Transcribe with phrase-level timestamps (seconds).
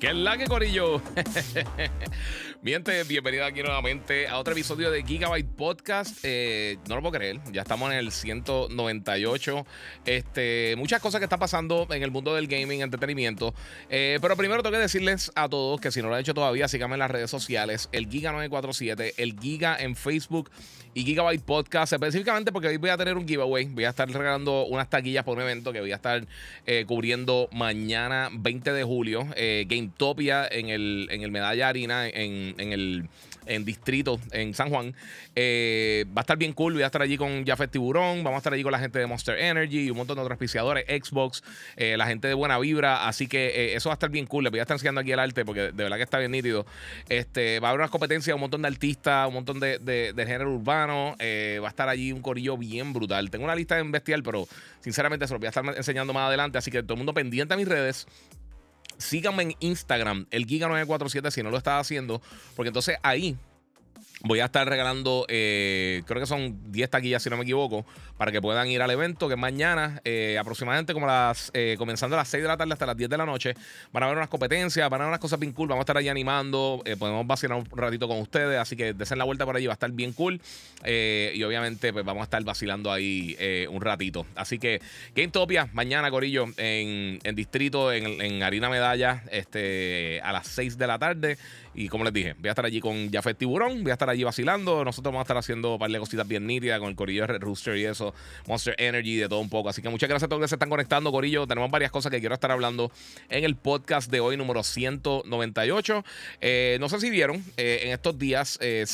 [0.00, 1.02] ¿Qué es la que corillo?
[2.62, 6.20] Miente, bienvenido aquí nuevamente a otro episodio de Gigabyte Podcast.
[6.22, 9.66] Eh, no lo puedo creer, ya estamos en el 198.
[10.04, 13.54] Este, muchas cosas que están pasando en el mundo del gaming, entretenimiento.
[13.90, 16.68] Eh, pero primero tengo que decirles a todos que si no lo han hecho todavía,
[16.68, 20.50] síganme en las redes sociales, el Giga947, el Giga en Facebook
[20.94, 23.66] y Gigabyte Podcast, específicamente porque hoy voy a tener un giveaway.
[23.66, 26.26] Voy a estar regalando unas taquillas por un evento que voy a estar
[26.66, 29.26] eh, cubriendo mañana 20 de julio,
[29.66, 33.08] GameTopia en el, en el Medalla Harina en en, el
[33.48, 34.94] en Distrito, en San Juan.
[35.34, 36.74] Eh, va a estar bien cool.
[36.74, 38.22] Voy a estar allí con Jafet Tiburón.
[38.22, 40.32] Vamos a estar allí con la gente de Monster Energy y un montón de otros
[40.32, 41.42] auspiciadores, Xbox,
[41.76, 43.08] eh, la gente de Buena Vibra.
[43.08, 44.44] Así que eh, eso va a estar bien cool.
[44.44, 46.66] Les voy a estar enseñando aquí el arte porque de verdad que está bien nítido.
[47.08, 50.52] Este, va a haber unas competencias, un montón de artistas, un montón de, de, género
[50.52, 51.16] urbano.
[51.18, 53.30] va a estar allí un corillo bien brutal.
[53.30, 54.46] Tengo una lista en bestial, pero
[54.80, 56.58] sinceramente se lo voy a estar enseñando más adelante.
[56.58, 58.06] Así que todo el mundo pendiente a mis redes.
[58.98, 62.20] Síganme en Instagram, el Giga947, si no lo estás haciendo,
[62.56, 63.36] porque entonces ahí
[64.22, 68.32] Voy a estar regalando, eh, creo que son 10 taquillas, si no me equivoco, para
[68.32, 72.28] que puedan ir al evento, que mañana, eh, aproximadamente como las, eh, comenzando a las
[72.28, 73.54] 6 de la tarde hasta las 10 de la noche.
[73.92, 75.68] Van a haber unas competencias, van a haber unas cosas bien cool.
[75.68, 79.24] Vamos a estar allí animando, podemos vacilar un ratito con ustedes, así que desen la
[79.24, 80.40] vuelta por allí, va a estar bien cool.
[80.84, 83.36] y obviamente, pues vamos a estar vacilando ahí
[83.70, 84.26] un ratito.
[84.34, 84.80] Así que,
[85.14, 90.86] GameTopia, mañana, Corillo, en, en Distrito, en, en Harina Medalla, este, a las 6 de
[90.88, 91.38] la tarde.
[91.78, 94.24] Y como les dije, voy a estar allí con Jafet Tiburón, voy a estar allí
[94.24, 94.84] vacilando.
[94.84, 97.76] Nosotros vamos a estar haciendo un par de cositas bien nítidas con el corillo Rooster
[97.76, 98.12] y eso,
[98.48, 99.68] Monster Energy, de todo un poco.
[99.68, 101.46] Así que muchas gracias a todos los que se están conectando, corillo.
[101.46, 102.90] Tenemos varias cosas que quiero estar hablando
[103.28, 106.04] en el podcast de hoy, número 198.
[106.40, 108.84] Eh, no sé si vieron, eh, en estos días eh,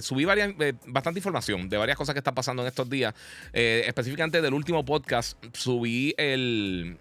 [0.00, 0.54] subí varias,
[0.86, 3.12] bastante información de varias cosas que están pasando en estos días.
[3.52, 6.96] específicamente del último podcast, subí el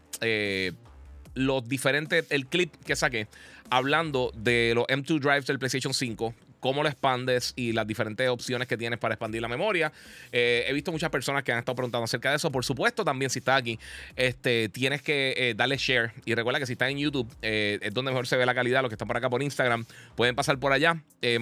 [1.34, 3.28] los diferentes, el clip que saqué
[3.69, 8.68] hablando de los M2 Drives del PlayStation 5 cómo lo expandes y las diferentes opciones
[8.68, 9.92] que tienes para expandir la memoria.
[10.31, 12.52] Eh, he visto muchas personas que han estado preguntando acerca de eso.
[12.52, 13.80] Por supuesto, también si estás aquí,
[14.16, 16.12] este, tienes que eh, darle share.
[16.25, 18.81] Y recuerda que si estás en YouTube, eh, es donde mejor se ve la calidad.
[18.81, 21.02] Los que están por acá por Instagram pueden pasar por allá.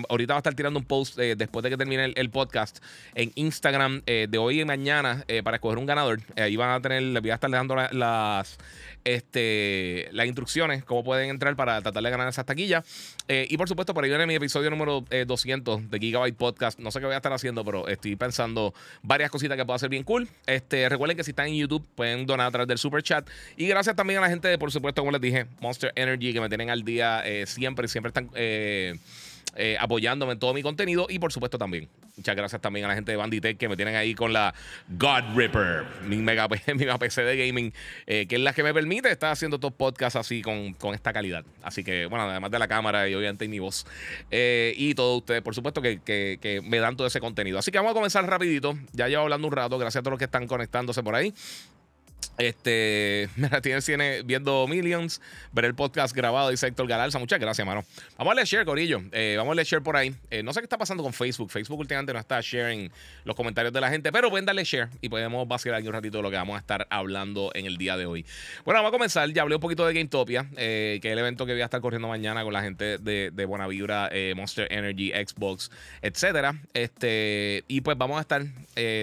[0.10, 2.84] ahorita va a estar tirando un post después de que termine el, podcast
[3.16, 6.20] en Instagram de hoy y mañana para escoger un ganador.
[6.36, 8.58] ahí van a tener, les voy a estar dando las,
[9.06, 12.86] este, las instrucciones, cómo pueden entrar para tratar de ganar esas taquillas.
[13.28, 16.80] y por supuesto, por ahí viene mi episodio número 200 eh, de Gigabyte Podcast.
[16.80, 19.90] No sé qué voy a estar haciendo, pero estoy pensando varias cositas que puedo hacer
[19.90, 20.28] bien cool.
[20.46, 23.28] Este, recuerden que si están en YouTube pueden donar a través del super chat.
[23.56, 26.42] Y gracias también a la gente de, por supuesto, como les dije, Monster Energy, que
[26.42, 28.30] me tienen al día eh, siempre, siempre están...
[28.36, 28.96] Eh,
[29.58, 31.08] eh, apoyándome en todo mi contenido.
[31.10, 33.96] Y por supuesto también, muchas gracias también a la gente de Banditech que me tienen
[33.96, 34.54] ahí con la
[34.88, 37.74] God Ripper, mi mega, PC de gaming,
[38.06, 41.12] eh, que es la que me permite estar haciendo estos podcasts así con, con, esta
[41.12, 41.44] calidad.
[41.64, 43.86] Así que, bueno, además de la cámara y obviamente mi voz.
[44.32, 47.60] Eh, y todos ustedes, por supuesto, que, que, que, me dan todo ese contenido.
[47.60, 48.78] Así que vamos a comenzar rapidito.
[48.94, 51.34] Ya llevo hablando un rato, gracias a todos los que están conectándose por ahí.
[52.38, 53.50] Este, me
[53.82, 57.18] tiene viendo Millions, ver el podcast grabado, dice Héctor Galarza.
[57.18, 57.84] Muchas gracias, mano.
[58.18, 59.02] Vamos a leer share, Corillo.
[59.12, 60.14] Eh, vamos a leer share por ahí.
[60.30, 61.50] Eh, no sé qué está pasando con Facebook.
[61.50, 62.92] Facebook últimamente no está sharing
[63.26, 66.18] los comentarios de la gente, pero pueden darle share y podemos vacilar aquí un ratito
[66.18, 68.24] de lo que vamos a estar hablando en el día de hoy.
[68.66, 69.28] Bueno, vamos a comenzar.
[69.32, 71.82] Ya hablé un poquito de GameTopia, eh, que es el evento que voy a estar
[71.82, 75.72] corriendo mañana con la gente de, de Vibra, Monster Energy, Xbox,
[76.04, 76.56] etcétera.
[76.74, 78.44] Este, y pues vamos a estar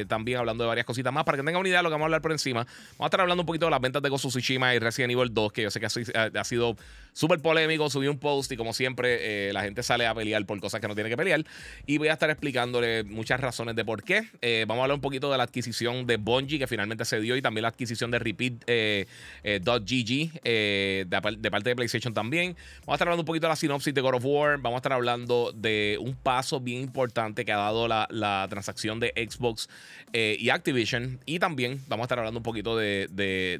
[0.07, 2.05] también hablando de varias cositas más para que tengan una idea de lo que vamos
[2.05, 2.65] a hablar por encima.
[2.97, 5.33] Vamos a estar hablando un poquito de las ventas de of Tsushima y Resident Evil
[5.33, 6.77] 2, que yo sé que ha, sido
[7.15, 7.89] súper polémico.
[7.89, 10.89] Subí un post y, como siempre, eh, la gente sale a pelear por cosas que
[10.89, 11.43] no tiene que pelear.
[11.87, 14.29] Y voy a estar explicándole muchas razones de por qué.
[14.43, 17.37] Eh, vamos a hablar un poquito de la adquisición de Bungie, que finalmente se dio,
[17.37, 18.67] y también la adquisición de Repeat.gg
[20.45, 22.57] eh, de, de, parte de PlayStation también.
[22.81, 24.59] Vamos a estar hablando un poquito de la sinopsis de God of War.
[24.59, 29.01] Vamos a estar hablando de un paso bien importante que ha dado la, la transacción
[29.01, 29.69] de Xbox
[30.13, 31.21] y Activision.
[31.27, 33.09] Y también vamos a estar hablando un poquito de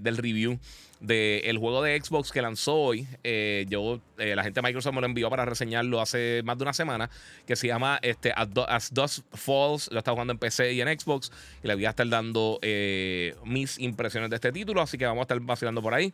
[0.01, 0.59] del review
[1.01, 3.07] del juego de Xbox que lanzó hoy.
[3.23, 6.65] Eh, yo, eh, la gente de Microsoft me lo envió para reseñarlo hace más de
[6.65, 7.11] una semana,
[7.47, 9.91] que se llama este, As, Dust Falls.
[9.93, 11.31] Lo estaba jugando en PC y en Xbox.
[11.63, 15.23] Y le voy a estar dando eh, mis impresiones de este título, así que vamos
[15.23, 16.13] a estar vacilando por ahí.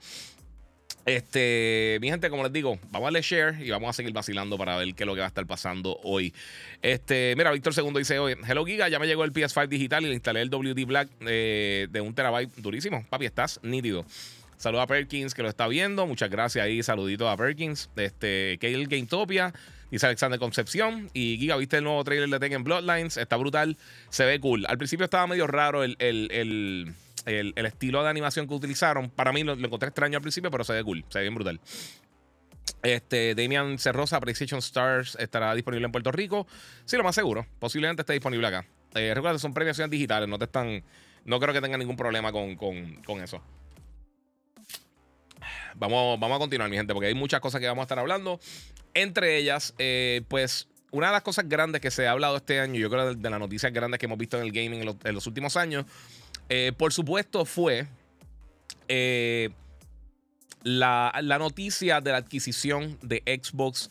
[1.07, 4.59] Este, mi gente, como les digo, vamos a darle share y vamos a seguir vacilando
[4.59, 6.35] para ver qué es lo que va a estar pasando hoy.
[6.83, 10.09] Este, mira, Víctor Segundo dice hoy, Hello Giga, ya me llegó el PS5 digital y
[10.09, 13.07] le instalé el WD Black de un terabyte durísimo.
[13.09, 14.05] Papi, estás nítido.
[14.61, 16.07] Saludos a Perkins que lo está viendo.
[16.07, 16.83] Muchas gracias ahí.
[16.83, 17.89] Saluditos a Perkins.
[17.97, 19.55] Este, Kale Gametopia.
[19.91, 21.09] Dice Alexander Concepción.
[21.15, 23.17] Y Giga, ¿viste el nuevo trailer de Tekken Bloodlines?
[23.17, 23.79] Está brutal.
[24.11, 24.67] Se ve cool.
[24.69, 25.97] Al principio estaba medio raro el,
[27.57, 29.09] estilo de animación que utilizaron.
[29.09, 31.07] Para mí lo, encontré extraño al principio, pero se ve cool.
[31.09, 31.59] Se ve bien brutal.
[32.83, 36.47] Este, Damian Cerrosa, PlayStation Stars, estará disponible en Puerto Rico.
[36.85, 37.47] Sí, lo más seguro.
[37.61, 38.67] Posiblemente esté disponible acá.
[38.95, 40.85] Eh, recuerda, son premiaciones digitales, no te están.
[41.25, 43.43] No creo que tengan ningún problema con, con eso.
[45.77, 48.41] Vamos, vamos a continuar, mi gente, porque hay muchas cosas que vamos a estar hablando.
[48.95, 52.79] Entre ellas, eh, pues, una de las cosas grandes que se ha hablado este año,
[52.81, 55.57] yo creo de, las noticias grandes que hemos visto en el gaming en, los, últimos
[55.57, 55.87] años,
[56.49, 57.87] eh, por supuesto, fue
[58.89, 59.51] eh,
[60.63, 63.91] la, la, noticia de la adquisición de Xbox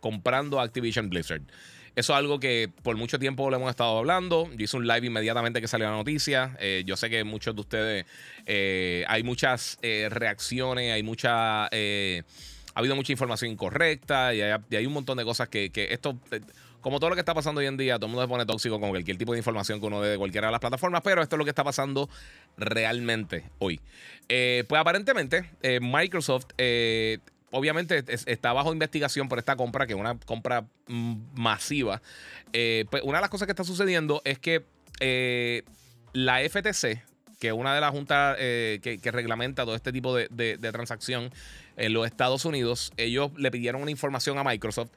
[0.00, 1.42] comprando Activision Blizzard.
[1.94, 4.48] Eso es algo que por mucho tiempo lo hemos estado hablando.
[4.56, 6.56] Yo hice un live inmediatamente que salió la noticia.
[6.58, 8.06] Eh, yo sé que muchos de ustedes
[8.46, 11.66] eh, hay muchas eh, reacciones, hay mucha.
[11.66, 11.68] ha
[12.74, 16.18] habido mucha información incorrecta y hay, un montón de cosas que, esto.
[16.80, 18.80] Como todo lo que está pasando hoy en día, todo el mundo se pone tóxico
[18.80, 21.36] con cualquier tipo de información que uno dé de cualquiera de las plataformas, pero esto
[21.36, 22.10] es lo que está pasando
[22.56, 23.80] realmente hoy.
[24.26, 25.48] pues aparentemente,
[25.80, 26.46] Microsoft
[27.52, 32.02] obviamente está bajo investigación por esta compra, que es una compra mm, masiva.
[32.52, 34.64] Eh, pues una de las cosas que está sucediendo es que
[35.00, 35.62] eh,
[36.12, 37.04] la FTC,
[37.38, 41.30] que es una de las juntas eh, que, reglamenta todo este tipo de, transacción
[41.76, 44.90] en los Estados Unidos, ellos le pidieron una información a Microsoft.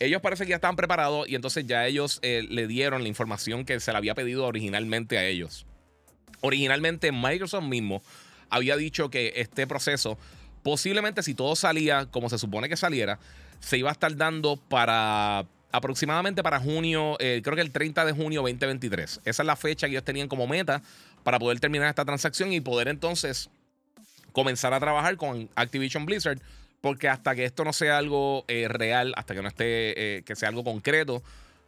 [0.00, 3.80] Ellos parece que ya estaban preparados y entonces ya ellos le dieron la información que
[3.80, 5.66] se le había pedido originalmente a ellos.
[6.40, 8.00] Originalmente Microsoft mismo
[8.48, 10.16] había dicho que este proceso
[10.68, 13.18] Posiblemente si todo salía como se supone que saliera,
[13.58, 18.12] se iba a estar dando para aproximadamente para junio, eh, creo que el 30 de
[18.12, 19.20] junio 2023.
[19.24, 20.82] Esa es la fecha que ellos tenían como meta
[21.22, 23.48] para poder terminar esta transacción y poder entonces
[24.32, 26.38] comenzar a trabajar con Activision Blizzard.
[26.82, 30.36] Porque hasta que esto no sea algo eh, real, hasta que no esté, eh, que
[30.36, 31.22] sea algo concreto,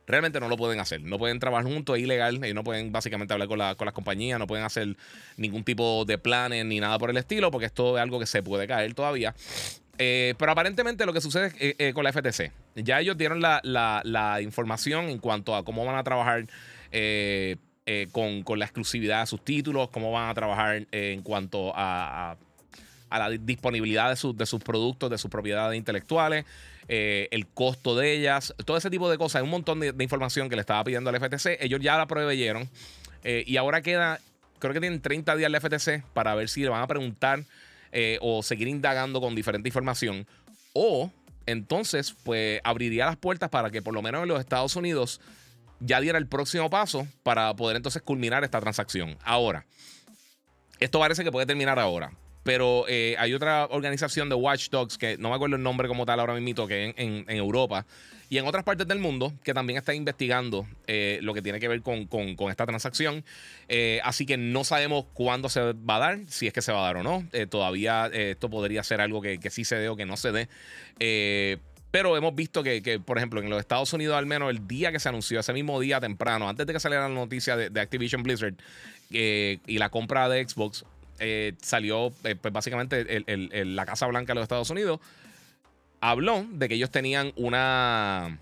[0.06, 1.02] realmente no lo pueden hacer.
[1.02, 2.44] No pueden trabajar juntos, es ilegal.
[2.44, 4.96] y no pueden básicamente hablar con, la, con las compañías, no pueden hacer
[5.36, 8.42] ningún tipo de planes ni nada por el estilo, porque esto es algo que se
[8.42, 9.34] puede caer todavía.
[10.02, 14.38] Eh, pero aparentemente lo que sucede eh, eh, con la FTC, ya ellos dieron la,
[14.40, 16.46] información en cuanto a cómo van a trabajar
[18.10, 22.38] con, la exclusividad de sus títulos, cómo van a trabajar en cuanto a,
[23.18, 26.44] la disponibilidad de, de sus productos, de sus propiedades intelectuales.
[26.92, 29.42] Eh, el costo de ellas, todo ese tipo de cosas.
[29.42, 31.58] Un montón de, información que le estaba pidiendo al FTC.
[31.60, 32.68] Ellos ya la proveyeron
[33.22, 34.20] eh, y ahora queda,
[34.58, 37.44] creo que tienen 30 días el FTC para ver si le van a preguntar
[37.92, 40.26] eh, o seguir indagando con diferente información.
[40.72, 41.12] O
[41.46, 45.20] entonces, pues abriría las puertas para que por lo menos en los Estados Unidos
[45.78, 49.16] ya diera el próximo paso para poder entonces culminar esta transacción.
[49.24, 49.64] Ahora,
[50.80, 52.12] esto parece que puede terminar ahora.
[52.42, 56.20] Pero eh, hay otra organización de watchdogs, que no me acuerdo el nombre como tal
[56.20, 57.84] ahora mismo, que en, en, Europa
[58.30, 61.68] y en otras partes del mundo que también está investigando eh, lo que tiene que
[61.68, 62.08] ver con,
[62.48, 63.24] esta transacción.
[63.68, 66.80] Eh, así que no sabemos cuándo se va a dar, si es que se va
[66.80, 67.24] a dar o no.
[67.50, 70.48] todavía esto podría ser algo que, sí se dé o que no se dé.
[71.90, 74.98] pero hemos visto que, por ejemplo, en los Estados Unidos, al menos el día que
[75.00, 78.54] se anunció, ese mismo día temprano, antes de que saliera la noticia de Activision Blizzard
[79.10, 80.84] y la compra de Xbox,
[81.20, 83.24] eh, salió, eh, pues básicamente,
[83.66, 85.00] la Casa Blanca de los Estados Unidos
[86.00, 88.38] habló de que ellos tenían una.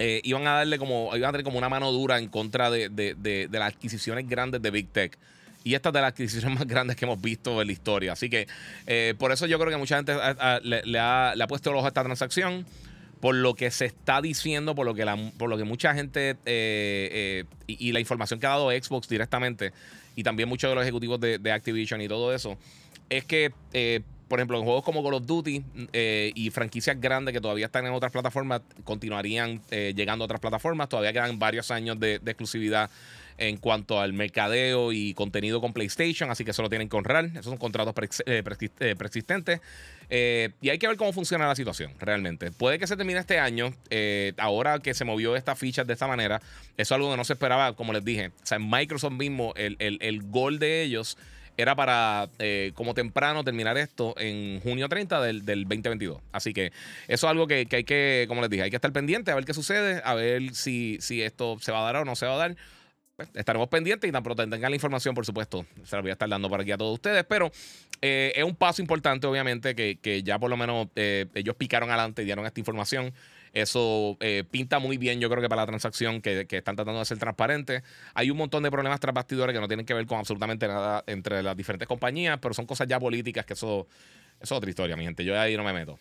[0.00, 1.16] Eh, iban a darle como.
[1.16, 4.88] Iban a tener como una mano dura en contra de, las adquisiciones grandes de Big
[4.88, 5.16] Tech.
[5.62, 8.12] Y esta es de las adquisiciones más grandes que hemos visto en la historia.
[8.12, 8.48] Así que
[9.18, 10.14] por eso yo creo que mucha gente
[10.62, 12.66] le, ha, puesto el ojo a esta transacción.
[13.20, 15.04] Por lo que se está diciendo, por lo que,
[15.36, 16.36] por lo que mucha gente
[17.66, 19.72] y, la información que ha dado Xbox directamente
[20.18, 22.58] y también muchos de los ejecutivos de, Activision y todo eso,
[23.08, 27.32] es que, eh, por ejemplo, en juegos como Call of Duty eh, y franquicias grandes
[27.32, 30.88] que todavía están en otras plataformas, continuarían eh, llegando a otras plataformas.
[30.88, 32.90] Todavía quedan varios años de, exclusividad
[33.38, 37.26] en cuanto al mercadeo y contenido con PlayStation, así que eso lo tienen que honrar.
[37.26, 39.60] Esos son contratos persistentes.
[40.10, 42.50] y hay que ver cómo funciona la situación realmente.
[42.50, 43.72] Puede que se termine este año.
[44.38, 46.40] ahora que se movió esta ficha de esta manera,
[46.76, 48.28] eso es algo que no se esperaba, como les dije.
[48.28, 51.16] O sea, en Microsoft mismo, el, el, el gol de ellos
[51.58, 56.20] era para eh, como temprano terminar esto en junio 30 del, 2022.
[56.30, 56.72] Así que
[57.08, 59.44] eso es algo que, hay que, como les dije, hay que estar pendiente a ver
[59.44, 62.34] qué sucede, a ver si, si esto se va a dar o no se va
[62.34, 62.56] a dar.
[63.18, 66.12] Pues, estaremos pendientes y tan pronto tengan la información, por supuesto, se la voy a
[66.12, 67.24] estar dando por aquí a todos ustedes.
[67.24, 67.50] Pero
[68.00, 72.22] eh, es un paso importante, obviamente, que, ya por lo menos eh, ellos picaron adelante
[72.22, 73.12] y dieron esta información.
[73.52, 77.04] Eso eh, pinta muy bien, yo creo que para la transacción que, están tratando de
[77.06, 77.82] ser transparente.
[78.14, 81.02] Hay un montón de problemas tras bastidores que no tienen que ver con absolutamente nada
[81.08, 83.88] entre las diferentes compañías, pero son cosas ya políticas que eso,
[84.40, 85.24] es otra historia, mi gente.
[85.24, 85.98] Yo ahí no me meto.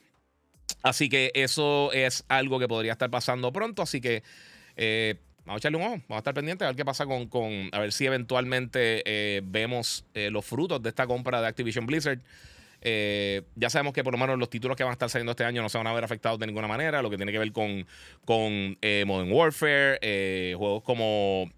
[0.84, 3.82] Así que eso es algo que podría estar pasando pronto.
[3.82, 4.22] Así que
[5.48, 7.70] vamos a echarle un ojo, vamos a estar pendientes a ver qué pasa con, con
[7.72, 12.20] a ver si eventualmente eh, vemos eh, los frutos de esta compra de Activision Blizzard.
[12.82, 15.46] Eh, ya sabemos que por lo menos los títulos que van a estar saliendo este
[15.46, 17.52] año no se van a ver afectados de ninguna manera, lo que tiene que ver
[17.54, 17.88] con,
[18.26, 21.50] con Modern Warfare, juegos como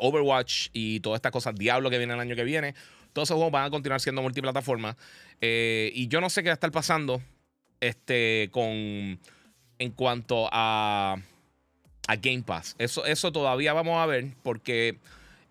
[0.00, 2.74] Overwatch y todas estas cosas, Diablo que viene el año que viene.
[3.12, 4.96] Todos esos juegos van a continuar siendo multiplataforma.
[5.40, 7.22] y yo no sé qué va a estar pasando
[7.80, 9.20] este, con
[9.78, 11.16] en cuanto a
[12.06, 12.74] a Game Pass.
[12.78, 14.98] Eso, eso todavía vamos a ver porque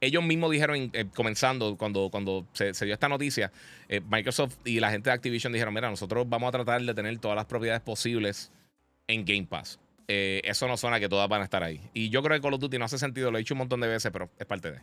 [0.01, 3.51] ellos mismos dijeron, eh, comenzando cuando, cuando se, dio esta noticia,
[3.87, 7.17] eh, Microsoft y la gente de Activision dijeron, mira, nosotros vamos a tratar de tener
[7.19, 8.51] todas las propiedades posibles
[9.07, 9.79] en Game Pass.
[10.07, 11.81] Eh, eso no suena que todas van a estar ahí.
[11.93, 13.79] Y yo creo que Call of Duty no hace sentido, lo he dicho un montón
[13.79, 14.79] de veces, pero es parte de.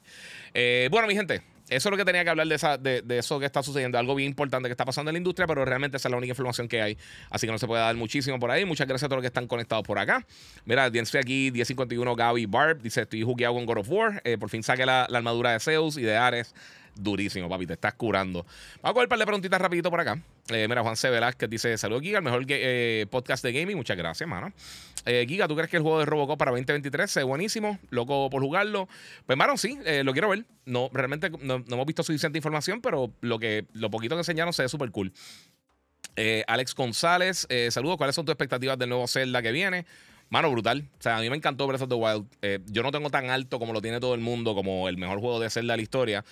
[0.54, 3.38] Eh, bueno, mi gente, eso es lo que tenía que hablar de, esa, de, eso
[3.38, 6.08] que está sucediendo, algo bien importante que está pasando en la industria, pero realmente esa
[6.08, 6.98] es la única información que hay.
[7.28, 8.64] Así que no se puede dar muchísimo por ahí.
[8.64, 10.26] Muchas gracias a todos los que están conectados por acá.
[10.64, 14.22] Mira, estoy aquí, 1051 Gaby Barb, dice: Estoy jugueado con God of War.
[14.24, 16.54] Eh, por fin saqué la, la armadura de Zeus y de Ares
[16.94, 17.66] durísimo, papi.
[17.66, 18.44] Te estás curando.
[18.82, 20.20] Vamos a coger un par de preguntitas rapidito por acá.
[20.52, 21.10] Eh, mira, Juan C.
[21.10, 23.76] Velázquez dice: Saludos, Giga, el mejor eh, podcast de gaming.
[23.76, 24.52] Muchas gracias, mano.
[25.06, 27.78] Eh, Giga, ¿tú crees que el juego de Robocop para 2023 es buenísimo?
[27.90, 28.88] Loco por jugarlo.
[29.26, 30.44] Pues, mano, sí, lo quiero ver.
[30.66, 34.62] No, realmente no, hemos visto suficiente información, pero lo, que, lo poquito que enseñaron se
[34.62, 35.12] ve súper cool.
[36.46, 37.96] Alex González, saludos.
[37.96, 39.86] ¿Cuáles son tus expectativas del nuevo Zelda que viene?
[40.28, 40.86] Mano, brutal.
[40.98, 42.26] O sea, a mí me encantó Breath of the Wild.
[42.66, 45.40] yo no tengo tan alto como lo tiene todo el mundo, como el mejor juego
[45.40, 46.24] de Zelda de la historia.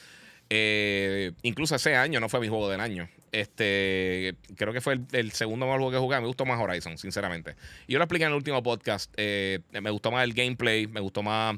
[0.51, 3.09] Eh, incluso ese año no fue mi juego del año.
[3.33, 6.21] Este, creo que fue el, segundo mejor juego que jugué.
[6.21, 7.55] Me gustó más Horizon, sinceramente.
[7.87, 9.13] Yo lo expliqué en el último podcast.
[9.17, 11.57] Eh, me gustó más el gameplay, me gustó más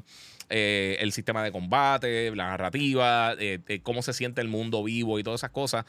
[0.49, 3.35] eh, el sistema de combate, la narrativa,
[3.83, 5.85] cómo se siente el mundo vivo y todas esas cosas.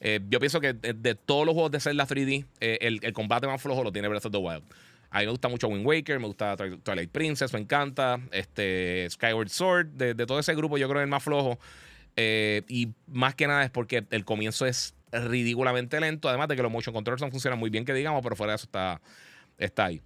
[0.00, 3.92] yo pienso que de, todos los juegos de Zelda 3D, el, combate más flojo lo
[3.92, 4.62] tiene Breath of the Wild.
[5.10, 8.18] A mí me gusta mucho Wind Waker, me gusta Twilight Princess, me encanta.
[8.32, 11.58] Este, Skyward Sword, de, de todo ese grupo, yo creo que es el más flojo.
[12.16, 16.28] Eh, y más que nada es porque el comienzo es ridículamente lento.
[16.28, 18.56] Además de que los motion controls no funcionan muy bien, que digamos, pero fuera de
[18.56, 19.00] eso está,
[19.58, 20.02] está ahí.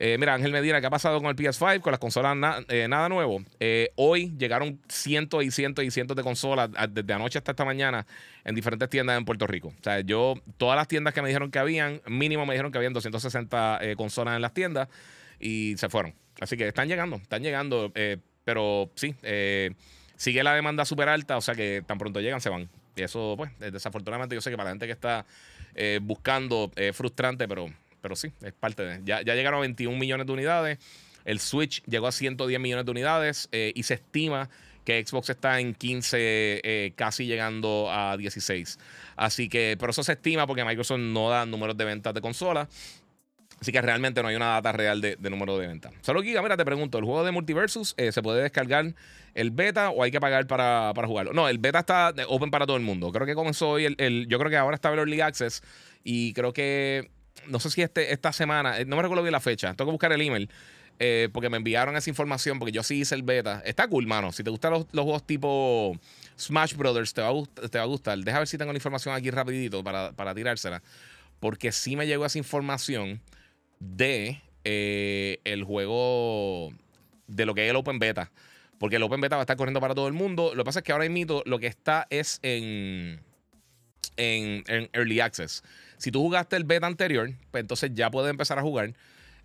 [0.00, 1.80] Eh, mira, Ángel Medina, ¿qué ha pasado con el PS5?
[1.80, 2.36] Con las consolas
[2.68, 3.44] eh, nada nuevo.
[3.94, 8.04] hoy llegaron cientos y cientos y cientos de consolas desde anoche hasta esta mañana
[8.42, 9.68] en diferentes tiendas en Puerto Rico.
[9.68, 12.78] O sea, yo, todas las tiendas que me dijeron que habían, mínimo me dijeron que
[12.78, 14.88] habían 260 consolas en las tiendas
[15.38, 16.14] y se fueron.
[16.40, 17.92] Así que están llegando, están llegando.
[18.44, 19.14] pero sí,
[20.16, 22.68] sigue la demanda súper alta, o sea que tan pronto llegan se van.
[22.96, 25.26] Y eso, pues, desafortunadamente yo sé que para la gente que está
[25.74, 27.66] eh, buscando es frustrante, pero,
[28.00, 29.00] pero sí, es parte de...
[29.04, 30.78] Ya, ya llegaron a 21 millones de unidades,
[31.24, 34.48] el Switch llegó a 110 millones de unidades eh, y se estima
[34.84, 36.18] que Xbox está en 15,
[36.62, 38.78] eh, casi llegando a 16.
[39.16, 42.68] Así que, pero eso se estima porque Microsoft no da números de ventas de consolas.
[43.64, 45.90] Así que realmente no hay una data real de, número de ventas.
[46.02, 48.92] Solo Giga, mira, te pregunto, ¿el juego de Multiversus se puede descargar
[49.32, 51.32] el beta o hay que pagar para, jugarlo?
[51.32, 53.10] No, el beta está open para todo el mundo.
[53.10, 55.62] Creo que comenzó hoy el, yo creo que ahora está el Early Access
[56.02, 57.10] y creo que
[57.46, 59.92] no sé si este, esta semana, eh, no me recuerdo bien la fecha, tengo que
[59.92, 60.50] buscar el email.
[60.98, 63.62] Eh, porque me enviaron esa información, porque yo sí hice el beta.
[63.64, 64.30] Está cool, mano.
[64.30, 65.98] Si te gustan los, juegos tipo
[66.38, 68.18] Smash Brothers, te va, a, te va a gustar.
[68.18, 70.82] Deja ver si tengo la información aquí rapidito para, para tirársela.
[71.40, 73.22] Porque sí me llegó esa información
[73.84, 76.72] de eh, el juego,
[77.26, 78.30] de lo que es el Open Beta.
[78.78, 80.52] Porque el Open Beta va a estar corriendo para todo el mundo.
[80.54, 83.20] Lo que pasa es que ahora mismo lo que está es en,
[84.16, 85.62] en, Early Access.
[85.98, 88.94] Si tú jugaste el beta anterior, pues entonces ya puedes empezar a jugar.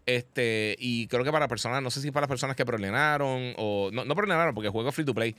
[0.05, 3.91] Este, y creo que para personas, no sé si para personas que prolenaron o.
[3.93, 5.36] No, no porque el juego es free to play.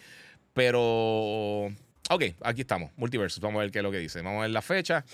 [0.54, 1.66] Pero.
[2.08, 2.90] Ok, aquí estamos.
[2.96, 3.40] Multiversus.
[3.40, 4.22] Vamos a ver qué es lo que dice.
[4.22, 5.04] Vamos a ver la fecha.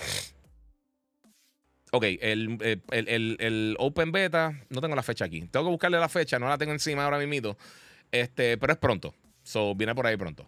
[1.97, 2.59] Ok, el,
[2.91, 5.41] el, Open Beta, no tengo la fecha aquí.
[5.51, 7.57] Tengo que buscarle la fecha, no la tengo encima ahora mismo.
[8.13, 9.15] Este, pero es pronto.
[9.43, 10.47] So, viene por ahí pronto.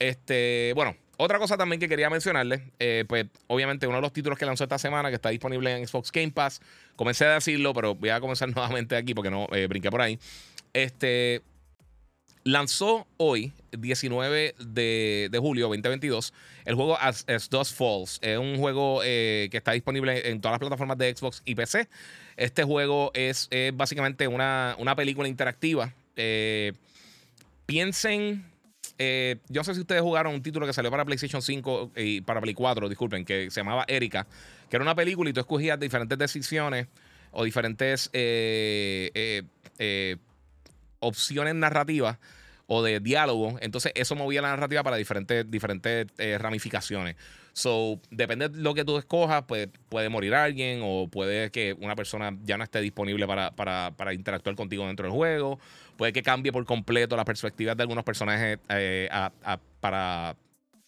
[0.00, 4.36] Este, bueno, otra cosa también que quería mencionarles, eh, pues obviamente uno de los títulos
[4.36, 6.60] que lanzó esta semana, que está disponible en Xbox Game Pass,
[6.96, 10.18] comencé a decirlo, pero voy a comenzar nuevamente aquí porque no eh, brinqué por ahí.
[10.72, 11.42] Este,
[12.44, 16.32] lanzó hoy, 19 de, julio 2022,
[16.64, 18.18] el juego As, As Dust Falls.
[18.22, 21.88] Es un juego eh, que está disponible en todas las plataformas de Xbox y PC.
[22.36, 25.92] Este juego es, básicamente una, una, película interactiva.
[26.16, 26.72] Eh,
[27.66, 28.44] piensen.
[28.98, 32.20] Eh, yo no sé si ustedes jugaron un título que salió para PlayStation 5 y
[32.20, 34.26] para Play 4, disculpen, que se llamaba Erika,
[34.68, 36.86] que era una película y tú escogías diferentes decisiones
[37.32, 38.10] o diferentes
[41.02, 42.18] opciones narrativas
[42.66, 43.58] o de diálogo.
[43.60, 47.16] Entonces, eso movía la narrativa para diferentes, diferentes eh, ramificaciones.
[47.52, 51.94] So, depende de lo que tú escojas, pues puede morir alguien o puede que una
[51.94, 55.58] persona ya no esté disponible para, para, interactuar contigo dentro del juego.
[55.98, 59.10] Puede que cambie por completo las perspectivas de algunos personajes eh,
[59.80, 60.36] para.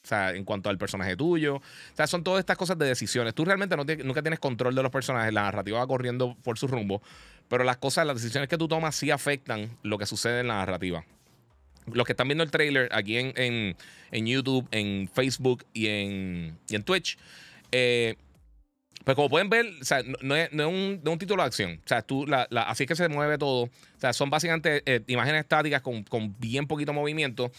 [0.05, 1.57] O sea, en cuanto al personaje tuyo.
[1.57, 1.63] O
[1.95, 3.35] sea, son todas estas cosas de decisiones.
[3.35, 5.33] Tú realmente no nunca tienes control de los personajes.
[5.33, 7.03] La narrativa va corriendo por su rumbo.
[7.49, 10.57] Pero las cosas, las decisiones que tú tomas sí afectan lo que sucede en la
[10.57, 11.07] narrativa.
[11.87, 13.77] Los que están viendo el trailer aquí en,
[14.13, 17.19] YouTube, en Facebook y en, en Twitch,
[17.73, 18.17] eh,
[19.05, 21.81] pues como pueden ver, o sea, no, es, un, título de acción.
[21.85, 22.25] O sea, tú,
[22.57, 23.65] así es que se mueve todo.
[23.65, 27.53] O sea, son básicamente eh, imágenes estáticas con, con, bien poquito movimiento.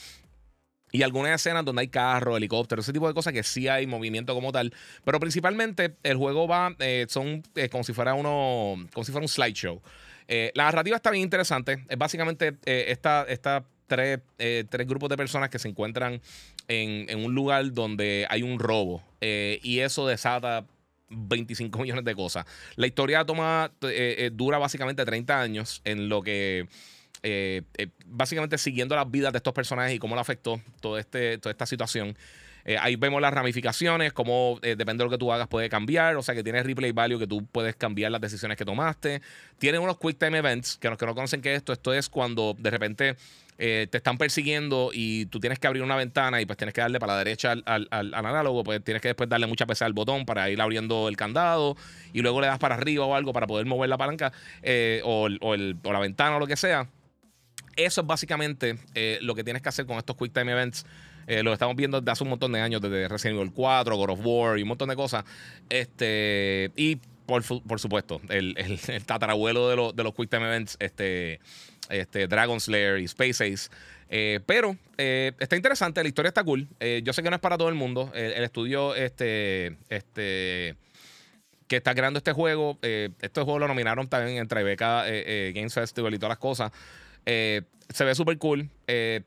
[0.96, 4.34] Y algunas escenas donde hay carro, helicóptero, ese tipo de cosas que sí hay movimiento
[4.34, 4.74] como tal.
[5.04, 9.26] Pero principalmente el juego va, eh, son eh, como si fuera uno, como si fuera
[9.26, 9.82] un slideshow.
[10.30, 11.84] Eh, la narrativa está bien interesante.
[11.90, 13.26] Es básicamente esta,
[13.88, 16.22] tres, tres, grupos de personas que se encuentran
[16.70, 19.04] en, en un lugar donde hay un robo.
[19.20, 20.66] y eso desata
[21.10, 22.46] 25 millones de cosas.
[22.78, 23.70] La historia toma,
[24.32, 26.70] dura básicamente 30 años en lo que
[27.28, 31.40] eh, eh, básicamente siguiendo las vidas de estos personajes y cómo le afectó todo este,
[31.40, 32.16] toda esta situación.
[32.66, 36.18] Eh, ahí vemos las ramificaciones, cómo depende de lo que tú hagas puede cambiar.
[36.18, 39.24] O sea que tiene replay value que tú puedes cambiar las decisiones que tomaste.
[39.58, 42.56] Tiene unos quick time events que los que no conocen que esto, esto es cuando
[42.60, 43.16] de repente
[43.58, 47.00] te están persiguiendo y tú tienes que abrir una ventana y pues tienes que darle
[47.00, 50.50] para la derecha al, análogo, pues tienes que después darle mucha pesa al botón para
[50.52, 51.78] ir abriendo el candado
[52.14, 54.32] y luego le das para arriba o algo para poder mover la palanca
[55.04, 56.88] o la ventana o lo que sea.
[57.76, 60.86] Eso es básicamente eh, lo que tienes que hacer con estos Quick Time Events.
[61.28, 64.10] Eh, lo estamos viendo desde hace un montón de años, desde Resident Evil 4, God
[64.12, 65.26] of War y un montón de cosas.
[65.70, 68.56] Este, y por, supuesto, el,
[69.06, 71.40] tatarabuelo de, de, los Quick Time Events, este,
[71.90, 73.70] este, Dragon Slayer y Space Ace.
[74.08, 76.68] Eh, pero está interesante, la historia está cool.
[77.04, 78.12] yo sé que no es para todo el mundo.
[78.14, 80.76] El, estudio este, este,
[81.68, 85.06] que está creando este juego, este juego lo nominaron también en Tribeca
[85.54, 86.72] Games Festival y todas las cosas.
[87.26, 88.70] Eh, se ve súper cool.
[88.88, 89.22] Eh,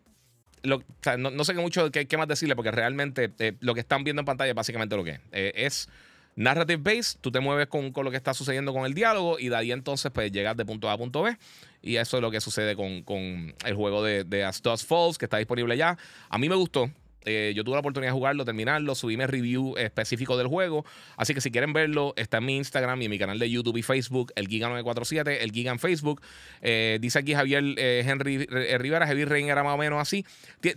[0.65, 4.27] no, sé qué mucho qué, más decirle, porque realmente eh, lo que están viendo en
[4.27, 5.21] pantalla es básicamente lo que es.
[5.33, 5.89] es
[6.37, 9.57] narrative based, tú te mueves con, lo que está sucediendo con el diálogo y de
[9.57, 11.37] ahí entonces pues llegas de punto A a punto B.
[11.81, 15.39] Y eso es lo que sucede con, el juego de, de As Falls, que está
[15.39, 15.97] disponible ya.
[16.29, 16.91] A mí me gustó.
[17.29, 20.85] Eh, yo tuve la oportunidad de jugarlo, terminarlo, subirme review específico del juego.
[21.17, 23.77] Así que si quieren verlo, está en mi Instagram y en mi canal de YouTube
[23.77, 26.23] y Facebook, el Giga947, el Giga en Facebook.
[26.63, 30.25] Eh, dice aquí Javier eh, Henry Rivera, Heavy Rain era más o menos así.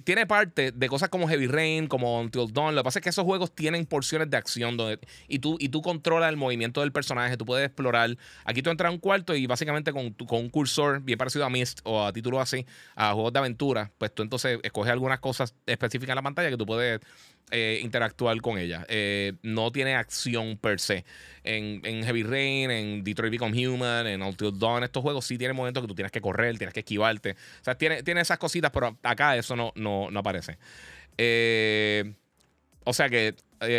[0.04, 2.76] tiene parte de cosas como Heavy Rain, como Until Dawn.
[2.76, 5.70] Lo que pasa es que esos juegos tienen porciones de acción donde, y, tú, y
[5.70, 8.18] tú controlas el movimiento del personaje, tú puedes explorar.
[8.44, 11.50] Aquí tú entras a un cuarto y básicamente con, con un cursor bien parecido a
[11.50, 15.56] Myst o a títulos así, a juegos de aventura, pues tú entonces escoges algunas cosas
[15.66, 17.00] específicas en la pantalla que tú puedes
[17.54, 18.86] eh, interactuar con ella.
[18.88, 21.04] Eh, no tiene acción per se.
[21.44, 25.84] En, Heavy Rain, en Detroit Become Human, en Until Dawn, estos juegos sí tienen momentos
[25.84, 27.32] que tú tienes que correr, tienes que esquivarte.
[27.32, 30.58] O sea, tiene, tiene esas cositas, pero acá eso no, no, aparece.
[31.18, 32.14] Eh,
[32.86, 33.36] o sea que,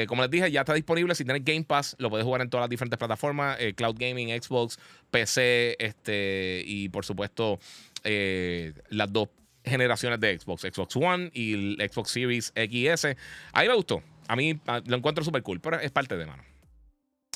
[0.06, 1.14] como les dije, ya está disponible.
[1.14, 4.78] Si tienes Game Pass, lo puedes jugar en todas las diferentes plataformas: Cloud Gaming, Xbox,
[5.10, 7.58] PC, este, y por supuesto,
[8.04, 9.30] las dos
[9.64, 13.16] generaciones de Xbox, Xbox One y el Xbox Series XS.
[13.52, 14.02] A mí me gustó.
[14.28, 16.42] A mí ah, lo encuentro súper cool, pero es parte de mano.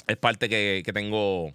[0.07, 1.53] Es parte que, tengo.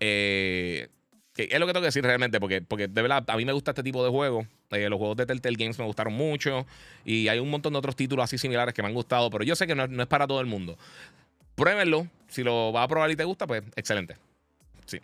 [0.00, 0.88] Eh,
[1.34, 3.52] que es lo que tengo que decir realmente, porque, porque de verdad a mí me
[3.52, 4.46] gusta este tipo de juegos.
[4.70, 6.66] Eh, los juegos de Telltale Games me gustaron mucho.
[7.04, 9.54] Y hay un montón de otros títulos así similares que me han gustado, pero yo
[9.54, 10.78] sé que no, no es para todo el mundo.
[11.54, 12.06] Pruébenlo.
[12.28, 14.16] Si lo vas a probar y te gusta, pues excelente.
[14.86, 15.00] Sí.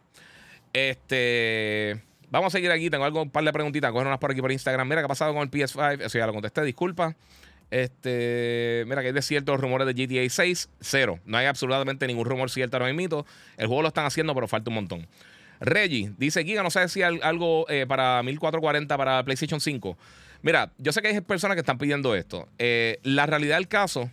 [0.73, 2.01] Este.
[2.30, 2.90] Vamos a seguir aquí.
[2.90, 3.92] Tengo algo, un par de preguntitas.
[3.92, 4.88] unas por aquí por Instagram.
[4.88, 6.02] Mira, ¿qué ha pasado con el PS5?
[6.02, 7.16] Eso ya lo contesté, disculpa.
[7.70, 10.70] Este, mira, que hay de ciertos los rumores de GTA 6.
[10.80, 11.20] Cero.
[11.24, 13.26] No hay absolutamente ningún rumor cierto ahora mismo.
[13.56, 15.06] El juego lo están haciendo, pero falta un montón.
[15.60, 19.98] Reggie dice: Giga, no sé si algo eh, para 1440 para PlayStation 5.
[20.42, 22.48] Mira, yo sé que hay personas que están pidiendo esto.
[22.58, 24.10] Eh, la realidad del caso,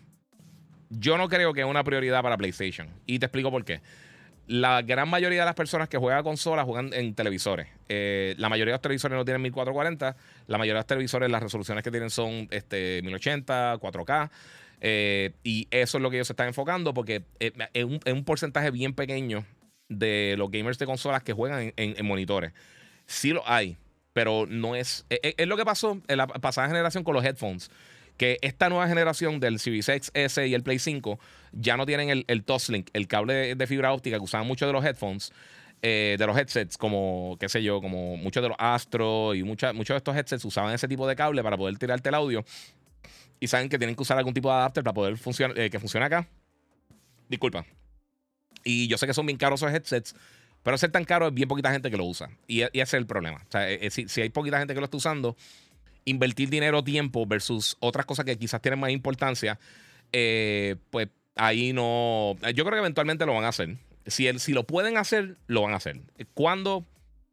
[0.90, 2.90] yo no creo que es una prioridad para PlayStation.
[3.06, 3.82] Y te explico por qué.
[4.48, 7.68] La gran mayoría de las personas que juegan consolas juegan en televisores.
[7.90, 10.16] Eh, la mayoría de los televisores no tienen 1440.
[10.48, 14.30] La mayoría de los televisores, las resoluciones que tienen son este, 1080, 4K.
[14.82, 18.94] Eh, y eso es lo que ellos se están enfocando porque es un, porcentaje bien
[18.94, 19.46] pequeño
[19.90, 22.54] de los gamers de consolas que juegan en, monitores.
[23.08, 23.78] Sí lo hay,
[24.14, 25.06] pero no es.
[25.10, 27.72] Es, lo que pasó en la pasada generación con los headphones
[28.18, 31.20] que esta nueva generación del Series S y el Play 5
[31.52, 34.74] ya no tienen el, el Toslink, el cable de, fibra óptica que usaban muchos de
[34.74, 35.32] los headphones.
[35.82, 39.76] Eh, de los headsets, como, qué sé yo, como muchos de los Astro y muchos
[39.76, 42.44] de estos headsets usaban ese tipo de cable para poder tirarte el audio.
[43.40, 45.80] Y saben que tienen que usar algún tipo de adapter para poder funcionar, eh, que
[45.80, 46.28] funcione acá.
[47.30, 47.66] Disculpa.
[48.64, 50.16] Y yo sé que son bien caros esos headsets,
[50.64, 52.32] pero ser tan caro es bien poquita gente que lo usa.
[52.48, 53.44] Y, ese es el problema.
[53.48, 55.36] O sea, eh, si, si, hay poquita gente que lo está usando,
[56.06, 59.60] invertir dinero o tiempo versus otras cosas que quizás tienen más importancia,
[60.12, 62.36] eh, pues ahí no.
[62.54, 63.76] Yo creo que eventualmente lo van a hacer.
[64.06, 66.00] Si, el, si lo pueden hacer, lo van a hacer.
[66.34, 66.86] ¿Cuándo?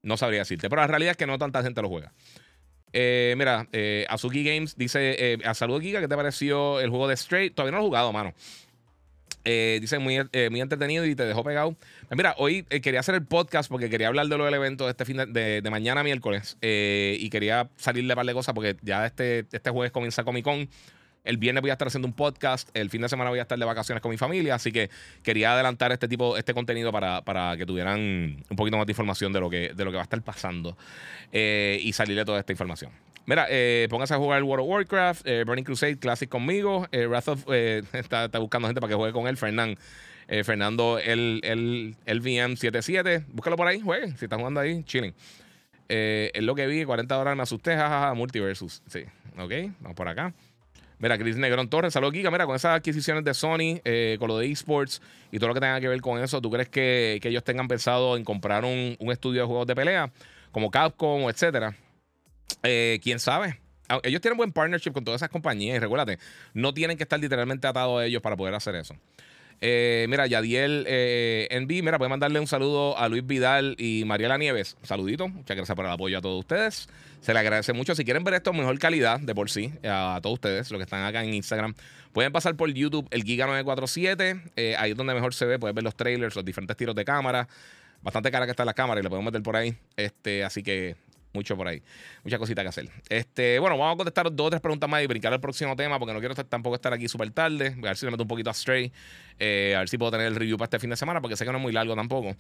[0.02, 0.68] No sabría decirte.
[0.68, 2.12] Pero la realidad es que no tanta gente lo juega.
[2.92, 7.08] Eh, mira, eh, Azuki Games dice: eh, A salud, Giga, ¿qué te pareció el juego
[7.08, 7.54] de Straight?
[7.54, 8.35] Todavía no lo he jugado, mano.
[9.44, 11.74] Eh, dice muy, eh, muy entretenido y te dejó pegado.
[12.09, 14.85] Pues mira, hoy eh, quería hacer el podcast porque quería hablar de lo del evento
[14.85, 19.46] de este fin de, mañana miércoles y quería salirle par de cosas porque ya este,
[19.50, 20.68] este jueves comienza Comic Con.
[21.24, 22.68] El viernes voy a estar haciendo un podcast.
[22.74, 24.57] El fin de semana voy a estar de vacaciones con mi familia.
[24.57, 24.90] Así que
[25.22, 28.00] quería adelantar este tipo, este contenido para, para que tuvieran
[28.50, 30.76] un poquito más de información de lo que, de lo que va a estar pasando
[31.33, 32.90] y salirle toda esta información.
[33.24, 36.88] Mira, eh, póngase a jugar World of Warcraft, eh, Burning Crusade Classic conmigo.
[36.90, 39.80] Eh, Wrath of, eh, está, buscando gente para que juegue con él, Fernando.
[40.44, 43.26] Fernando, el, el, el VM77.
[43.28, 44.16] Búscalo por ahí, jueguen.
[44.16, 45.12] Si están jugando ahí, chilling.
[45.88, 48.82] es lo que vi, 40 horas me asusté, jajaja, Multiversus.
[48.87, 49.00] Sí,
[49.37, 50.32] ok, vamos por acá.
[50.98, 52.30] Mira, Chris Negrón Torres, saludos Giga.
[52.30, 53.82] Mira, con esas adquisiciones de Sony,
[54.18, 56.70] con lo de esports y todo lo que tenga que ver con eso, ¿tú crees
[56.70, 60.11] que, que ellos tengan pensado en comprar un, un estudio de juegos de pelea
[60.50, 61.76] como Capcom, etcétera?
[62.62, 63.58] Eh, ¿Quién sabe?
[64.04, 66.18] Ellos tienen buen partnership con todas esas compañías y recuérdate,
[66.54, 68.96] no tienen que estar literalmente atados a ellos para poder hacer eso.
[69.64, 74.36] Eh, mira, Yadiel eh, Envy, mira, puede mandarle un saludo a Luis Vidal y Mariela
[74.36, 74.76] Nieves.
[74.82, 76.88] saludito, muchas gracias por el apoyo a todos ustedes.
[77.20, 77.94] Se le agradece mucho.
[77.94, 80.82] Si quieren ver esto en mejor calidad de por sí, a todos ustedes, los que
[80.82, 81.74] están acá en Instagram,
[82.12, 84.50] pueden pasar por YouTube, el Giga947.
[84.56, 87.04] Eh, ahí es donde mejor se ve, pueden ver los trailers, los diferentes tiros de
[87.04, 87.46] cámara.
[88.02, 89.76] Bastante cara que está la cámara y le podemos meter por ahí.
[89.96, 90.96] Este, así que
[91.32, 91.82] mucho por ahí.
[92.24, 92.88] Muchas cositas que hacer.
[93.08, 95.98] Este, bueno, vamos a contestar dos o tres preguntas más y brincar al próximo tema
[95.98, 97.70] porque no quiero tampoco estar aquí súper tarde.
[97.70, 98.92] Voy a ver si le meto un poquito a Stray.
[99.38, 101.44] Eh, a ver si puedo tener el review para este fin de semana porque sé
[101.44, 102.36] que no es muy largo tampoco.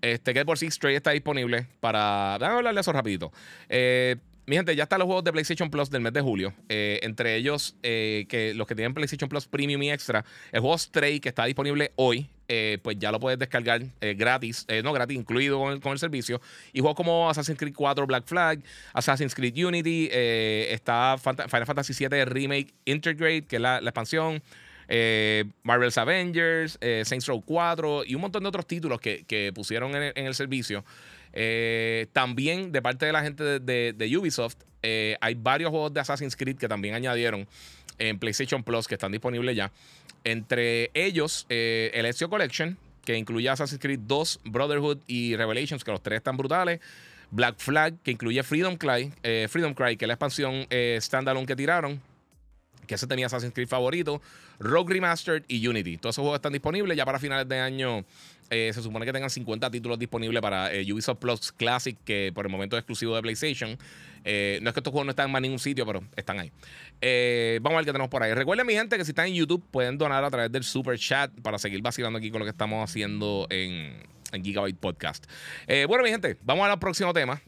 [0.00, 2.36] Este, que por sí Stray está disponible para.
[2.38, 3.32] Déjame hablarle eso rapidito.
[3.68, 6.52] Eh, mi gente, ya están los juegos de PlayStation Plus del mes de julio.
[6.68, 11.20] Eh, entre ellos, que los que tienen PlayStation Plus Premium y Extra, el juego Stray,
[11.20, 15.16] que está disponible hoy, eh, pues ya lo puedes descargar eh, gratis, eh, no gratis,
[15.16, 16.38] incluido con el, servicio.
[16.74, 18.58] Y juegos como Assassin's Creed 4 Black Flag,
[18.92, 24.42] Assassin's Creed Unity, está Final Fantasy VII Remake Integrate, que es la, expansión.
[25.62, 30.34] Marvel's Avengers, Saints Row 4 y un montón de otros títulos que, pusieron en el,
[30.34, 30.84] servicio.
[32.12, 36.68] también de parte de la gente de, Ubisoft, hay varios juegos de Assassin's Creed que
[36.68, 37.48] también añadieron
[38.08, 39.70] en PlayStation Plus que están disponibles ya.
[40.24, 45.90] Entre ellos, eh, el Ezio Collection, que incluye Assassin's Creed 2, Brotherhood y Revelations, que
[45.90, 46.80] los tres están brutales.
[47.30, 51.46] Black Flag, que incluye Freedom Cry, eh, Freedom Cry que es la expansión eh, standalone
[51.46, 52.00] que tiraron.
[52.86, 54.20] Que ese tenía Assassin's Creed favorito.
[54.58, 55.96] Rogue Remastered y Unity.
[55.96, 56.96] Todos esos juegos están disponibles.
[56.96, 58.04] Ya para finales de año
[58.52, 62.76] se supone que tengan 50 títulos disponibles para Ubisoft Plus Classic, que por el momento
[62.76, 63.78] es exclusivo de PlayStation.
[64.24, 66.52] Eh, no es que estos juegos no están en más ningún sitio, pero están ahí.
[67.00, 68.34] Eh, vamos a ver qué tenemos por ahí.
[68.34, 71.30] Recuerden, mi gente, que si están en YouTube, pueden donar a través del super chat
[71.40, 73.94] para seguir vacilando aquí con lo que estamos haciendo en,
[74.32, 75.26] Gigabyte Podcast.
[75.66, 77.42] Eh, bueno, mi gente, vamos al próximo tema.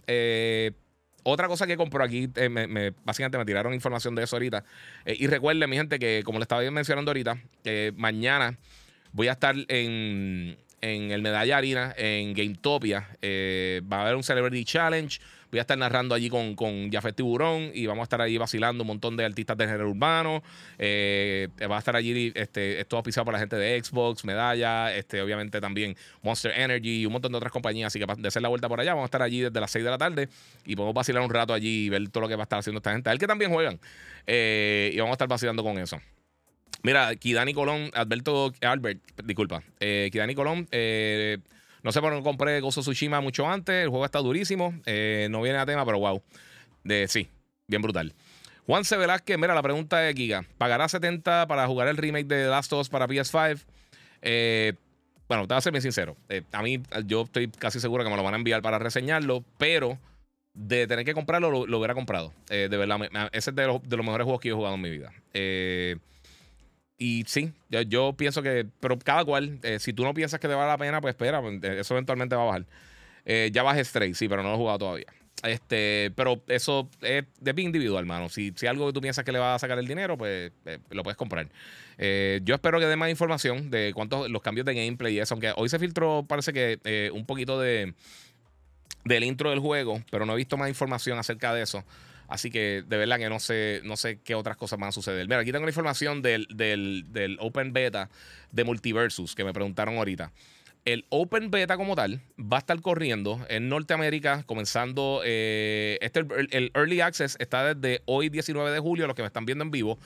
[1.22, 4.64] otra cosa que compró aquí, me, básicamente me tiraron información de eso ahorita.
[5.06, 7.38] y recuerden, mi gente, que como le estaba mencionando ahorita,
[7.96, 8.58] mañana
[9.12, 13.08] voy a estar en, en el Medalla Arena, en Gametopia.
[13.90, 15.18] va a haber un Celebrity Challenge.
[15.54, 18.82] Voy a estar narrando allí con, con Jafet Tiburón y vamos a estar allí vacilando
[18.82, 20.42] un montón de artistas de género urbano.
[20.80, 25.22] Eh, va a estar allí, este, esto auspiciado por la gente de Xbox, Medalla, este,
[25.22, 27.86] obviamente también Monster Energy y un montón de otras compañías.
[27.86, 29.84] Así que de hacer la vuelta por allá, vamos a estar allí desde las 6
[29.84, 30.28] de la tarde
[30.66, 32.78] y podemos vacilar un rato allí y ver todo lo que va a estar haciendo
[32.78, 33.08] esta gente.
[33.08, 33.78] A él que también juegan.
[34.26, 36.00] Eh, y vamos a estar vacilando con eso.
[36.84, 41.38] Mira, Kidani Colón, Alberto, Albert, disculpa, eh, Kidani Colón, eh,
[41.84, 43.84] no sé por qué no compré Gozo Tsushima mucho antes.
[43.84, 44.74] El juego está durísimo.
[44.86, 46.22] Eh, no viene a tema, pero wow.
[46.82, 47.28] De, sí,
[47.68, 48.14] bien brutal.
[48.66, 48.96] Juan C.
[48.96, 50.46] Velázquez, mira, la pregunta de Giga.
[50.56, 53.60] ¿Pagará 70 para jugar el remake de Last of Us para PS5?
[54.22, 54.72] Eh,
[55.28, 56.16] bueno, te voy a ser bien sincero.
[56.30, 59.44] Eh, a mí, yo estoy casi seguro que me lo van a enviar para reseñarlo,
[59.58, 59.98] pero
[60.54, 62.32] de tener que comprarlo, lo, hubiera comprado.
[62.48, 62.98] de verdad,
[63.32, 65.12] ese es de los, mejores juegos que he jugado en mi vida.
[66.98, 70.68] Y sí, yo, pienso que, pero cada cual, si tú no piensas que te vale
[70.68, 71.42] la pena, pues espera,
[71.78, 72.66] eso eventualmente va a bajar.
[73.52, 75.06] ya bajé Stray, sí, pero no lo he jugado todavía.
[75.44, 78.28] Este, pero eso es de bien individual, hermano.
[78.28, 80.78] Si, si algo que tú piensas que le va a sacar el dinero, pues eh,
[80.90, 81.48] lo puedes comprar.
[81.98, 85.34] Eh, yo espero que dé más información de cuántos los cambios de gameplay y eso.
[85.34, 87.94] Aunque hoy se filtró, parece que eh, un poquito de
[89.04, 91.84] del intro del juego, pero no he visto más información acerca de eso.
[92.28, 95.26] Así que de verdad que no sé, no sé qué otras cosas van a suceder.
[95.26, 98.10] Mira, aquí tengo la información del, del, del Open Beta
[98.52, 100.32] de Multiversus que me preguntaron ahorita.
[100.84, 105.22] El Open Beta como tal va a estar corriendo en Norteamérica, comenzando.
[105.24, 109.46] Eh, este, el, Early Access está desde hoy, 19 de julio, los que me están
[109.46, 109.98] viendo en vivo.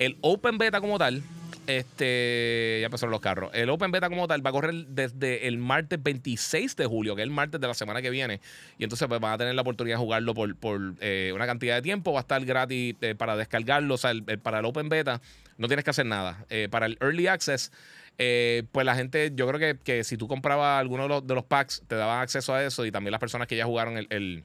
[0.00, 1.22] El Open Beta como tal,
[1.66, 2.78] este.
[2.80, 3.50] Ya pasaron los carros.
[3.54, 7.22] El Open Beta como tal va a correr desde el martes 26 de julio, que
[7.22, 8.40] es el martes de la semana que viene.
[8.78, 11.74] Y entonces pues, van a tener la oportunidad de jugarlo por, por eh, una cantidad
[11.74, 12.12] de tiempo.
[12.12, 13.94] Va a estar gratis eh, para descargarlo.
[13.94, 15.20] O sea, para el Open Beta
[15.58, 16.44] no tienes que hacer nada.
[16.70, 17.70] para el Early Access
[18.18, 21.82] eh, pues la gente, yo creo que, que, si tú comprabas alguno de los, packs,
[21.86, 24.44] te daban acceso a eso y también las personas que ya jugaron el, el,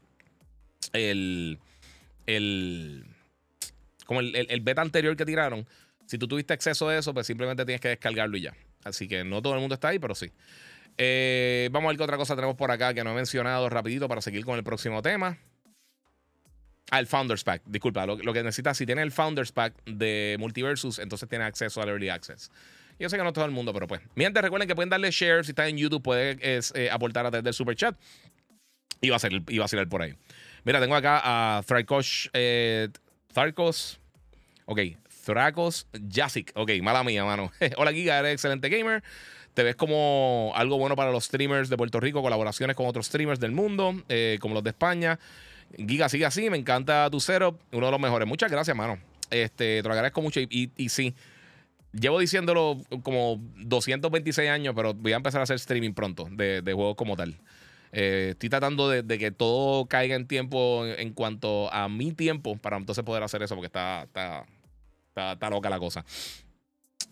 [0.91, 1.59] el,
[2.27, 3.05] el
[4.05, 5.65] como el, beta anterior que tiraron,
[6.11, 8.53] si tú tuviste acceso a eso, pues simplemente tienes que descargarlo y ya.
[8.83, 10.29] Así que no todo el mundo está ahí, pero sí.
[10.97, 14.09] Eh, vamos a ver qué otra cosa tenemos por acá que no he mencionado rapidito
[14.09, 15.37] para seguir con el próximo tema.
[16.91, 17.61] Ah, el Founders Pack.
[17.65, 21.87] Disculpa, lo, que necesitas, si tienes el Founders Pack de Multiversus, entonces tienes acceso al
[21.87, 22.51] Early Access.
[22.99, 24.01] Yo sé que no todo el mundo, pero pues.
[24.13, 25.45] Mientras recuerden que pueden darle share.
[25.45, 27.95] Si están en YouTube, pueden eh, aportar a través del super chat.
[28.99, 30.13] Y va a ser, y va a ser por ahí.
[30.65, 32.29] Mira, tengo acá a Thrykos.
[32.33, 32.89] Eh,
[33.33, 34.01] Tharkos.
[34.65, 34.81] Ok.
[35.21, 36.51] Thracos Jasic.
[36.55, 37.51] Ok, mala mía, mano.
[37.77, 39.03] Hola, Giga, eres excelente gamer.
[39.53, 43.39] Te ves como algo bueno para los streamers de Puerto Rico, colaboraciones con otros streamers
[43.39, 45.19] del mundo, eh, como los de España.
[45.77, 48.27] Giga, sigue así, me encanta tu setup, uno de los mejores.
[48.27, 48.97] Muchas gracias, mano.
[49.29, 51.15] Este, te lo agradezco mucho y, sí,
[51.93, 56.95] llevo diciéndolo como 226 años, pero voy a empezar a hacer streaming pronto de, juegos
[56.95, 57.37] como tal.
[57.93, 62.77] Eh, estoy tratando de, que todo caiga en tiempo en, cuanto a mi tiempo para
[62.77, 64.45] entonces poder hacer eso porque está, está,
[65.49, 66.05] loca la cosa.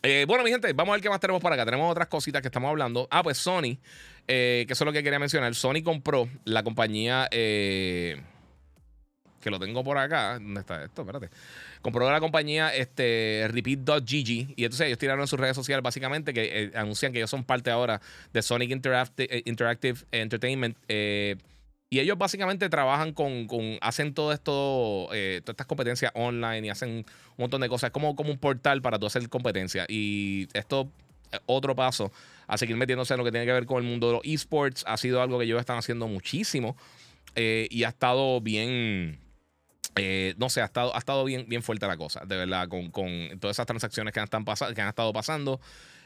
[0.01, 1.65] Eh, bueno, mi gente, vamos a ver qué más tenemos para acá.
[1.65, 3.07] Tenemos otras cositas que estamos hablando.
[3.11, 3.77] Ah, pues Sony,
[4.27, 5.53] eh, que eso es lo que quería mencionar.
[5.55, 8.15] Sony compró la compañía que
[9.45, 10.33] lo tengo por acá.
[10.33, 11.01] ¿Dónde está esto?
[11.01, 11.29] Espérate
[11.81, 16.63] compró la compañía este, Repeat.gg y entonces ellos tiraron en sus redes sociales básicamente que
[16.63, 18.01] eh, anuncian que ellos son parte ahora
[18.33, 20.77] de Sonic eh, Interactive, Entertainment.
[20.87, 21.37] Eh,
[21.89, 23.47] y ellos básicamente trabajan con,
[23.81, 27.05] hacen todo esto, todas estas competencias online y hacen un
[27.37, 27.87] montón de cosas.
[27.89, 29.85] Es como, como un portal para tú hacer competencia.
[29.89, 30.91] Y esto
[31.45, 32.11] otro paso
[32.47, 34.83] a seguir metiéndose en lo que tiene que ver con el mundo de los esports.
[34.87, 36.75] Ha sido algo que ellos están haciendo muchísimo
[37.35, 39.19] y ha estado bien
[39.95, 42.91] eh, no sé, ha estado, ha estado bien, bien fuerte la cosa, de verdad, con,
[43.39, 45.59] todas esas transacciones que han, que han estado pasando.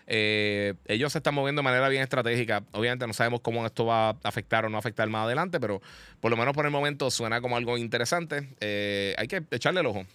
[0.07, 2.63] Eh, ellos se están moviendo de manera bien estratégica.
[2.71, 5.81] Obviamente no sabemos cómo esto va a afectar o no afectar más adelante, pero
[6.19, 8.49] por lo menos por el momento suena como algo interesante.
[8.59, 10.05] Eh, hay que echarle el ojo.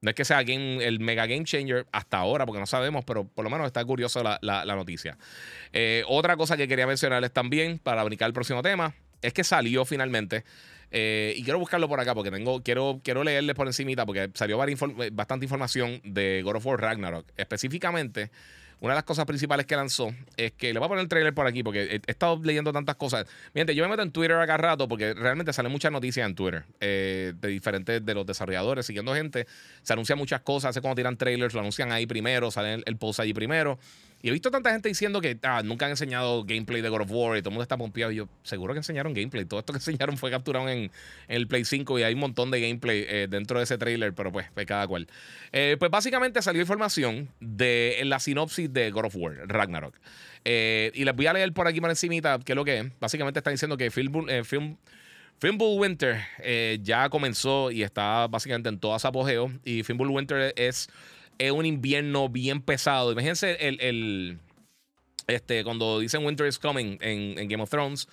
[0.00, 3.44] no es que sea el mega game changer hasta ahora, porque no sabemos, pero por
[3.44, 5.16] lo menos está curiosa la, la, noticia.
[6.06, 10.44] otra cosa que quería mencionarles también para brincar el próximo tema es que salió finalmente
[10.96, 14.56] eh, y quiero buscarlo por acá porque tengo, quiero, quiero leerles por encimita porque salió
[15.10, 17.26] bastante información de God of War Ragnarok.
[17.36, 18.30] Específicamente,
[18.84, 21.32] una de las cosas principales que lanzó es que le voy a poner el trailer
[21.32, 23.24] por aquí porque he, estado leyendo tantas cosas.
[23.54, 26.64] Miren, yo me meto en Twitter acá rato porque realmente salen muchas noticias en Twitter
[26.80, 29.46] eh, de diferentes de los desarrolladores siguiendo gente.
[29.82, 32.98] Se anuncian muchas cosas, hace cuando tiran trailers, lo anuncian ahí primero, sale el, el
[32.98, 33.78] post allí primero.
[34.24, 37.10] Y he visto tanta gente diciendo que ah, nunca han enseñado gameplay de God of
[37.10, 38.10] War y todo el mundo está pompeado.
[38.10, 39.44] Y yo, seguro que enseñaron gameplay.
[39.44, 40.90] Todo esto que enseñaron fue capturado en,
[41.28, 44.32] el Play 5 y hay un montón de gameplay eh, dentro de ese trailer, pero
[44.32, 45.08] pues, pues cada cual.
[45.52, 49.94] Eh, pues básicamente salió información de la sinopsis de God of War, Ragnarok.
[50.46, 52.86] Eh, y les voy a leer por aquí por encimita qué es lo que es.
[52.98, 54.26] Básicamente están diciendo que Film,
[55.38, 56.22] Film Winter
[56.80, 59.52] ya comenzó y está básicamente en todo su apogeo.
[59.66, 60.88] Y Fimbul Winter es
[61.38, 63.12] es un invierno bien pesado.
[63.12, 64.38] Imagínense el,
[65.26, 68.08] este, cuando dicen Winter is Coming en, Game of Thrones.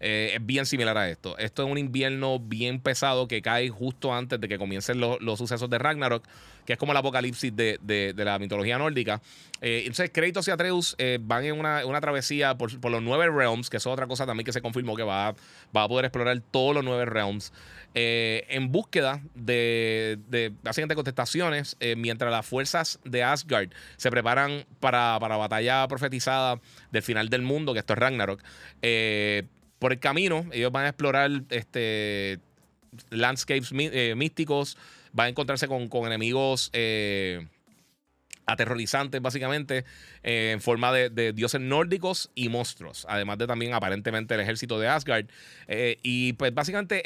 [0.00, 1.36] Eh, es bien similar a esto.
[1.38, 5.68] Esto es un invierno bien pesado que cae justo antes de que comiencen los sucesos
[5.68, 6.24] de Ragnarok,
[6.64, 9.20] que es como el apocalipsis de, la mitología nórdica.
[9.60, 13.76] Eh, entonces, Kratos y Atreus eh, van en una, travesía por, los nueve realms, que
[13.76, 15.34] es otra cosa también que se confirmó que va,
[15.76, 17.52] va a poder explorar todos los nueve realms.
[17.92, 25.36] en búsqueda de, de siguiente contestaciones, mientras las fuerzas de Asgard se preparan para, para
[25.36, 26.58] batalla profetizada
[26.90, 28.40] del final del mundo, que esto es Ragnarok.
[29.80, 32.38] Por el camino, ellos van a explorar este,
[33.08, 34.76] landscapes eh, místicos,
[35.12, 37.46] van a encontrarse con, enemigos eh,
[38.44, 39.86] aterrorizantes, básicamente,
[40.22, 44.88] eh, en forma de, dioses nórdicos y monstruos, además de también aparentemente el ejército de
[44.88, 45.26] Asgard.
[46.02, 47.02] y pues básicamente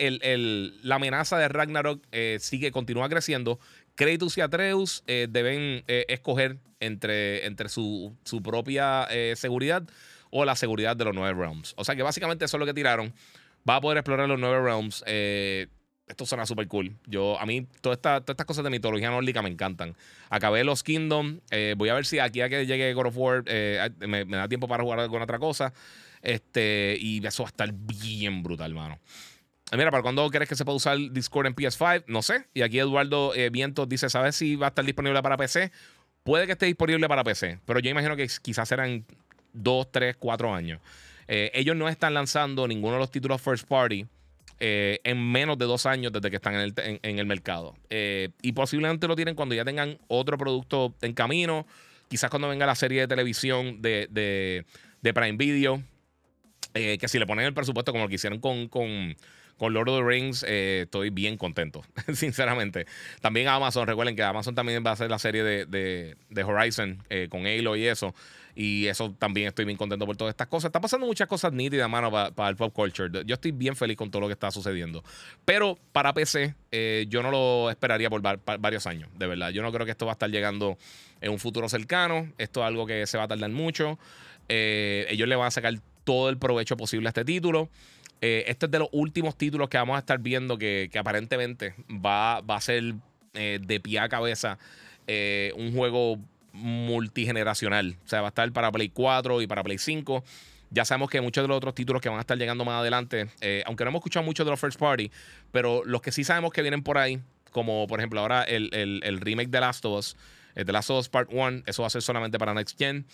[0.82, 2.04] la amenaza de Ragnarok
[2.40, 3.60] sigue, continúa creciendo.
[3.94, 9.06] Kratos y Atreus deben escoger entre, entre su, su propia
[9.36, 9.84] seguridad
[10.36, 11.74] o la seguridad de los nueve realms.
[11.76, 13.14] O sea que básicamente eso es lo que tiraron.
[13.68, 15.04] Va a poder explorar los nueve realms.
[15.06, 15.68] Eh,
[16.08, 16.96] esto suena súper cool.
[17.06, 19.94] Yo, a mí, todas estas cosas de mitología nórdica me encantan.
[20.30, 21.38] Acabé los Kingdom.
[21.52, 24.48] Eh, voy a ver si aquí a que llegue God of War eh, me, da
[24.48, 25.72] tiempo para jugar con otra cosa.
[26.20, 28.98] Este, y eso va a estar bien brutal, hermano.
[29.70, 32.04] Mira, ¿para cuándo crees que se puede usar Discord en PS5?
[32.08, 32.48] No sé.
[32.54, 35.70] Y aquí Eduardo Vientos dice: ¿Sabes si va a estar disponible para PC?
[36.24, 39.04] Puede que esté disponible para PC, pero yo imagino que quizás serán
[39.54, 40.80] dos, tres, cuatro años.
[41.28, 44.06] Eh, ellos no están lanzando ninguno de los títulos first party
[44.60, 47.74] eh, en menos de dos años desde que están en el, mercado.
[47.90, 51.66] Eh, y posiblemente lo tienen cuando ya tengan otro producto en camino.
[52.08, 55.82] Quizás cuando venga la serie de televisión de, de, Prime Video.
[56.72, 59.16] que si le ponen el presupuesto como lo que hicieron con, con,
[59.58, 62.86] Lord of the Rings, estoy bien contento, sinceramente.
[63.20, 67.46] También Amazon, recuerden que Amazon también va a hacer la serie de, de Horizon con
[67.46, 68.14] Halo y eso.
[68.56, 70.68] Y eso también estoy bien contento por todas estas cosas.
[70.68, 73.10] Está pasando muchas cosas nítidas, mano, para el pop culture.
[73.24, 75.02] Yo estoy bien feliz con todo lo que está sucediendo.
[75.44, 79.50] Pero para PC, eh, yo no lo esperaría por varios años, de verdad.
[79.50, 80.78] Yo no creo que esto va a estar llegando
[81.20, 82.32] en un futuro cercano.
[82.38, 83.98] Esto es algo que se va a tardar mucho.
[84.48, 87.70] Eh, ellos le van a sacar todo el provecho posible a este título.
[88.20, 92.40] Eh, este es de los últimos títulos que vamos a estar viendo que, aparentemente va,
[92.40, 92.94] va, a ser
[93.32, 94.58] de pie a cabeza
[95.56, 96.20] un juego
[96.54, 97.96] multigeneracional.
[98.04, 100.24] O sea, va a estar para Play 4 y para Play 5.
[100.70, 103.28] Ya sabemos que muchos de los otros títulos que van a estar llegando más adelante,
[103.40, 105.10] eh, aunque no hemos escuchado mucho de los first party,
[105.52, 107.20] pero los que sí sabemos que vienen por ahí,
[107.52, 110.16] como por ejemplo ahora el, remake de Last of Us,
[110.54, 112.78] el eh, The Last of Us Part 1, eso va a ser solamente para Next
[112.78, 113.06] Gen.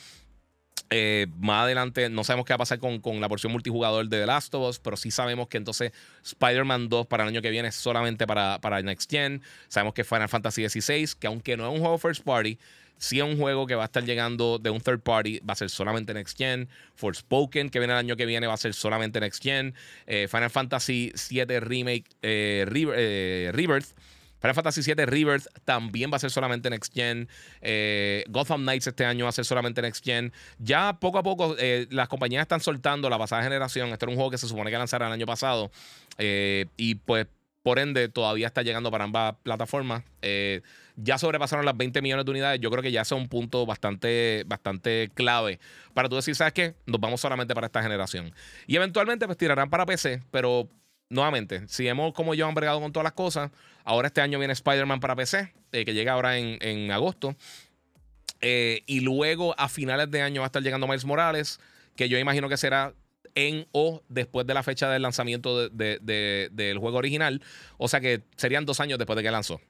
[0.93, 4.27] Eh, más adelante no sabemos qué va a pasar con, la porción multijugador de The
[4.27, 5.93] Last of Us, pero sí sabemos que entonces
[6.25, 9.43] Spider-Man 2 para el año que viene es solamente para, para Next Gen.
[9.69, 12.59] Sabemos que Final Fantasy XVI, que aunque no es un juego first party,
[13.01, 15.57] si es un juego que va a estar llegando de un third party, va a
[15.57, 16.69] ser solamente Next Gen.
[16.97, 19.75] Forspoken, que viene el año que viene, va a ser solamente Next Gen.
[20.07, 23.87] Eh, Final Fantasy VII Remake eh, eh, Rebirth.
[24.39, 27.27] Final Fantasy VII Rebirth también va a ser solamente Next Gen.
[28.29, 30.31] Gotham Knights este año va a ser solamente Next Gen.
[30.59, 31.57] Ya poco a poco
[31.89, 33.89] las compañías están soltando la pasada generación.
[33.91, 35.71] Este era un juego que se supone que lanzara el año pasado.
[36.19, 37.27] y pues
[37.63, 40.03] por ende, todavía está llegando para ambas plataformas.
[41.03, 42.61] Ya sobrepasaron las 20 millones de unidades.
[42.61, 45.59] Yo creo que ya es un punto bastante, bastante clave
[45.95, 46.75] para tú decir, ¿sabes qué?
[46.87, 48.33] Nos vamos solamente para esta generación.
[48.67, 50.69] Y eventualmente, pues tirarán para PC, pero
[51.09, 53.51] nuevamente, si hemos como yo han bregado con todas las cosas,
[53.85, 57.37] ahora este año viene Spider-Man para PC, eh, que llega ahora en, agosto.
[58.41, 61.61] Eh, y luego a finales de año va a estar llegando Miles Morales,
[61.97, 62.95] que yo imagino que será
[63.35, 67.43] en o después de la fecha del lanzamiento del juego original.
[67.77, 69.61] O sea que serían dos años después de que lanzó.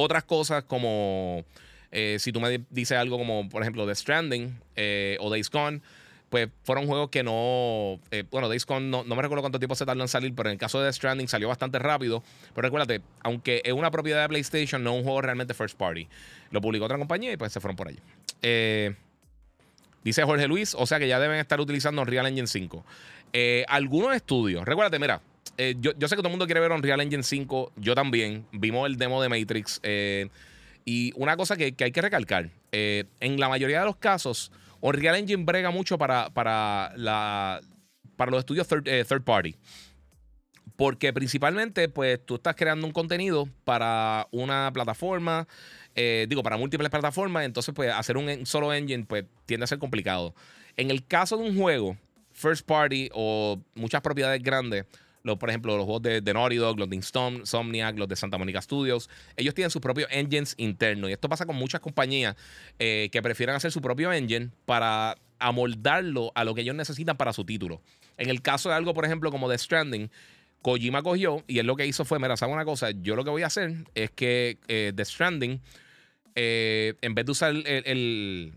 [0.00, 1.44] Otras cosas como
[1.90, 5.80] eh, si tú me dices algo como, por ejemplo, The Stranding eh, o Days Gone,
[6.28, 7.98] pues fueron juegos que no.
[8.10, 10.54] Eh, bueno, Days Gone no, me recuerdo cuánto tiempo se tardó en salir, pero en
[10.54, 12.22] el caso de The Stranding salió bastante rápido.
[12.54, 16.06] Pero recuérdate, aunque es una propiedad de PlayStation, no es un juego realmente first party.
[16.50, 17.98] Lo publicó otra compañía y pues se fueron por allí.
[20.04, 22.84] Dice Jorge Luis, o sea que ya deben estar utilizando Unreal Engine 5.
[23.32, 25.20] Eh, algunos estudios, recuérdate, mira,
[25.56, 28.46] eh, yo, sé que todo el mundo quiere ver Unreal Engine 5, yo también.
[28.52, 29.80] Vimos el demo de Matrix.
[29.82, 30.28] Eh,
[30.84, 35.44] y una cosa que, hay que recalcar, en la mayoría de los casos, Unreal Engine
[35.44, 37.60] brega mucho para, para, la,
[38.16, 39.54] para los estudios third, party.
[40.76, 45.48] Porque principalmente, pues tú estás creando un contenido para una plataforma,
[45.94, 49.78] eh, digo, para múltiples plataformas, entonces pues hacer un solo engine pues tiende a ser
[49.78, 50.34] complicado.
[50.76, 51.96] En el caso de un juego,
[52.32, 54.84] first party o muchas propiedades grandes,
[55.36, 59.10] por ejemplo, los juegos de, Naughty Dog, los de Insomniac, los de Santa Monica Studios,
[59.36, 61.10] ellos tienen sus propios engines internos.
[61.10, 62.36] Y esto pasa con muchas compañías
[62.78, 67.32] eh, que prefieren hacer su propio engine para amoldarlo a lo que ellos necesitan para
[67.32, 67.82] su título.
[68.16, 70.10] En el caso de algo, por ejemplo, como The Stranding,
[70.62, 72.90] Kojima cogió y él lo que hizo fue, mira, ¿sabes una cosa?
[72.90, 75.60] Yo lo que voy a hacer es que eh, The Stranding,
[76.34, 78.52] eh, en vez de usar el,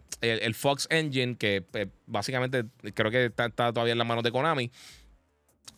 [0.56, 4.72] Fox Engine, que eh, básicamente creo que está, todavía en las manos de Konami,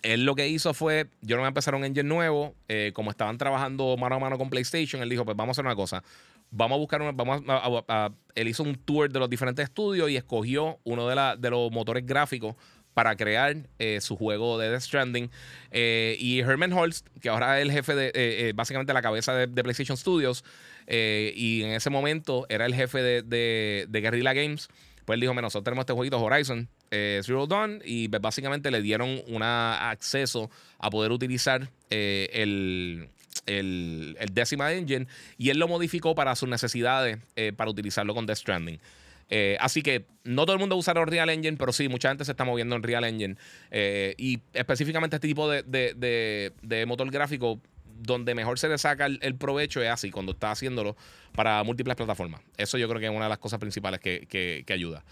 [0.01, 2.55] él lo que hizo fue, yo no voy a empezar un engine nuevo,
[2.93, 5.75] como estaban trabajando mano a mano con PlayStation, él dijo, pues vamos a hacer una
[5.75, 6.03] cosa,
[6.51, 7.41] vamos a buscar, una, vamos
[8.35, 12.05] él hizo un tour de los diferentes estudios y escogió uno de, de los motores
[12.05, 12.55] gráficos
[12.93, 15.31] para crear eh, su juego de Death Stranding.
[15.71, 19.47] Eh, y Herman Holst, que ahora es el jefe de, eh, básicamente la cabeza de,
[19.63, 20.43] PlayStation Studios,
[20.87, 23.21] y en ese momento era el jefe de,
[23.87, 24.67] de, Guerrilla Games,
[25.05, 26.67] pues él dijo, nosotros tenemos este jueguito Horizon
[27.23, 33.09] Zero Dawn, y pues, básicamente le dieron un acceso a poder utilizar el,
[33.45, 37.17] el, el Decima Engine, y él lo modificó para sus necesidades,
[37.55, 38.79] para utilizarlo con Death Stranding.
[39.35, 42.31] Eh, así que no todo el mundo usa Real Engine, pero sí, mucha gente se
[42.31, 43.35] está moviendo en Real Engine.
[43.71, 47.59] Eh, y específicamente este tipo de, motor gráfico,
[47.99, 50.95] donde mejor se le saca el, provecho es así, cuando está haciéndolo
[51.33, 52.41] para múltiples plataformas.
[52.57, 55.03] Eso yo creo que es una de las cosas principales que, ayuda.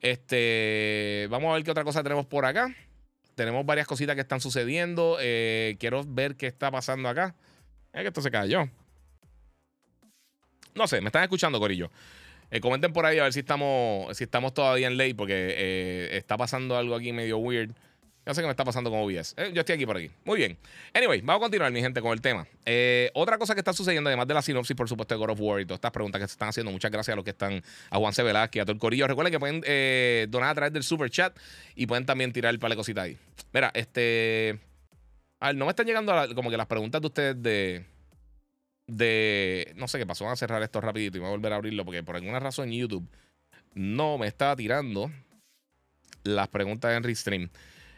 [0.00, 2.74] Este, vamos a ver qué otra cosa tenemos por acá.
[3.34, 5.18] Tenemos varias cositas que están sucediendo.
[5.20, 7.34] Eh, quiero ver qué está pasando acá.
[7.92, 8.68] Es que esto se cayó.
[10.74, 11.90] No sé, me están escuchando, Corillo.
[12.50, 16.16] Eh, comenten por ahí a ver si estamos, si estamos todavía en ley, porque eh,
[16.16, 17.74] está pasando algo aquí medio weird.
[18.26, 19.34] No sé qué me está pasando con OBS.
[19.36, 20.10] Eh, yo estoy aquí por aquí.
[20.24, 20.56] Muy bien.
[20.94, 22.46] Anyway, vamos a continuar, mi gente, con el tema.
[23.14, 25.60] otra cosa que está sucediendo, además de la sinopsis, por supuesto, de God of War
[25.60, 26.72] y todas estas preguntas que se están haciendo.
[26.72, 28.22] Muchas gracias a los que están, a Juan C.
[28.22, 29.06] Velázquez, a todo el corillo.
[29.06, 31.36] Recuerden que pueden donar a través del super chat
[31.74, 33.18] y pueden también tirar el par de ahí.
[33.52, 34.58] Mira, este.
[35.40, 37.84] A ver, no me están llegando como que las preguntas de ustedes de
[38.86, 39.72] de.
[39.76, 40.24] No sé qué pasó.
[40.24, 42.70] Vamos a cerrar esto rapidito y voy a volver a abrirlo porque por alguna razón
[42.70, 43.06] YouTube
[43.74, 45.10] no me estaba tirando
[46.22, 47.50] las preguntas en Restream.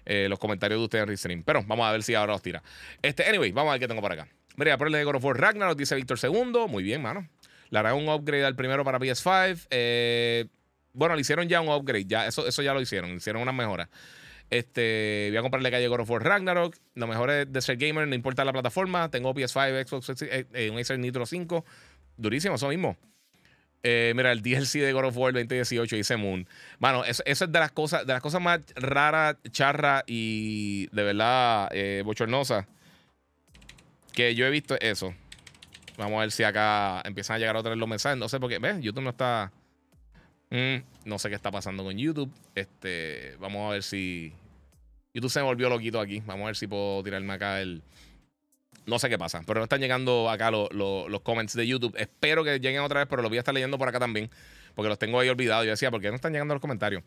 [0.06, 1.42] Eh, los comentarios de ustedes en Restream.
[1.42, 2.62] Pero vamos a ver si ahora los tira.
[3.02, 4.28] Este, anyway, vamos a ver qué tengo por acá.
[4.56, 6.66] Mira, por el de God of War Ragnarok, dice Víctor II.
[6.68, 7.28] Muy bien, mano.
[7.70, 9.66] Le hará un upgrade al primero para PS5.
[9.70, 10.46] Eh,
[10.92, 12.06] bueno, le hicieron ya un upgrade.
[12.06, 13.16] Ya, eso, eso ya lo hicieron.
[13.16, 13.88] Hicieron unas mejoras.
[14.48, 16.76] Este, voy a comprarle calle God of War Ragnarok.
[16.94, 19.10] Lo mejor es de ser gamer, no importa la plataforma.
[19.10, 21.64] Tengo PS5, Xbox, eh, un Acer Nitro 5.
[22.16, 22.96] Durísimo, eso mismo.
[23.88, 26.44] Eh, mira, el DLC de God of War 2018 dice Moon.
[26.80, 31.68] Bueno, eso, es de las cosas, de las cosas más raras, charra y de verdad
[31.70, 32.66] eh, bochornosas
[34.12, 35.14] que yo he visto eso.
[35.98, 38.18] Vamos a ver si acá empiezan a llegar otra vez los mensajes.
[38.18, 38.58] No sé por qué.
[38.58, 38.80] ¿Ves?
[38.80, 39.52] YouTube no está.
[40.50, 42.32] Mm, no sé qué está pasando con YouTube.
[42.56, 44.32] Este, vamos a ver si.
[45.14, 46.24] YouTube se me volvió loquito aquí.
[46.26, 47.84] Vamos a ver si puedo tirarme acá el.
[48.86, 51.94] No sé qué pasa, pero no están llegando acá los comments de YouTube.
[51.98, 54.30] Espero que lleguen otra vez, pero los voy a estar leyendo por acá también,
[54.74, 55.64] porque los tengo ahí olvidados.
[55.64, 57.02] Yo decía, ¿por qué no están llegando los comentarios?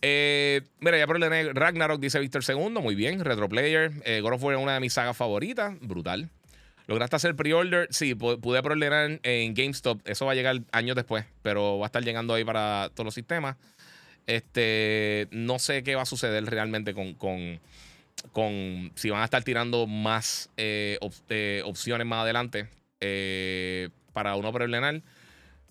[0.00, 3.92] Eh, mira, ya por Ragnarok dice Víctor II, muy bien, Retro Player.
[4.04, 6.30] Eh, God of War es una de mis sagas favoritas, brutal.
[6.86, 7.86] ¿Lograste hacer pre-order?
[7.90, 10.00] Sí, pude pre-ordenar en GameStop.
[10.08, 13.14] Eso va a llegar años después, pero va a estar llegando ahí para todos los
[13.14, 13.56] sistemas.
[14.26, 17.60] Este, no sé qué va a suceder realmente con,
[18.94, 20.98] si van a estar tirando más eh,
[21.28, 22.68] eh, opciones más adelante
[23.00, 25.02] eh, para uno pre-ordenar.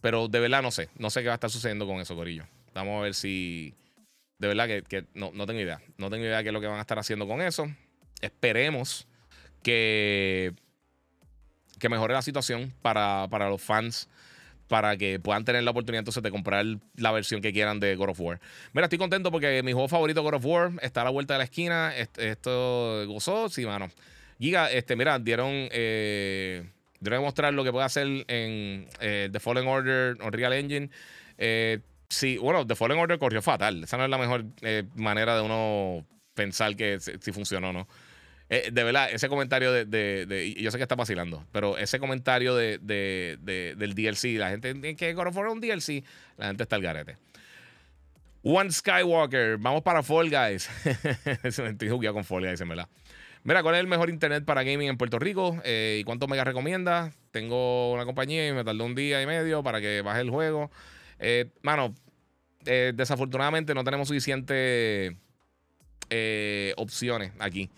[0.02, 0.89] Pero de verdad no sé.
[0.98, 2.45] No sé qué va a estar sucediendo con eso, Corillo.
[2.74, 3.74] Vamos a ver si.
[4.38, 5.82] De verdad que, no, no tengo idea.
[5.98, 7.68] No tengo idea de qué es lo que van a estar haciendo con eso.
[8.22, 9.08] Esperemos
[9.64, 10.54] que
[11.80, 14.10] que mejore la situación para, los fans
[14.68, 16.65] para que puedan tener la oportunidad entonces de comprar
[16.95, 18.39] la versión que quieran de God of War.
[18.74, 21.38] Mira, estoy contento porque mi juego favorito God of War está a la vuelta de
[21.39, 21.93] la esquina.
[21.95, 23.89] Esto gozó, sí, mano.
[24.39, 26.63] Giga, este, mira, dieron eh,
[26.99, 30.89] dieron a mostrar lo que puede hacer en eh, The Fallen Order o Real Engine.
[31.38, 33.84] Eh, sí, bueno, The Fallen Order corrió fatal.
[33.84, 37.88] Esa no es la mejor eh, manera de uno pensar que si funcionó o no.
[38.50, 42.78] Eh, de verdad, ese comentario de, Yo sé que está vacilando, pero ese comentario de,
[42.80, 46.04] del DLC, la gente que God of un DLC,
[46.38, 47.18] la gente está al garete.
[48.43, 50.70] One Skywalker, vamos para Fall Guys.
[51.43, 52.88] Estoy jugando con Fall Guys, en verdad.
[53.43, 55.58] Mira, ¿cuál es el mejor internet para gaming en Puerto Rico?
[55.64, 57.12] Eh, ¿Y cuánto mega recomienda?
[57.32, 60.72] Tengo una compañía y me tardó un día y medio para que baje el juego.
[61.20, 61.93] Eh, mano,
[62.64, 65.14] desafortunadamente no tenemos suficientes
[66.78, 67.70] opciones aquí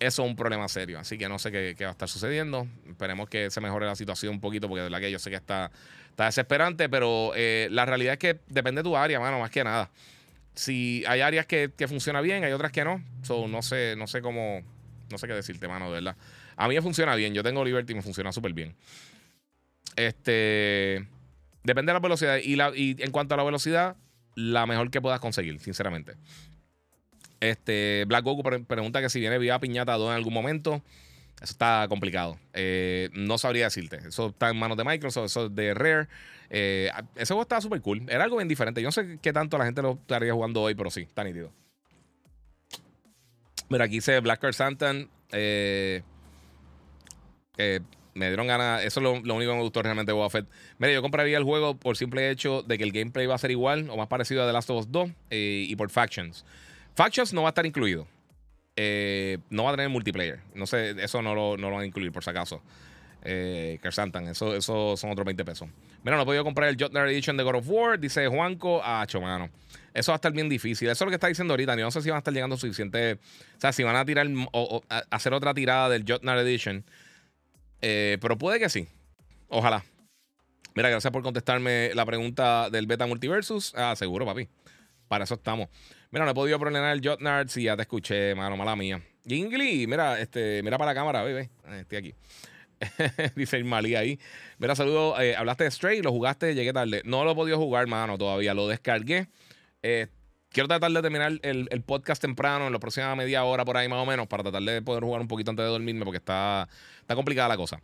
[0.00, 0.98] eso es un problema serio.
[0.98, 2.66] Así que no sé qué, va a estar sucediendo.
[2.88, 5.36] Esperemos que se mejore la situación un poquito, porque de verdad que yo sé que
[5.36, 5.70] está,
[6.08, 9.62] está desesperante, pero eh, la realidad es que depende de tu área, mano, más que
[9.62, 9.90] nada.
[10.54, 13.02] Si hay áreas que, que funcionan bien, hay otras que no.
[13.22, 14.62] So, no sé, no sé cómo,
[15.10, 16.16] no sé qué decirte, mano, de verdad.
[16.56, 17.34] A mí me funciona bien.
[17.34, 18.74] Yo tengo Liberty y me funciona súper bien.
[19.96, 21.06] Este.
[21.62, 22.36] Depende de la velocidad.
[22.36, 23.96] Y, la, y en cuanto a la velocidad,
[24.34, 26.14] la mejor que puedas conseguir, sinceramente.
[27.40, 30.82] Este, Black Goku pregunta que si viene Viva Piñata 2 en algún momento.
[31.40, 32.38] Eso está complicado.
[32.52, 33.96] Eh, no sabría decirte.
[34.06, 36.08] Eso está en manos de Microsoft, eso es de Rare.
[36.50, 38.02] Eh, ese juego estaba súper cool.
[38.08, 38.82] Era algo bien diferente.
[38.82, 41.50] Yo no sé qué tanto la gente lo estaría jugando hoy, pero sí, está nítido.
[43.70, 45.08] Mira, aquí dice Black Card Santan.
[45.32, 46.02] Eh,
[48.12, 48.84] me dieron ganas.
[48.84, 50.46] Eso es lo, único que me gustó realmente de Boba Fett.
[50.76, 53.50] Mira, yo compraría el juego por simple hecho de que el gameplay va a ser
[53.50, 56.44] igual o más parecido a The Last of Us 2 y por Factions.
[56.94, 58.06] Factions no va a estar incluido.
[58.76, 60.40] Eh, no va a tener multiplayer.
[60.54, 62.62] No sé, eso no lo, no lo van a incluir por si acaso.
[63.22, 65.68] Eh, Kersantan, eso, son otros 20 pesos.
[66.02, 68.80] Mira, no he podido comprar el Jotner Edition de God of War, dice Juanco.
[68.82, 69.50] Ah, mano.
[69.92, 70.88] Eso va a estar bien difícil.
[70.88, 71.74] Eso es lo que está diciendo ahorita.
[71.76, 73.14] Yo no sé si van a estar llegando suficiente.
[73.14, 76.84] O sea, si van a tirar o, hacer otra tirada del Jotner Edition.
[77.82, 78.88] Eh, pero puede que sí.
[79.48, 79.84] Ojalá.
[80.74, 83.74] Mira, gracias por contestarme la pregunta del Beta Multiversus.
[83.74, 84.48] Ah, seguro, papi.
[85.08, 85.68] Para eso estamos.
[86.10, 87.48] Mira, no he podido problemar el Jotnard.
[87.48, 89.00] Sí, ya te escuché, mano, mala mía.
[89.26, 91.50] Gingly, mira, este, mira para la cámara, bebé.
[91.64, 92.14] Ah, estoy aquí.
[93.36, 94.18] Dice el ahí.
[94.58, 95.20] Mira, saludo.
[95.20, 97.02] Eh, hablaste de Stray, lo jugaste, llegué tarde.
[97.04, 98.54] No lo he podido jugar, mano, todavía.
[98.54, 99.28] Lo descargué.
[99.82, 100.08] Eh,
[100.50, 104.00] quiero tratar de terminar el, podcast temprano, en la próxima media hora por ahí más
[104.00, 106.68] o menos, para tratar de poder jugar un poquito antes de dormirme, porque está,
[107.00, 107.80] está complicada la cosa.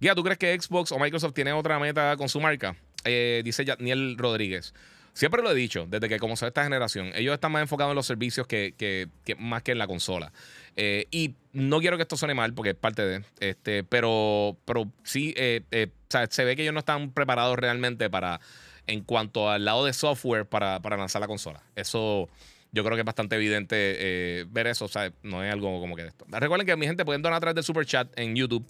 [0.00, 2.76] Guía, ¿tú crees que Xbox o Microsoft tiene otra meta con su marca?
[3.04, 4.74] Eh, dice Daniel Rodríguez.
[5.16, 8.04] Siempre lo he dicho, desde que comenzó esta generación, ellos están más enfocados en los
[8.04, 9.08] servicios que,
[9.38, 10.30] más que en la consola.
[10.76, 14.92] Eh, y no quiero que esto suene mal, porque es parte de, este, pero, pero
[15.04, 15.88] sí, eh, eh,
[16.28, 18.42] se ve que ellos no están preparados realmente para,
[18.86, 21.62] en cuanto al lado de software, para, para lanzar la consola.
[21.76, 22.28] Eso
[22.72, 26.02] yo creo que es bastante evidente ver eso, o sea, no es algo como que
[26.02, 26.26] de esto.
[26.28, 28.66] Recuerden que mi gente pueden donar a través del super chat en YouTube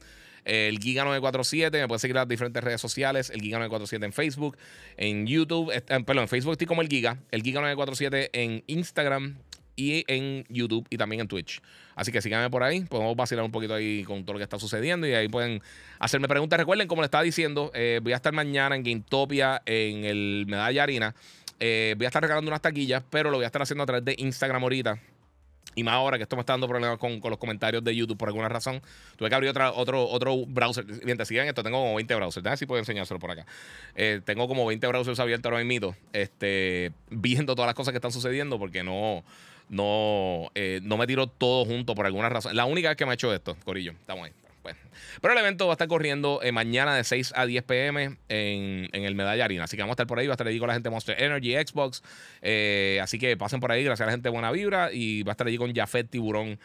[0.47, 1.73] el Giga947.
[1.73, 3.31] Me puedes seguir en las diferentes redes sociales.
[3.31, 4.57] El Giga947 en Facebook,
[4.97, 5.71] en YouTube.
[5.73, 7.19] Eh, perdón, en Facebook estoy como el Giga.
[7.31, 9.37] El Giga947 en Instagram
[9.77, 11.61] y en YouTube y también en Twitch.
[11.95, 12.81] Así que síganme por ahí.
[12.81, 15.63] Podemos vacilar un poquito ahí con todo lo que está sucediendo y ahí pueden
[15.99, 16.59] hacerme preguntas.
[16.59, 20.83] Recuerden, como les estaba diciendo, eh, voy a estar mañana en GameTopia en el Medalla
[20.83, 21.15] Harina.
[21.61, 24.05] Eh, voy a estar regalando unas taquillas, pero lo voy a estar haciendo a través
[24.05, 24.99] de Instagram ahorita.
[25.77, 28.29] Y más ahora que esto me está dando problemas con, los comentarios de YouTube por
[28.29, 28.81] alguna razón.
[29.17, 30.87] Tuve que abrir otra, otro, otro browser.
[31.05, 32.43] Mientras sigan esto, tengo como 20 browsers.
[32.43, 33.47] Déjame si puedo enseñárselo por acá.
[33.95, 35.95] Eh, tengo como 20 browsers abiertos ahora mismo.
[36.15, 39.23] Este, viendo todas las cosas que están sucediendo porque no,
[39.69, 42.57] no, eh, no me tiro todo junto por alguna razón.
[42.57, 43.93] La única vez que me ha hecho esto, Corillo.
[43.93, 44.33] Estamos ahí.
[45.21, 48.89] Pero el evento va a estar corriendo eh, mañana de 6 a 10 pm en,
[48.93, 49.65] el Medalla Arena.
[49.65, 50.27] Así que vamos a estar por ahí.
[50.27, 52.03] Va a estar allí con la gente Monster Energy, Xbox.
[52.43, 53.85] Eh, así que pasen por ahí.
[53.85, 54.93] Gracias a la gente Buena Vibra.
[54.93, 56.59] Y va a estar allí con Jafet Tiburón.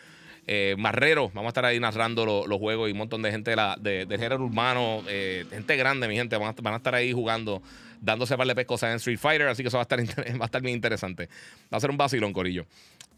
[0.48, 3.56] Eh, Marrero, vamos a estar ahí narrando los juegos y un montón de gente de,
[3.56, 7.62] la, de, del género urbano, gente grande, mi gente, van a, estar ahí jugando,
[8.02, 10.00] dándose par de pescosas en Street Fighter, así que eso va a estar,
[10.42, 11.30] va a estar bien interesante.
[11.72, 12.66] Va a ser un vacilón, Corillo.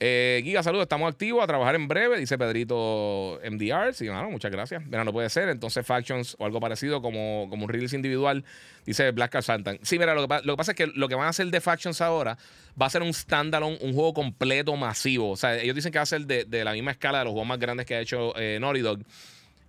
[0.05, 3.93] Eh, Giga, saludos, estamos activos a trabajar en breve, dice Pedrito MDR.
[3.93, 4.85] Sí, bueno, muchas gracias.
[4.85, 5.47] Mira, no puede ser.
[5.47, 8.43] Entonces, Factions o algo parecido como, como un release individual,
[8.85, 9.79] dice Black Card Santan.
[9.81, 12.37] Sí, mira, lo que, pasa es que lo que van a hacer de Factions ahora
[12.79, 15.29] va a ser un standalone, un juego completo, masivo.
[15.31, 17.47] O sea, ellos dicen que va a ser de, la misma escala de los juegos
[17.47, 18.99] más grandes que ha hecho eh, Naughty Dog.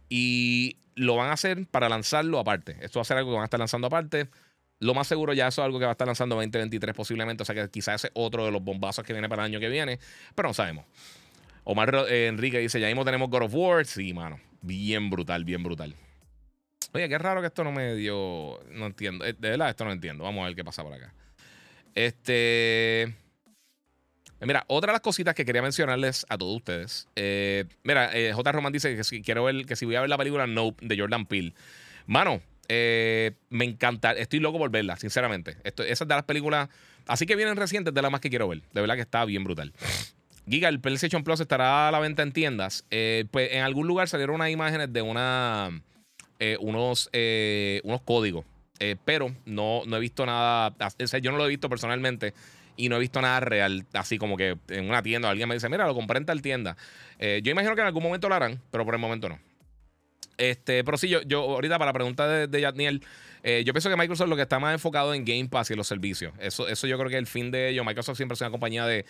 [0.08, 2.76] Y lo van a hacer para lanzarlo aparte.
[2.80, 4.26] Esto va a ser algo que van a estar lanzando aparte.
[4.84, 7.42] Lo más seguro ya eso es algo que va a estar lanzando 2023 posiblemente.
[7.42, 9.70] O sea que quizás ese otro de los bombazos que viene para el año que
[9.70, 9.98] viene.
[10.34, 10.84] Pero no sabemos.
[11.64, 13.86] Omar eh, Enrique dice, ya mismo tenemos God of War.
[13.86, 14.38] Sí, mano.
[14.60, 15.94] Bien brutal, bien brutal.
[16.92, 18.60] Oye, qué raro que esto no me dio...
[18.72, 19.24] No entiendo.
[19.24, 20.22] Eh, de verdad, esto no entiendo.
[20.22, 21.14] Vamos a ver qué pasa por acá.
[21.94, 23.14] Este...
[24.40, 27.08] Mira, otra de las cositas que quería mencionarles a todos ustedes.
[27.16, 28.52] Eh, mira, J.
[28.52, 30.98] Roman dice que si quiero ver, que si voy a ver la película Nope de
[30.98, 31.54] Jordan Peele.
[32.06, 34.12] Mano, eh, me encanta.
[34.12, 35.56] Estoy loco por verla, sinceramente.
[35.64, 36.68] Esto, esa es de las películas.
[37.06, 38.62] Así que vienen recientes, de las más que quiero ver.
[38.72, 39.72] De verdad que está bien brutal.
[40.48, 42.84] Giga, el PlayStation Plus estará a la venta en tiendas.
[42.90, 45.82] Eh, pues en algún lugar salieron unas imágenes de una,
[46.38, 47.10] eh, unos,
[47.82, 48.44] unos códigos.
[49.04, 50.74] pero no, no he visto nada.
[51.20, 52.34] yo no lo he visto personalmente
[52.76, 53.86] y no he visto nada real.
[53.92, 56.76] Así como que en una tienda alguien me dice, mira, lo compré en tal tienda.
[57.18, 59.38] yo imagino que en algún momento lo harán, pero por el momento no.
[60.36, 63.00] Este, pero sí, yo, yo ahorita para la pregunta de, de
[63.46, 65.86] eh, yo pienso que Microsoft lo que está más enfocado en Game Pass y los
[65.86, 66.32] servicios.
[66.40, 67.84] Eso, eso yo creo que es el fin de ello.
[67.84, 69.04] Microsoft siempre es una compañía de,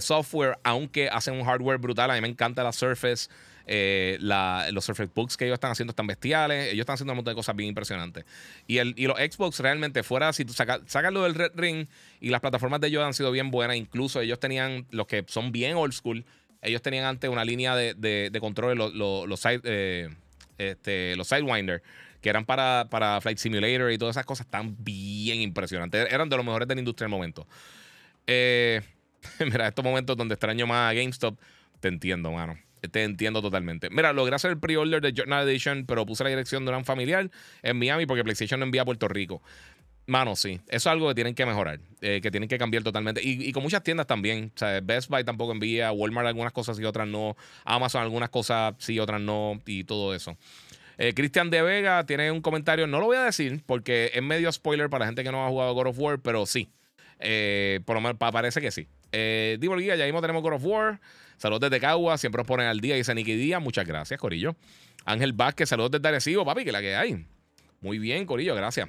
[0.00, 2.10] software, aunque hacen un hardware brutal.
[2.10, 3.28] A mí me encanta la Surface.
[3.66, 6.72] Eh, los Surface Books que ellos están haciendo están bestiales.
[6.72, 8.24] Ellos están haciendo un montón de cosas bien impresionantes.
[8.66, 11.86] Y, el, y los Xbox realmente, fuera, si tú sacas lo del Red Ring
[12.20, 13.76] y las plataformas de ellos han sido bien buenas.
[13.76, 16.24] Incluso ellos tenían, los que son bien old school,
[16.62, 20.08] ellos tenían antes una línea de, de, control, los, los, los eh,
[20.58, 21.82] este, los Sidewinder,
[22.20, 26.10] que eran para, para Flight Simulator y todas esas cosas, están bien impresionantes.
[26.10, 27.46] Eran de los mejores de la industria en el momento.
[28.26, 28.80] Eh,
[29.40, 31.38] mira, estos momentos donde extraño más a GameStop,
[31.80, 32.58] te entiendo, mano.
[32.90, 33.88] Te entiendo totalmente.
[33.88, 37.30] Mira, logré hacer el pre-order de Journal Edition, pero puse la dirección de un familiar
[37.62, 39.42] en Miami porque PlayStation no envía a Puerto Rico.
[40.06, 40.60] Mano, sí.
[40.66, 43.20] Eso es algo que tienen que mejorar, eh, que tienen que cambiar totalmente.
[43.24, 44.52] Y, con muchas tiendas también.
[44.54, 47.36] O sea, Best Buy tampoco envía, Walmart algunas cosas y otras no.
[47.64, 49.60] Amazon algunas cosas sí, otras no.
[49.66, 50.36] Y todo eso.
[50.98, 54.50] Eh, Cristian de Vega tiene un comentario, no lo voy a decir porque es medio
[54.52, 56.70] spoiler para la gente que no ha jugado God of War, pero sí.
[57.18, 58.86] Eh, por lo menos parece que sí.
[59.12, 61.00] Eh, Guía, ya mismo tenemos God of War.
[61.36, 62.94] Saludos desde Cagua, siempre nos ponen al día.
[62.94, 64.54] Dice Nicky Díaz, muchas gracias, Corillo.
[65.04, 67.24] Ángel Vázquez, saludos desde Arecibo, papi, que la que hay.
[67.80, 68.88] Muy bien, Corillo, gracias.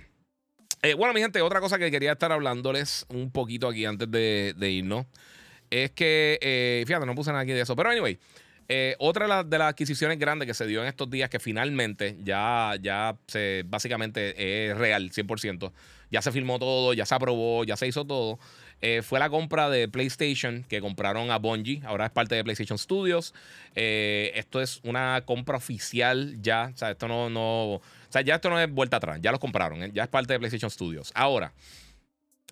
[0.85, 4.69] Eh, bueno, mi gente, otra cosa que quería estar hablándoles un poquito aquí antes de,
[4.69, 5.07] irnos
[5.71, 8.19] es que, eh, fíjate, no puse nada aquí de eso, pero anyway,
[8.69, 12.75] eh, otra de, las adquisiciones grandes que se dio en estos días, que finalmente ya,
[12.79, 15.71] ya se, básicamente es real, 100%,
[16.11, 18.37] ya se filmó todo, ya se aprobó, ya se hizo todo,
[19.01, 23.33] fue la compra de PlayStation que compraron a Bungie, ahora es parte de PlayStation Studios.
[23.73, 27.81] esto es una compra oficial ya, o sea, esto no, no
[28.15, 29.91] sea, ya esto no es vuelta atrás, ya los compraron, ¿eh?
[29.93, 31.11] ya es parte de PlayStation Studios.
[31.13, 31.53] Ahora,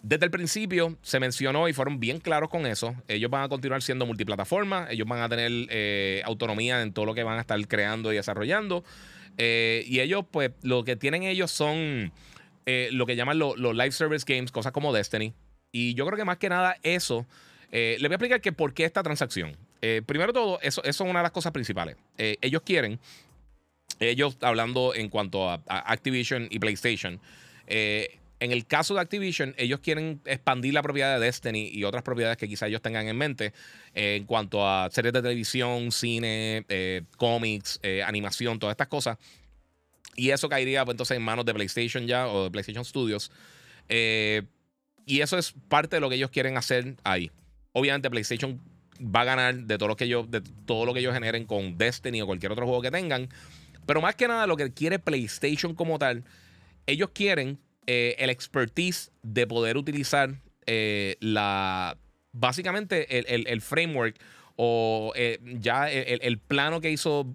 [0.01, 2.93] desde el principio se mencionó y fueron bien claros con eso.
[3.07, 7.13] Ellos van a continuar siendo multiplataforma, ellos van a tener eh, autonomía en todo lo
[7.13, 8.83] que van a estar creando y desarrollando.
[9.37, 12.11] Eh, y ellos, pues, lo que tienen ellos son
[12.65, 15.33] lo que llaman los live service games, cosas como Destiny.
[15.71, 17.25] Y yo creo que más que nada eso.
[17.71, 19.55] les voy a explicar que por qué esta transacción.
[20.05, 21.97] primero todo, eso, eso, es una de las cosas principales.
[22.17, 22.99] ellos quieren
[23.99, 27.19] ellos hablando en cuanto a, Activision y PlayStation.
[27.67, 32.03] Eh, en el caso de Activision, ellos quieren expandir la propiedad de Destiny y otras
[32.03, 33.53] propiedades que quizá ellos tengan en mente
[33.93, 39.17] eh, en cuanto a series de televisión, cine, eh, cómics, animación, todas estas cosas.
[40.15, 43.31] Y eso caería pues, entonces en manos de PlayStation ya o de PlayStation Studios.
[43.89, 47.31] y eso es parte de lo que ellos quieren hacer ahí.
[47.71, 48.61] Obviamente PlayStation
[48.99, 51.77] va a ganar de todo lo que ellos, de todo lo que ellos generen con
[51.77, 53.29] Destiny o cualquier otro juego que tengan.
[53.85, 56.23] Pero más que nada, lo que quiere PlayStation como tal,
[56.85, 61.97] ellos quieren eh, el expertise de poder utilizar eh, la.
[62.35, 63.05] Básicamente
[63.51, 64.15] el, framework
[64.55, 67.31] o eh, ya el, plano que hizo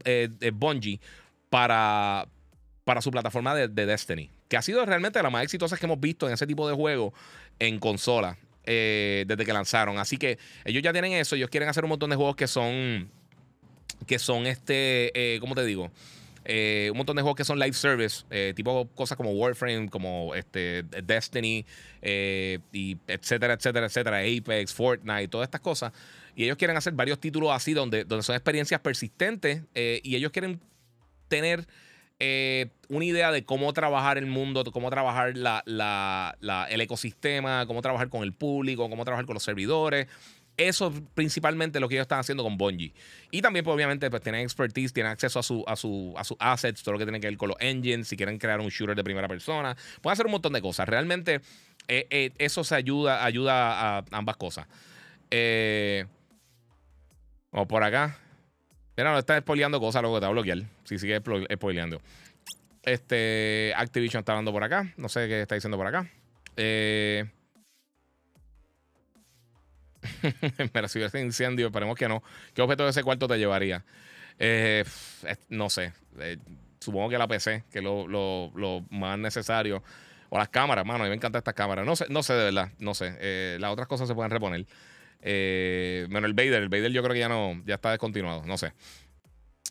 [0.55, 1.01] Bungie
[1.49, 2.26] para,
[2.82, 4.28] para su plataforma de, Destiny.
[4.49, 7.14] Que ha sido realmente la más exitosa que hemos visto en ese tipo de juego
[7.61, 8.36] en consola.
[8.64, 9.99] desde que lanzaron.
[9.99, 11.36] Así que ellos ya tienen eso.
[11.36, 13.09] Ellos quieren hacer un montón de juegos que son.
[14.05, 15.38] Que son este.
[15.40, 15.92] ¿Cómo te digo?
[16.51, 20.34] Eh, un montón de juegos que son live service, eh, tipo cosas como Warframe, como
[20.34, 21.66] este, Destiny,
[22.01, 25.92] eh, y etcétera, etcétera, etcétera, Apex, Fortnite, todas estas cosas.
[26.34, 30.59] Y ellos quieren hacer varios títulos así, donde, donde son experiencias persistentes, y ellos quieren
[31.28, 31.66] tener
[32.88, 38.32] una idea de cómo trabajar el mundo, cómo trabajar el ecosistema, cómo trabajar con el
[38.32, 40.07] público, cómo trabajar con los servidores.
[40.59, 42.93] Eso es principalmente lo que ellos están haciendo con Bungie.
[43.31, 46.37] Y también, pues, obviamente, pues tienen expertise, tienen acceso a su, a su, a sus
[46.41, 48.97] assets, todo lo que tiene que ver con los engines, si quieren crear un shooter
[48.97, 49.77] de primera persona.
[50.03, 50.89] Pueden hacer un montón de cosas.
[50.89, 51.41] Realmente,
[51.87, 54.67] eh, eh, eso se ayuda, ayuda a ambas cosas.
[55.31, 56.07] Eh,
[57.53, 58.19] o por acá.
[58.97, 60.59] Mira, no está spoileando cosas, luego te va a bloquear.
[60.83, 61.23] Si sigue
[61.55, 62.03] spoileando.
[62.83, 64.93] Este, Activision está hablando por acá.
[64.97, 66.11] No sé qué está diciendo por acá.
[66.57, 67.27] Eh.
[70.72, 72.22] Pero si hubiese incendio, esperemos que no.
[72.55, 73.84] ¿Qué objeto de ese cuarto te llevaría?
[74.38, 74.84] Eh,
[75.49, 75.92] no sé.
[76.18, 76.38] Eh,
[76.78, 79.82] supongo que la PC, que es lo, más necesario.
[80.30, 81.01] O las cámaras, mano.
[81.01, 81.86] A mí me encantan estas cámaras.
[81.86, 82.70] No sé, no sé de verdad.
[82.78, 83.16] No sé.
[83.20, 84.66] Eh, las otras cosas se pueden reponer.
[86.09, 86.62] menos el Vader.
[86.62, 88.44] El Vader yo creo que ya no, ya está descontinuado.
[88.44, 88.72] No sé.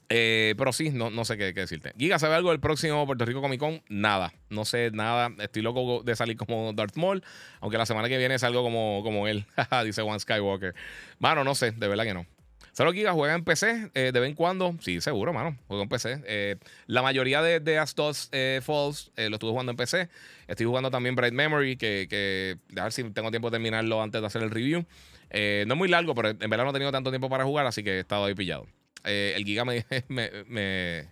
[0.09, 1.93] Eh, pero sí, no, no sé qué, decirte.
[1.97, 3.81] Giga, ¿sabe algo del próximo Puerto Rico Comic Con?
[3.89, 4.33] Nada.
[4.49, 5.31] No sé nada.
[5.39, 7.23] Estoy loco de salir como Darth Maul.
[7.59, 9.45] Aunque la semana que viene salgo como, como él.
[9.85, 10.75] Dice Juan Skywalker.
[11.19, 11.71] Mano, no sé.
[11.71, 12.25] De verdad que no.
[12.71, 14.75] ¿Solo Giga juega en PC eh, de vez en cuando?
[14.81, 15.57] Sí, seguro, mano.
[15.67, 16.21] Juego en PC.
[16.25, 18.29] Eh, la mayoría de, de Astos
[18.61, 20.09] Falls lo estuve jugando en PC.
[20.47, 24.21] Estoy jugando también Bright Memory, que, que a ver si tengo tiempo de terminarlo antes
[24.21, 24.81] de hacer el review.
[25.31, 27.83] no es muy largo, pero en verdad no he tenido tanto tiempo para jugar, así
[27.83, 28.67] que he estado ahí pillado.
[29.07, 29.65] Eh, el Giga
[30.07, 31.07] me,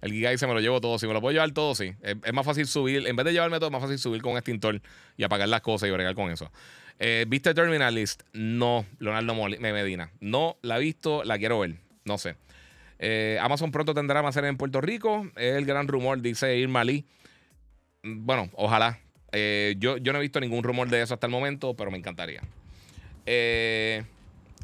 [0.00, 0.98] El Giga dice: Me lo llevo todo.
[0.98, 1.94] Si me lo puedo llevar todo, sí.
[2.02, 3.06] Es, más fácil subir.
[3.06, 4.80] En vez de llevarme todo, es más fácil subir con un extintor
[5.16, 6.50] y apagar las cosas y bregar con eso.
[6.98, 8.22] Eh, ¿Viste Terminalist?
[8.32, 10.10] No, Leonardo Medina.
[10.20, 11.76] No la he visto, la quiero ver.
[12.04, 12.36] No sé.
[12.98, 15.30] Eh, Amazon pronto tendrá más en Puerto Rico.
[15.36, 17.06] Es el gran rumor, dice Irma Lee.
[18.02, 18.98] Bueno, ojalá.
[19.32, 22.42] yo, yo no he visto ningún rumor de eso hasta el momento, pero me encantaría.
[23.24, 24.02] Eh.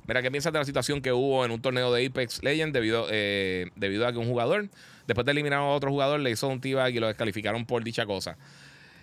[0.07, 3.07] Mira, ¿qué piensas de la situación que hubo en un torneo de Apex Legends debido,
[3.11, 4.69] eh, debido a que un jugador,
[5.07, 8.07] después de eliminar a otro jugador, le hizo un t y lo descalificaron por dicha
[8.07, 8.37] cosa?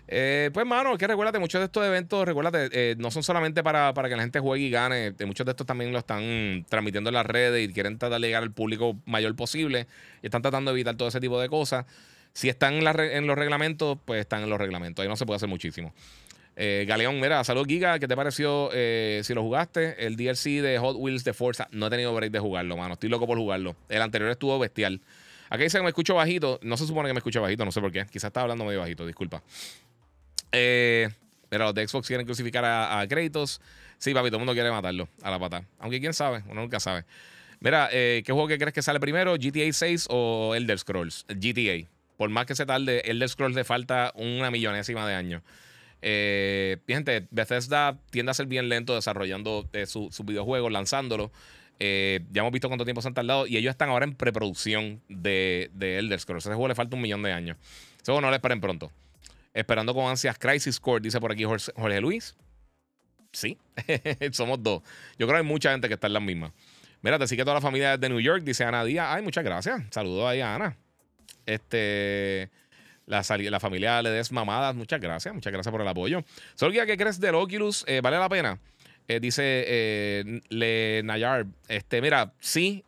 [0.07, 3.93] Eh, pues, mano, que recuérdate, muchos de estos eventos, recuérdate, eh, no son solamente para,
[3.93, 5.13] para, que la gente juegue y gane.
[5.25, 8.43] Muchos de estos también lo están transmitiendo en las redes y quieren tratar de llegar
[8.43, 9.87] al público mayor posible.
[10.21, 11.85] Y están tratando de evitar todo ese tipo de cosas.
[12.33, 15.03] Si están en, en los reglamentos, pues están en los reglamentos.
[15.03, 15.93] Ahí no se puede hacer muchísimo.
[16.55, 20.05] Eh, Galeón, mira, salud Giga, ¿qué te pareció eh, si lo jugaste?
[20.05, 22.93] El DLC de Hot Wheels de Forza, no he tenido break de jugarlo, mano.
[22.93, 23.75] Estoy loco por jugarlo.
[23.89, 25.01] El anterior estuvo bestial.
[25.49, 26.59] Aquí dice que me escucho bajito.
[26.61, 28.05] No se supone que me escucho bajito, no sé por qué.
[28.05, 29.41] Quizás estaba hablando medio bajito, disculpa.
[30.51, 31.09] Eh,
[31.49, 33.07] mira, los de Xbox quieren crucificar a, a.
[33.97, 35.63] Sí, papi, todo el mundo quiere matarlo a la pata.
[35.79, 37.05] Aunque quién sabe, uno nunca sabe.
[37.61, 39.35] Mira, ¿qué juego que crees que sale primero?
[39.37, 41.25] ¿GTA 6 o Elder Scrolls?
[41.29, 41.87] GTA.
[42.17, 45.41] Por más que se tarde, Elder Scrolls le falta una millonésima de años.
[46.05, 51.31] Eh, gente, Bethesda tiende a ser bien lento desarrollando eh, sus videojuegos, lanzándolo.
[51.79, 55.01] Eh, ya hemos visto cuánto tiempo se han tardado y ellos están ahora en preproducción
[55.07, 56.45] de, de Elder Scrolls.
[56.45, 57.57] Ese juego le falta un millón de años.
[57.95, 58.91] Ese juego no lo esperen pronto.
[59.53, 62.35] Esperando con ansias Crisis Core, dice por aquí Jorge, Luis.
[63.31, 63.57] Sí,
[64.31, 64.83] somos dos.
[65.17, 66.51] Yo creo que hay mucha gente que está en las mismas.
[67.01, 69.07] Mira, te sigue toda la familia de New York, dice Ana Díaz.
[69.09, 69.81] Ay, muchas gracias.
[69.89, 70.77] Saludos ahí a Ana.
[71.45, 72.49] Este.
[73.05, 73.23] La,
[73.59, 74.75] familia le des mamadas.
[74.75, 75.33] Muchas gracias.
[75.33, 76.23] Muchas gracias por el apoyo.
[76.55, 77.83] Solo ¿qué crees del Oculus?
[77.87, 78.59] Eh, ¿Vale la pena?
[79.07, 81.45] Eh, dice eh, Le Nayar.
[81.67, 82.83] Este, mira, sí,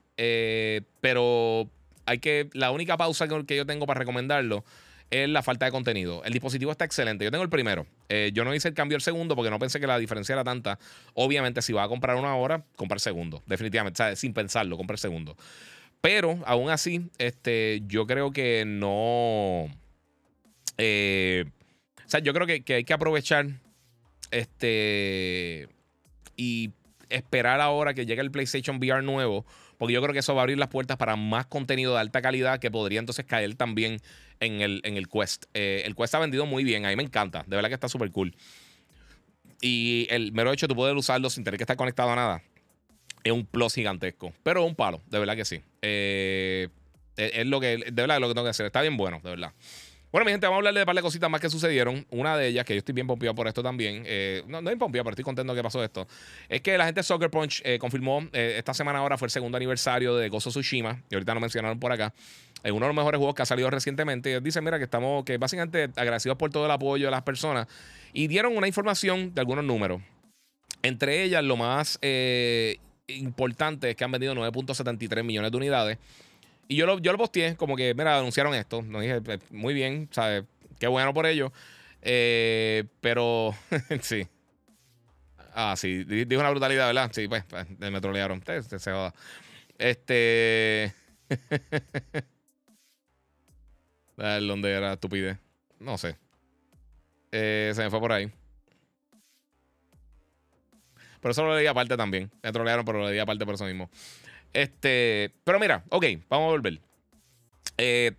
[1.01, 1.69] pero
[2.05, 2.49] hay que.
[2.53, 4.63] La única pausa que yo tengo para recomendarlo
[5.11, 6.23] es la falta de contenido.
[6.23, 7.25] El dispositivo está excelente.
[7.25, 7.85] Yo tengo el primero.
[8.33, 10.79] yo no hice el cambio al segundo porque no pensé que la diferencia era tanta.
[11.13, 13.43] Obviamente, si va a comprar una hora, comprar segundo.
[13.45, 14.01] Definitivamente.
[14.01, 15.35] O sin pensarlo, comprar segundo.
[15.99, 19.67] Pero aún así, este, yo creo que no.
[20.77, 21.45] Eh,
[22.05, 23.47] o sea, yo creo que, hay que aprovechar
[24.31, 25.67] este
[26.35, 26.71] y
[27.09, 29.45] esperar ahora que llegue el PlayStation VR nuevo,
[29.77, 32.21] porque yo creo que eso va a abrir las puertas para más contenido de alta
[32.21, 33.99] calidad que podría entonces caer también
[34.39, 35.45] en el, en el Quest.
[35.53, 37.89] Eh, el Quest ha vendido muy bien, a mí me encanta, de verdad que está
[37.89, 38.35] súper cool.
[39.61, 42.43] Y el mero hecho de poder usarlo sin tener que estar conectado a nada
[43.23, 45.61] es un plus gigantesco, pero es un palo, de verdad que sí.
[45.81, 46.69] Eh,
[47.17, 48.67] es, lo que, de verdad, es lo que tengo que hacer.
[48.67, 49.51] Está bien bueno, de verdad.
[50.15, 52.07] Bueno, mi gente, vamos a hablarle de un par de cositas más que sucedieron.
[52.09, 54.03] Una de ellas, que yo estoy bien pompeado por esto también.
[54.05, 56.07] Eh, no, no bien pero estoy contento que pasó esto.
[56.47, 59.31] Es que la gente de Soccer Punch eh, confirmó, eh, esta semana ahora fue el
[59.31, 61.03] segundo aniversario de Gozo Tsushima.
[61.09, 62.13] Y ahorita lo mencionaron por acá.
[62.63, 64.39] Es uno de los mejores juegos que ha salido recientemente.
[64.39, 67.67] Dicen, mira, que estamos, que básicamente agradecidos por todo el apoyo de las personas.
[68.13, 70.01] Y dieron una información de algunos números.
[70.81, 71.99] Entre ellas, lo más
[73.07, 75.97] importante es que han vendido 9.73 millones de unidades.
[76.67, 78.81] Y yo lo, yo lo posteé, como que, mira, anunciaron esto.
[78.81, 80.43] No dije, pues, muy bien, ¿sabes?
[80.79, 81.51] Qué bueno por ello.
[82.01, 83.55] Eh, pero,
[84.01, 84.27] sí.
[85.53, 87.11] Ah, sí, dijo una brutalidad, ¿verdad?
[87.13, 88.43] Sí, pues, pues me trolearon.
[88.43, 89.13] Se, se joda.
[89.77, 90.93] Este.
[94.17, 95.37] ¿Dónde era estupidez?
[95.79, 96.17] No sé.
[97.31, 98.31] Eh, se me fue por ahí.
[101.25, 102.29] Pero eso lo leí aparte también.
[102.43, 103.89] Me trolearon, pero lo leí aparte por eso mismo.
[104.53, 106.79] Este, pero mira, ok, vamos a volver.
[107.79, 108.11] Eh,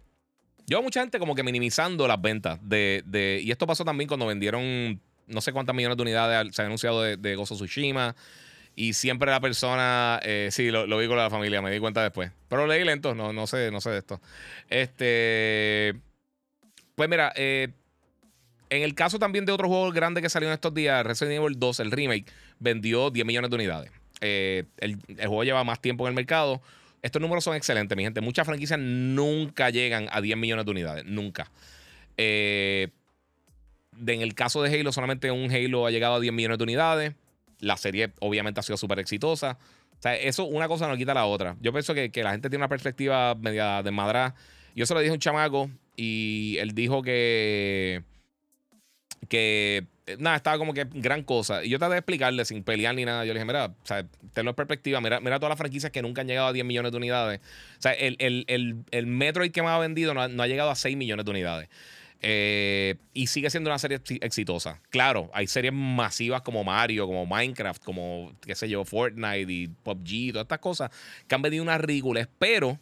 [0.67, 5.01] yo mucha gente como que minimizando las ventas de, Y esto pasó también cuando vendieron
[5.29, 8.17] no sé cuántas millones de unidades se ha anunciado de, Gozo Tsushima.
[8.75, 12.33] Y siempre la persona, eh, sí, lo, vi con la familia, me di cuenta después.
[12.49, 14.21] Pero leí lento, no, no sé, no sé de esto.
[14.69, 15.95] Este.
[16.97, 17.69] Pues mira, eh,
[18.71, 21.59] en el caso también de otro juego grande que salió en estos días, Resident Evil
[21.59, 22.27] 2, el remake,
[22.59, 23.91] vendió 10 millones de unidades.
[24.21, 26.61] Eh, el, juego lleva más tiempo en el mercado.
[27.03, 28.21] Estos números son excelentes, mi gente.
[28.21, 31.05] Muchas franquicias nunca llegan a 10 millones de unidades.
[31.05, 31.51] Nunca.
[32.17, 32.89] Eh,
[34.07, 37.15] en el caso de Halo, solamente un Halo ha llegado a 10 millones de unidades.
[37.61, 39.59] La serie obviamente ha sido súper exitosa.
[39.99, 41.57] O sea, eso una cosa no quita la otra.
[41.61, 44.35] Yo pienso que, la gente tiene una perspectiva media de madra.
[44.75, 48.03] Yo se lo dije a un chamaco y él dijo que
[49.27, 51.65] que eh, nada, estaba como que gran cosa.
[51.65, 53.25] Y yo traté de explicarle sin pelear ni nada.
[53.25, 53.75] Yo le dije, mira,
[54.33, 56.93] tenlo en perspectiva, mira, mira todas las franquicias que nunca han llegado a 10 millones
[56.93, 57.41] de unidades.
[57.79, 58.45] O sea, el, el,
[58.91, 61.69] el, Metroid que más ha vendido no ha, llegado a 6 millones de unidades.
[62.23, 64.81] Eh, y sigue siendo una serie exitosa.
[64.91, 70.33] Claro, hay series masivas como Mario, como Minecraft, como, qué sé yo, Fortnite y PUBG,
[70.33, 70.91] todas estas cosas
[71.27, 72.29] que han vendido unas ridículas.
[72.39, 72.79] Pero,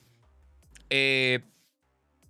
[0.90, 1.40] eh,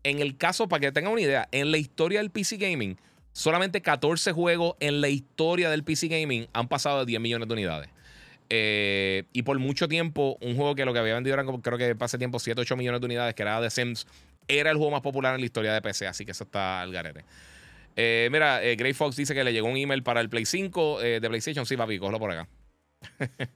[0.04, 2.96] en el caso, para que tengan una idea, en la historia del PC Gaming,
[3.34, 7.54] Solamente 14 juegos en la historia del PC Gaming han pasado de 10 millones de
[7.54, 7.90] unidades.
[8.48, 11.96] Eh, y por mucho tiempo, un juego que lo que había vendido eran, creo que
[11.96, 14.06] pase tiempo, 7, 8 millones de unidades, que era The Sims,
[14.46, 16.06] era el juego más popular en la historia de PC.
[16.06, 17.24] Así que eso está al garete.
[17.96, 21.00] Eh, mira, eh, Grey Fox dice que le llegó un email para el Play 5
[21.00, 21.66] de PlayStation.
[21.66, 22.48] Sí, papi, cógelo por acá.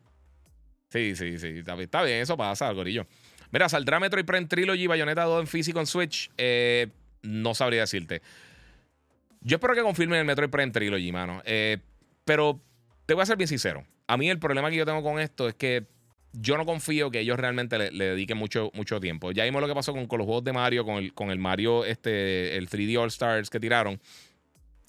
[0.89, 1.63] sí, sí, sí.
[1.65, 3.07] Está, bien, eso pasa, gorillo.
[3.53, 6.33] Mira, ¿saldrá Metroid Prime Trilogy Bayonetta 2 en físico en Switch?
[7.23, 8.23] no sabría decirte.
[9.41, 11.43] Yo espero que confirmen el Metroid Prime Trilogy, mano.
[11.45, 11.79] Eh,
[12.25, 12.61] pero
[13.07, 13.85] te voy a ser bien sincero.
[14.07, 15.87] A mí el problema que yo tengo con esto es que
[16.33, 19.33] yo no confío que ellos realmente le, dediquen mucho, mucho tiempo.
[19.33, 21.85] Ya vimos lo que pasó con, los juegos de Mario, con el, con el Mario,
[21.85, 24.01] este, el 3D All Stars que tiraron.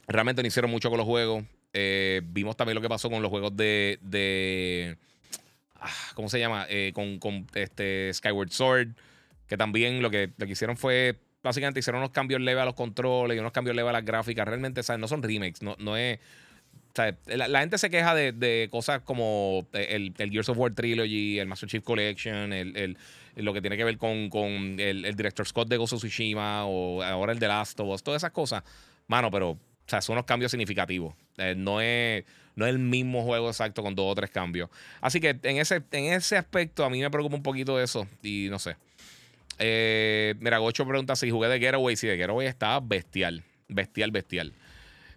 [0.08, 1.44] Realmente no hicieron mucho con los juegos.
[1.74, 4.00] Eh, vimos también lo que pasó con los juegos de.
[4.02, 4.98] de
[5.76, 6.66] ah, ¿Cómo se llama?
[6.70, 8.90] Eh, con, con, este Skyward Sword.
[9.48, 11.16] Que también lo que, lo que hicieron fue.
[11.42, 14.48] Básicamente hicieron unos cambios leves a los controles y unos cambios leves a las gráficas.
[14.48, 15.00] Realmente, ¿sabes?
[15.00, 15.62] No son remakes.
[15.62, 16.20] No, no es.
[17.28, 21.70] La, gente se queja de, cosas como el, el, Gears of War Trilogy, el Master
[21.70, 22.98] Chief Collection, el,
[23.36, 27.40] lo que tiene que ver con, el, director Scott de of Tsushima o ahora el
[27.40, 28.64] de Last of Us, todas esas cosas.
[29.08, 29.58] Mano, pero
[30.02, 31.16] son unos cambios significativos.
[31.38, 32.26] Eh, no, es,
[32.56, 34.70] no es el mismo juego exacto con dos o tres cambios.
[35.02, 38.48] Así que en ese, en ese aspecto a mí me preocupa un poquito eso y
[38.50, 38.76] no sé.
[39.60, 41.96] Eh, mira, Gocho pregunta si jugué de Getaway.
[41.96, 43.44] Sí, de Getaway está bestial.
[43.68, 44.54] Bestial, bestial.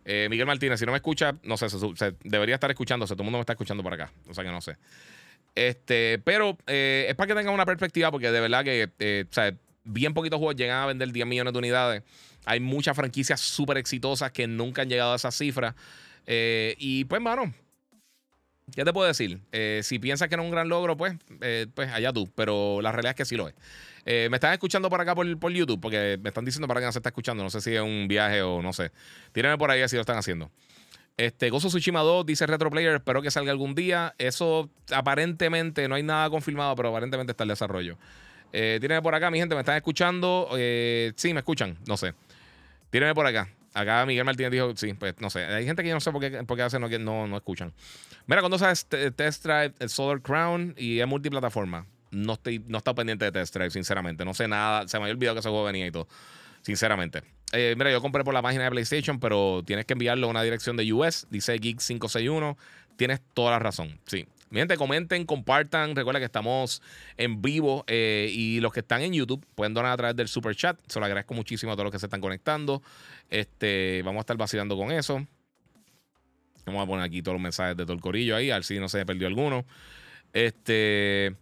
[0.05, 3.15] Eh, Miguel Martínez, si no me escucha, no sé, se, debería estar escuchándose.
[3.15, 4.11] Todo el mundo me está escuchando por acá.
[4.29, 4.77] O sea que no sé.
[5.55, 9.27] Este, pero eh, es para que tengan una perspectiva, porque de verdad que eh,
[9.85, 12.03] bien poquitos juegos llegan a vender 10 millones de unidades.
[12.45, 15.77] Hay muchas franquicias súper exitosas que nunca han llegado a esa cifra.
[16.27, 17.55] y pues, mano,
[18.75, 19.41] ¿qué te puedo decir?
[19.83, 21.15] si piensas que no es un gran logro, pues,
[21.75, 22.31] pues allá tú.
[22.35, 23.55] Pero la realidad es que sí lo es.
[24.05, 26.93] Eh, me están escuchando por acá por, YouTube porque me están diciendo para que no
[26.93, 27.43] se está escuchando.
[27.43, 28.91] No sé si es un viaje o no sé.
[29.33, 30.51] Tírenme por ahí si lo están haciendo.
[31.17, 34.15] Este, Gozo Tsushima 2 dice Retro Player, espero que salga algún día.
[34.19, 37.99] Eso aparentemente, no hay nada confirmado, pero aparentemente está el desarrollo.
[38.53, 40.49] Eh, tírenme por acá, mi gente, me están escuchando.
[40.57, 42.15] Eh, sí, me escuchan, no sé.
[42.91, 43.49] Tírenme por acá.
[43.75, 45.45] Acá Miguel Martínez dijo, sí, pues no sé.
[45.45, 47.73] Hay gente que yo no sé por qué, por qué no, no, no escuchan.
[48.27, 52.95] Mira, cuando sabes Test Drive, el Solar Crown y es multiplataforma no estoy no he
[52.95, 54.25] pendiente de Test Drive, sinceramente.
[54.25, 54.87] No sé nada.
[54.87, 56.07] Se me había olvidado que ese juego venía y todo.
[56.61, 57.23] Sinceramente.
[57.53, 60.43] Eh, mira, yo compré por la página de PlayStation, pero tienes que enviarlo a una
[60.43, 61.27] dirección de US.
[61.31, 62.57] Dice Geek561.
[62.97, 63.99] Tienes toda la razón.
[64.07, 64.27] Sí.
[64.51, 65.97] Mi gente, comenten, compartan.
[65.97, 66.83] Recuerda que estamos
[67.17, 70.55] en vivo eh, y los que están en YouTube pueden donar a través del super
[70.55, 70.79] chat.
[70.87, 72.83] Se lo agradezco muchísimo a todos los que se están conectando.
[73.31, 75.27] Este, vamos a estar vacilando con eso.
[76.65, 78.79] Vamos a poner aquí todos los mensajes de todo el corillo ahí, a ver si
[78.79, 79.65] no se perdió alguno.
[80.33, 81.35] Este.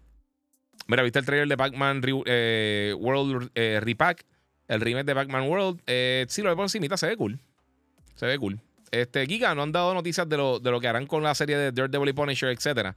[0.87, 4.25] Mira, ¿viste el trailer de Batman eh, World eh, Repack?
[4.67, 5.81] El remake de Batman World.
[5.87, 7.39] Eh, sí, lo veo por encima, se ve cool.
[8.15, 8.61] Se ve cool.
[8.91, 11.57] Este, Giga, no han dado noticias de lo, de lo que harán con la serie
[11.57, 12.97] de Daredevil y Punisher, etc.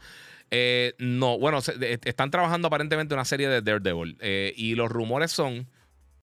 [0.97, 4.17] no, bueno, están trabajando aparentemente una serie de Daredevil.
[4.55, 5.67] y los rumores son.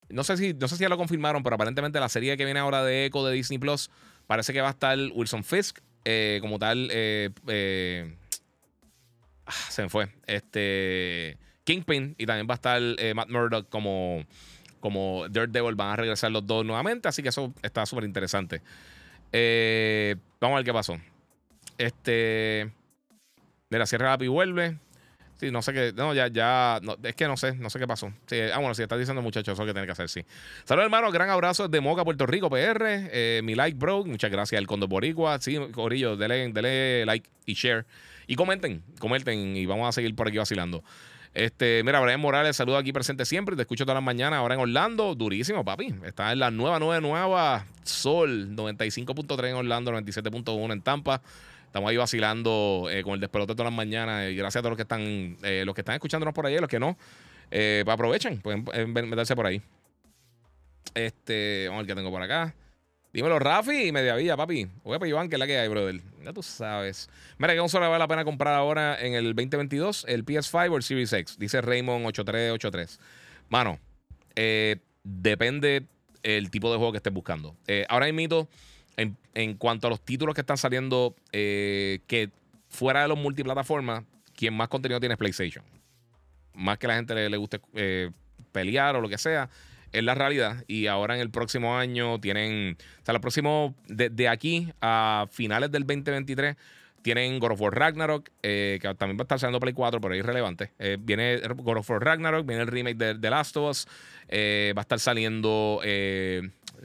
[0.09, 2.59] No sé, si, no sé si ya lo confirmaron, pero aparentemente la serie que viene
[2.59, 3.91] ahora de Echo de Disney Plus
[4.27, 5.79] parece que va a estar Wilson Fisk
[6.41, 6.91] como tal.
[9.51, 10.09] Ah, se me fue.
[10.27, 11.37] Este.
[11.65, 14.25] Kingpin y también va a estar eh, Matt Murdock como,
[14.79, 15.75] como Daredevil.
[15.75, 18.63] Van a regresar los dos nuevamente, así que eso está súper interesante.
[19.33, 20.99] Eh, vamos a ver qué pasó.
[21.79, 22.71] Este.
[23.71, 24.79] Mira, cierra la y vuelve.
[25.41, 25.95] Sí, no sé qué.
[25.97, 26.82] No, ya, ya.
[27.03, 28.09] es que no sé, no sé qué pasó.
[28.53, 30.22] ah, bueno, si está diciendo muchachos, eso que tiene que hacer, sí.
[30.64, 31.11] Saludos, hermano.
[31.11, 33.09] Gran abrazo desde Moca, Puerto Rico, PR.
[33.11, 34.05] Eh, mi like, bro.
[34.05, 35.41] Muchas gracias al Condo Boricua.
[35.41, 37.86] Sí, Corillo, dele, dele like y share.
[38.26, 40.84] Y comenten, comenten y vamos a seguir por aquí vacilando.
[41.32, 43.57] Este, mira, Brian Morales, saludo aquí presente siempre.
[43.57, 45.14] Te escucho todas las mañanas ahora en Orlando.
[45.14, 45.95] Durísimo, papi.
[46.05, 51.22] Está en la nueva, nueva, nueva Sol 95.3 en Orlando, 97.1 en Tampa.
[51.71, 54.35] Estamos ahí vacilando eh, con el despelote todas las mañanas.
[54.35, 56.81] Gracias a todos los que están, eh, los que están escuchándonos por ahí, los que
[56.81, 56.99] no,
[57.49, 59.62] eh, pues aprovechen, pueden, meterse por ahí.
[60.93, 62.53] Este, vamos a ver qué tengo por acá.
[63.12, 64.66] Dímelo, Rafi y Mediavilla, papi.
[64.83, 66.01] Oye, pues Iván, que es la que hay, brother.
[66.25, 67.09] Ya tú sabes.
[67.39, 70.83] Mira, que solo vale la pena comprar ahora en el 2022 el PS5 o el
[70.83, 71.39] Series X.
[71.39, 72.99] Dice Raymond 8383.
[73.49, 73.79] Mano,
[75.05, 75.87] depende
[76.25, 77.55] el tipo de juego que estés buscando.
[77.66, 78.49] Eh, ahora mismo,
[79.35, 82.31] en, cuanto a los títulos que están saliendo, eh, que
[82.69, 85.65] fuera de los multiplataformas, quien más contenido tiene es PlayStation.
[86.55, 87.61] Más que la gente le, guste
[88.53, 89.49] pelear o lo que sea
[89.93, 90.65] es la realidad.
[90.67, 95.71] Y ahora en el próximo año tienen, o sea, el próximo, de, aquí a finales
[95.71, 96.57] del 2023,
[97.03, 100.15] tienen God of War Ragnarok, eh, que también va a estar saliendo Play 4, pero
[100.15, 100.73] es irrelevante.
[100.79, 103.89] Eh, viene God of War Ragnarok, viene el remake de The Last of Us,
[104.29, 105.81] eh, va a estar saliendo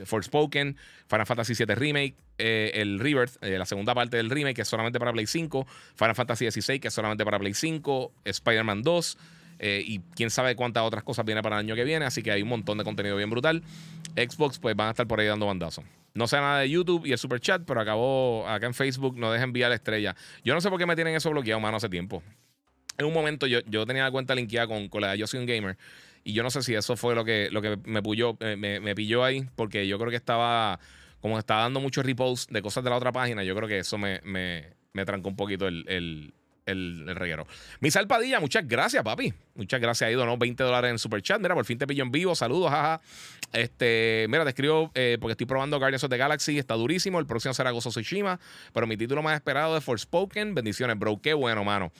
[0.05, 4.99] Forspoken, Final Fantasy VII Remake, el Rebirth, la segunda parte del remake, que es solamente
[4.99, 9.17] para Play 5, Final Fantasy XVI, que es solamente para Play 5, Spider-Man 2.
[9.59, 12.05] Eh, y quién sabe cuántas otras cosas viene para el año que viene.
[12.05, 13.63] Así que hay un montón de contenido bien brutal.
[14.15, 15.85] Xbox, pues van a estar por ahí dando bandazos.
[16.15, 19.31] No sé nada de YouTube y el super chat, pero acabó acá en Facebook, no
[19.31, 20.15] deja enviar la estrella.
[20.43, 22.23] Yo no sé por qué me tienen eso bloqueado, mano, hace tiempo.
[22.97, 25.41] En un momento yo, yo tenía la cuenta linkeada con, con la de Yo soy
[25.41, 25.77] un gamer.
[26.23, 28.79] Y yo no sé si eso fue lo que, lo que me, pilló, eh, me,
[28.79, 30.79] me pilló ahí, porque yo creo que estaba
[31.25, 33.97] como está dando mucho repost de cosas de la otra página, yo creo que eso
[33.97, 36.35] me, me, me trancó un poquito el, el,
[36.65, 37.47] el, reguero.
[37.79, 39.33] Misal Padilla, muchas gracias, papi.
[39.55, 40.37] Muchas gracias, Ido, ¿no?
[40.37, 41.39] 20 dólares en Super Chat.
[41.39, 42.35] Mira, por fin te pillo en vivo.
[42.35, 43.01] Saludos, jaja.
[43.53, 46.57] Este, mira, te escribo eh, porque estoy probando Guardians of the Galaxy.
[46.57, 47.19] Está durísimo.
[47.19, 48.39] El próximo será Gozo Tsushima.
[48.73, 50.55] Pero mi título más esperado es Forspoken.
[50.55, 51.19] Bendiciones, bro.
[51.21, 51.91] Qué bueno, mano.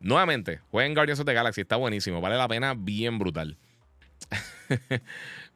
[0.00, 1.60] Nuevamente, jueguen Guardians of the Galaxy.
[1.60, 2.20] Está buenísimo.
[2.20, 3.56] Vale la pena, bien brutal.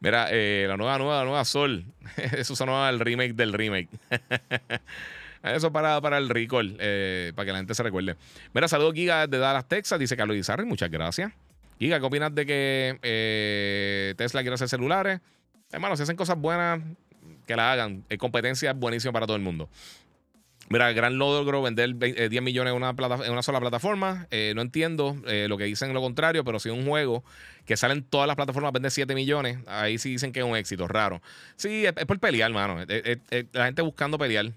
[0.01, 1.85] Mira, eh, la nueva, nueva, nueva Sol.
[2.17, 3.89] Eso sonó el remake del remake.
[5.45, 8.17] Eso para, para el recall, eh, para que la gente se recuerde.
[8.55, 11.33] Mira, saludos Giga de Dallas, Texas, dice Carlos Izarri, muchas gracias.
[11.79, 15.21] Giga, ¿qué opinas de que eh, Tesla quiere hacer celulares?
[15.71, 16.81] Hermano, si hacen cosas buenas,
[17.47, 18.05] que la hagan.
[18.09, 19.69] Es competencia buenísima para todo el mundo.
[20.71, 24.27] Mira, gran logro vender 10 eh, millones en una, sola plataforma.
[24.55, 27.23] no entiendo lo que dicen lo contrario, pero si un juego
[27.67, 30.57] que sale en todas las plataformas vende 7 millones, ahí sí dicen que es un
[30.57, 31.21] éxito, raro.
[31.57, 32.83] Sí, es, por pelear, hermano.
[33.53, 34.53] la gente buscando pelear.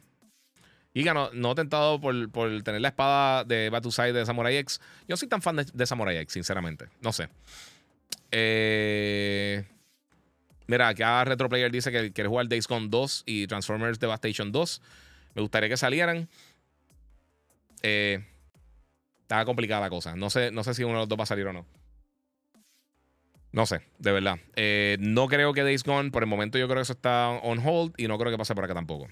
[0.98, 4.82] Y no, no tentado por, por, tener la espada de Batusai de Samurai X.
[5.02, 6.88] Yo no soy tan fan de, Samurai X, sinceramente.
[7.02, 7.30] No sé.
[8.32, 9.64] Eh,
[10.66, 14.82] mira, acá Retro Player dice que quiere jugar Days Gone 2 y Transformers Devastation 2.
[15.36, 16.28] Me gustaría que salieran.
[17.84, 18.26] Eh,
[19.22, 20.16] estaba complicada la cosa.
[20.16, 21.64] No sé, no sé si uno de los dos va a salir o no.
[23.52, 24.40] No sé, de verdad.
[24.56, 27.60] Eh, no creo que Days Gone, por el momento yo creo que eso está on
[27.64, 29.08] hold y no creo que pase por acá tampoco.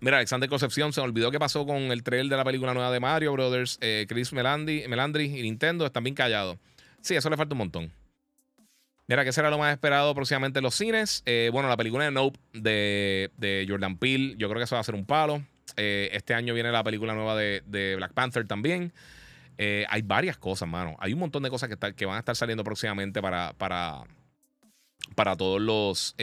[0.00, 3.00] Mira, Alexander Concepción se olvidó qué pasó con el trailer de la película nueva de
[3.00, 3.78] Mario Brothers.
[3.80, 6.58] Eh, Chris Melandri, Melandri y Nintendo están bien callados.
[7.00, 7.92] Sí, eso le falta un montón.
[9.08, 11.22] Mira, ¿qué será lo más esperado próximamente en los cines?
[11.24, 14.84] Eh, bueno, la película de Nope de, Jordan Peele, yo creo que eso va a
[14.84, 15.42] ser un palo.
[15.76, 18.92] Eh, este año viene la película nueva de, Black Panther también.
[19.58, 20.96] hay varias cosas, mano.
[20.98, 23.54] Hay un montón de cosas que, van a estar saliendo próximamente para
[25.38, 26.14] todos los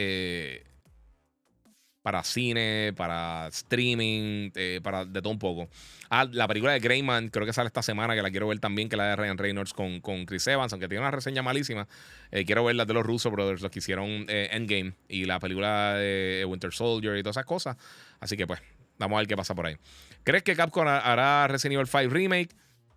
[2.04, 5.70] para cine, para streaming, eh, para de todo un poco.
[6.10, 8.90] Ah, la película de Greyman, creo que sale esta semana, que la quiero ver también,
[8.90, 11.88] que la de Ryan Reynolds con, con Chris Evans, aunque tiene una reseña malísima.
[12.30, 15.40] Eh, quiero ver la de los Russo Brothers, los que hicieron eh, Endgame y la
[15.40, 17.78] película de Winter Soldier y todas esas cosas.
[18.20, 18.60] Así que pues,
[18.98, 19.78] vamos a ver qué pasa por ahí.
[20.24, 22.50] ¿Crees que Capcom hará Resident Evil 5 Remake?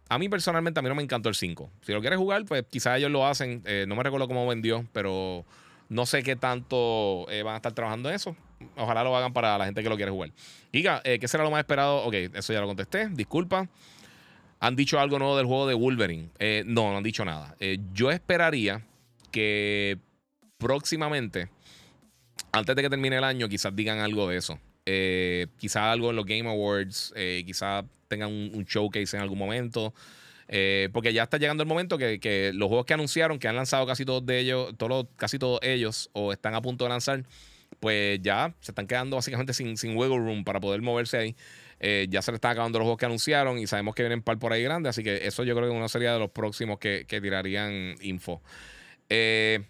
[0.10, 1.72] A mí personalmente, a mí no me encantó el 5.
[1.80, 3.64] Si lo quieres jugar, pues quizás ellos lo hacen.
[3.88, 5.46] no me recuerdo cómo vendió, pero
[5.88, 8.36] no sé qué tanto van a estar trabajando en eso.
[8.76, 10.32] Ojalá lo hagan para la gente que lo quiere jugar.
[10.72, 12.04] Eh, ¿qué será lo más esperado?
[12.04, 13.10] Ok, eso ya lo contesté.
[13.10, 13.68] Disculpa.
[14.60, 16.30] ¿Han dicho algo nuevo del juego de Wolverine?
[16.40, 17.56] Eh, no, no han dicho nada.
[17.60, 18.84] Eh, yo esperaría
[19.32, 19.98] que
[20.58, 21.50] próximamente,
[22.52, 24.60] antes de que termine el año, quizás digan algo de eso.
[25.58, 27.14] quizás algo en los Game Awards,
[27.46, 29.94] quizás tengan un, showcase en algún momento.
[30.92, 34.06] porque ya está llegando el momento que, los juegos que anunciaron, que han lanzado casi
[34.06, 37.24] todos de ellos, todos, casi todos ellos, o están a punto de lanzar,
[37.80, 41.36] pues ya se están quedando básicamente sin, sin wiggle room para poder moverse ahí.
[41.80, 44.40] Eh, ya se le están acabando los juegos que anunciaron y sabemos que vienen par
[44.40, 46.80] por ahí grandes, así que eso yo creo que es una serie de los próximos
[46.80, 48.42] que, tirarían info.
[49.10, 49.64] Eh,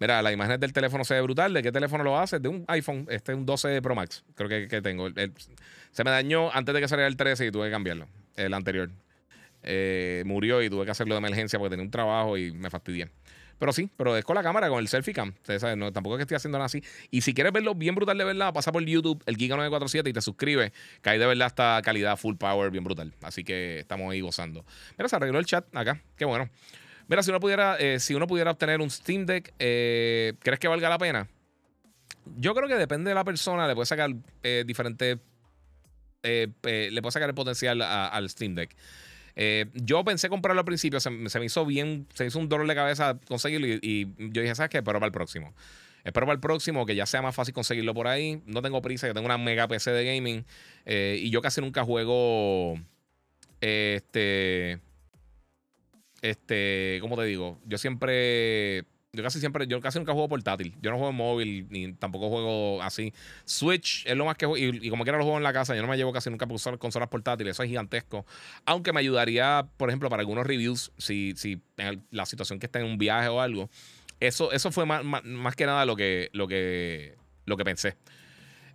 [0.00, 1.52] mira, la imagen del teléfono se ve brutal.
[1.52, 2.38] ¿De qué teléfono lo hace?
[2.38, 3.06] De un iPhone.
[3.10, 4.24] Este es un 12 Pro Max.
[4.34, 5.08] Creo que, tengo.
[5.90, 8.08] se me dañó antes de que saliera el 13 y tuve que cambiarlo.
[8.36, 8.90] El anterior.
[9.62, 13.10] Eh, murió y tuve que hacerlo de emergencia porque tenía un trabajo y me fastidié.
[13.58, 15.34] Pero sí, pero con la cámara, con el selfie cam.
[15.76, 16.82] No, tampoco es que estoy haciendo nada así.
[17.10, 20.20] Y si quieres verlo bien brutal de verdad, pasa por YouTube, el Giga947 y te
[20.20, 23.14] suscribes, que hay de verdad esta calidad full power bien brutal.
[23.22, 24.64] Así que estamos ahí gozando.
[24.98, 26.02] Mira, se arregló el chat acá.
[26.16, 26.50] Qué bueno.
[27.08, 30.68] Mira, si uno pudiera, eh, si uno pudiera obtener un Steam Deck, eh, ¿crees que
[30.68, 31.28] valga la pena?
[32.36, 34.10] Yo creo que depende de la persona, le puede sacar
[34.42, 35.18] eh, diferentes.
[36.22, 38.74] le puede sacar el potencial al Steam Deck.
[39.36, 42.74] Eh, yo pensé comprarlo al principio, se, me hizo bien, se hizo un dolor de
[42.74, 44.78] cabeza conseguirlo y, yo dije, ¿sabes qué?
[44.78, 45.54] Espero para el próximo.
[46.04, 48.40] Espero para el próximo que ya sea más fácil conseguirlo por ahí.
[48.46, 50.44] No tengo prisa, yo tengo una mega PC de gaming
[50.86, 52.80] eh, y yo casi nunca juego
[53.60, 54.80] este
[56.22, 57.58] este, ¿cómo te digo?
[57.66, 58.84] Yo siempre
[59.16, 60.74] yo casi siempre, yo casi nunca juego portátil.
[60.80, 63.12] Yo no juego en móvil, ni tampoco juego así.
[63.44, 64.64] Switch es lo más que juego.
[64.64, 66.56] Y, como quiera lo juego en la casa, yo no me llevo casi nunca por
[66.56, 67.52] usar consolas portátiles.
[67.52, 68.26] Eso es gigantesco.
[68.66, 72.78] Aunque me ayudaría, por ejemplo, para algunos reviews, si, si en la situación que está
[72.78, 73.70] en un viaje o algo.
[74.20, 77.96] Eso, eso fue más, más, que nada lo que, lo que, lo que pensé.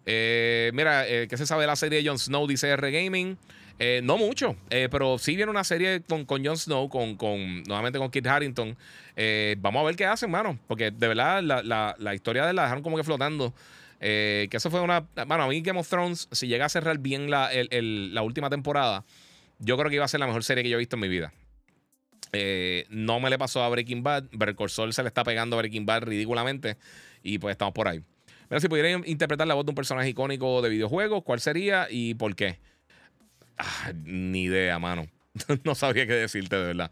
[0.06, 2.48] Eh, mira, eh, ¿qué se sabe de la serie de Jon Snow?
[2.48, 3.38] Dice R Gaming.
[3.84, 7.64] Eh, no mucho, eh, pero sí viene una serie con, con Jon Snow, con, con,
[7.64, 8.78] nuevamente con Kit Harrington.
[9.16, 10.60] Eh, vamos a ver qué hacen, mano.
[10.68, 13.56] Porque de verdad la, historia de la dejaron como que flotando.
[14.00, 15.00] que eso fue una.
[15.26, 19.04] Bueno, a mí Game of Thrones, si llega a cerrar bien la, la última temporada,
[19.58, 21.08] yo creo que iba a ser la mejor serie que yo he visto en mi
[21.08, 21.34] vida.
[22.90, 24.26] no me le pasó a Breaking Bad.
[24.32, 26.78] Bercorsol se le está pegando a Breaking Bad ridículamente.
[27.24, 28.04] Y pues estamos por ahí.
[28.48, 32.14] Mira, si pudieran interpretar la voz de un personaje icónico de videojuegos, ¿cuál sería y
[32.14, 32.60] por qué?
[33.62, 35.08] Ah, ni idea, mano.
[35.64, 36.92] no sabría qué decirte, de verdad.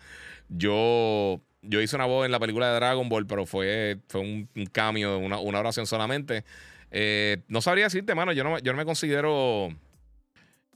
[0.49, 4.47] Yo, yo hice una voz en la película de Dragon Ball, pero fue, fue un,
[4.71, 6.43] cambio, una, una oración solamente.
[6.91, 8.33] Eh, no sabría decirte, mano.
[8.33, 9.69] Yo no, yo no me considero.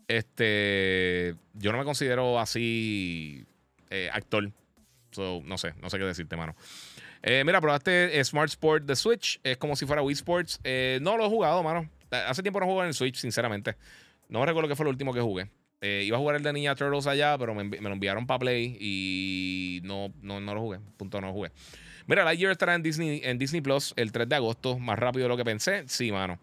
[0.07, 1.35] Este.
[1.53, 3.45] Yo no me considero así.
[3.91, 4.51] Eh, actor.
[5.15, 6.55] no sé, no sé qué decirte, mano.
[7.21, 9.39] Eh, mira, probaste Smart Sport de Switch.
[9.43, 10.59] Es como si fuera Wii Sports.
[11.01, 11.87] no lo he jugado, mano.
[12.09, 13.75] Hace tiempo no jugué en el Switch, sinceramente.
[14.27, 15.49] No recuerdo qué fue lo último que jugué.
[15.83, 19.81] Iba a jugar el de Ninja Turtles allá, pero me, lo enviaron para Play y
[19.83, 20.79] no, no, no lo jugué.
[20.97, 21.51] Punto, no lo jugué.
[22.05, 25.29] Mira, Lightyear estará en Disney, en Disney Plus el 3 de agosto, más rápido de
[25.29, 25.83] lo que pensé.
[25.87, 26.39] Sí, mano.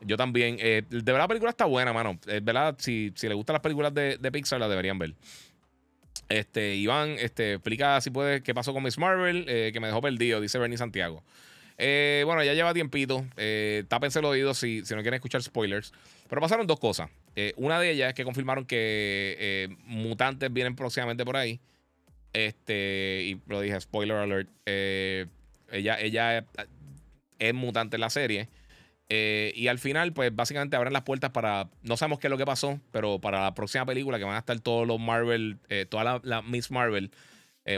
[0.00, 0.56] Yo también.
[0.60, 2.18] Eh, de verdad, la película está buena, mano.
[2.26, 5.14] Es verdad, si, si les gustan las películas de, Pixar, la deberían ver.
[6.28, 10.00] Este, Iván, este, explica si puede qué pasó con Miss Marvel, eh, que me dejó
[10.00, 11.22] perdido, dice Bernie Santiago.
[11.76, 13.24] Eh, bueno, ya lleva tiempito.
[13.88, 15.92] tápense el oído si, si no quieren escuchar spoilers.
[16.28, 17.08] Pero pasaron dos cosas.
[17.56, 21.60] Una de ellas es que confirmaron que mutantes vienen próximamente por ahí.
[22.34, 24.50] Este, y lo dije, spoiler alert.
[24.66, 25.26] Eh,
[25.70, 26.44] ella, ella
[27.38, 28.48] es, mutante en la serie.
[29.08, 31.70] Eh, y al final, pues básicamente abren las puertas para.
[31.82, 34.40] No sabemos qué es lo que pasó, pero para la próxima película que van a
[34.40, 37.12] estar todos los Marvel, eh, toda la, Miss Marvel,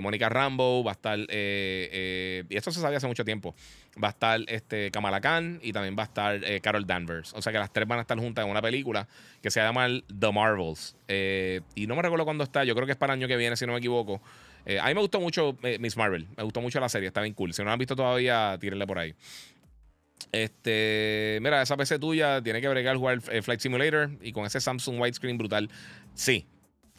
[0.02, 1.18] Mónica Rambo, va a estar.
[1.18, 3.54] y esto se sabía hace mucho tiempo.
[4.02, 7.32] Va a estar este, Kamala Khan y también va a estar Carol Danvers.
[7.34, 9.06] O sea que las tres van a estar juntas en una película
[9.40, 9.86] que se llama
[10.18, 10.96] The Marvels.
[11.08, 13.56] y no me recuerdo cuándo está, yo creo que es para el año que viene,
[13.56, 14.20] si no me equivoco.
[14.66, 16.26] Eh, a mí me gustó mucho eh, Miss Marvel.
[16.36, 17.06] Me gustó mucho la serie.
[17.06, 17.54] Está bien cool.
[17.54, 19.14] Si no la han visto todavía, tírenle por ahí.
[20.32, 24.60] Este, mira, esa PC tuya tiene que bregar jugar el Flight Simulator y con ese
[24.60, 25.70] Samsung widescreen brutal.
[26.14, 26.46] Sí,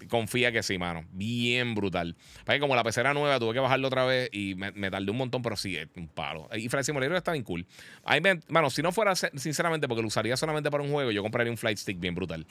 [0.09, 1.05] confía que sí, mano.
[1.11, 2.15] Bien brutal.
[2.45, 5.09] Para que como la PC era nueva, tuve que bajarlo otra vez y me, tardé
[5.11, 6.49] un montón, pero sí, un palo.
[6.55, 7.65] Y Flight Simulator está bien cool.
[8.03, 11.21] A mí mano, si no fuera sinceramente porque lo usaría solamente para un juego, yo
[11.21, 12.45] compraría un Flight Stick bien brutal.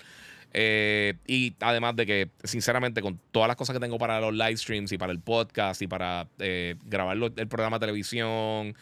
[0.53, 4.57] Eh, y además de que, sinceramente, con todas las cosas que tengo para los live
[4.57, 8.75] streams y para el podcast y para eh, grabar el programa de televisión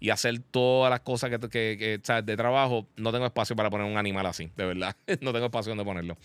[0.00, 3.98] y hacer todas las cosas que, que, de trabajo, no tengo espacio para poner un
[3.98, 4.96] animal así, de verdad.
[5.20, 6.16] no tengo espacio donde ponerlo.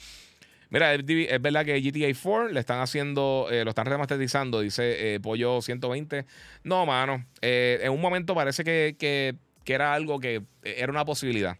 [0.75, 5.61] Mira, es, verdad que GTA 4 le están haciendo, eh, lo están remasterizando, dice Pollo
[5.61, 6.25] 120.
[6.63, 7.25] No, mano.
[7.41, 11.57] en un momento parece que, que, era algo que era una posibilidad.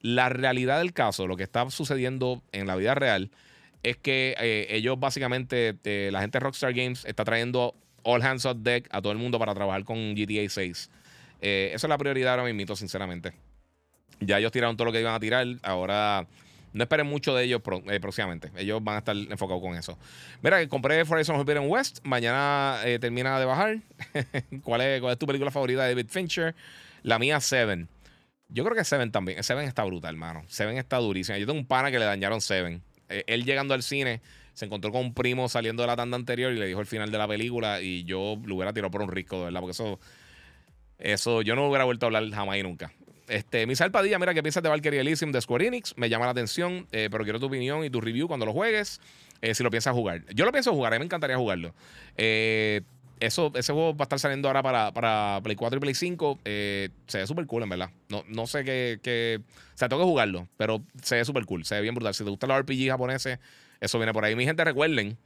[0.00, 3.30] La realidad del caso, lo que está sucediendo en la vida real,
[3.82, 8.44] es que eh, ellos básicamente, eh, la gente de Rockstar Games está trayendo all hands
[8.44, 10.90] on deck a todo el mundo para trabajar con GTA 6.
[11.40, 13.32] Eh, esa es la prioridad ahora mismo, sinceramente.
[14.20, 15.46] Ya ellos tiraron todo lo que iban a tirar.
[15.62, 16.26] Ahora
[16.72, 18.50] no esperen mucho de ellos próximamente.
[18.56, 19.98] Ellos van a estar enfocados con eso.
[20.42, 21.98] Mira, compré Horizon Forbidden West.
[22.04, 23.78] Mañana termina de bajar.
[24.62, 26.54] ¿Cuál, es, ¿Cuál es tu película favorita de David Fincher?
[27.02, 27.88] La mía, Seven.
[28.48, 29.42] Yo creo que Seven también.
[29.42, 30.42] Seven está brutal, hermano.
[30.48, 31.38] Seven está durísima.
[31.38, 32.82] Yo tengo un pana que le dañaron Seven.
[33.08, 34.20] Eh, él llegando al cine
[34.54, 37.10] se encontró con un primo saliendo de la tanda anterior y le dijo el final
[37.10, 40.00] de la película y yo lo hubiera tirado por un risco, de verdad, porque eso,
[40.98, 42.92] eso yo no hubiera vuelto a hablar jamás y nunca.
[43.28, 45.94] Este, Misal Padilla, mira, ¿qué piensas de Valkyrie Elysium de Square Enix?
[45.96, 49.00] Me llama la atención, eh, pero quiero tu opinión y tu review cuando lo juegues,
[49.42, 50.24] eh, si lo piensas jugar.
[50.34, 51.74] Yo lo pienso jugar, a mí me encantaría jugarlo.
[52.16, 52.82] Eh,
[53.20, 56.38] eso, ese juego va a estar saliendo ahora para, para Play 4 y Play 5.
[56.44, 57.90] Eh, se ve súper cool, en verdad.
[58.08, 59.40] No, no sé qué,
[59.74, 61.64] O sea, tengo que jugarlo, pero se ve súper cool.
[61.64, 62.14] Se ve bien brutal.
[62.14, 63.38] Si te gustan los RPG japoneses,
[63.80, 64.36] eso viene por ahí.
[64.36, 65.18] Mi gente, recuerden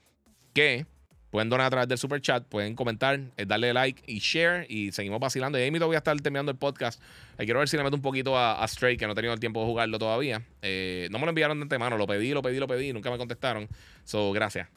[0.54, 0.86] que
[1.32, 4.66] pueden donar a través del super chat, pueden comentar, eh, darle like y share.
[4.68, 5.58] Y seguimos vacilando.
[5.58, 7.02] Y ahí mismo voy a estar terminando el podcast.
[7.38, 9.40] Eh, quiero ver si le meto un poquito a, Stray, que no he tenido el
[9.40, 10.38] tiempo de jugarlo todavía.
[10.38, 11.96] no me lo enviaron de antemano.
[11.96, 12.92] Lo pedí, lo pedí, lo pedí.
[12.92, 13.66] Nunca me contestaron.
[14.04, 14.68] So, gracias.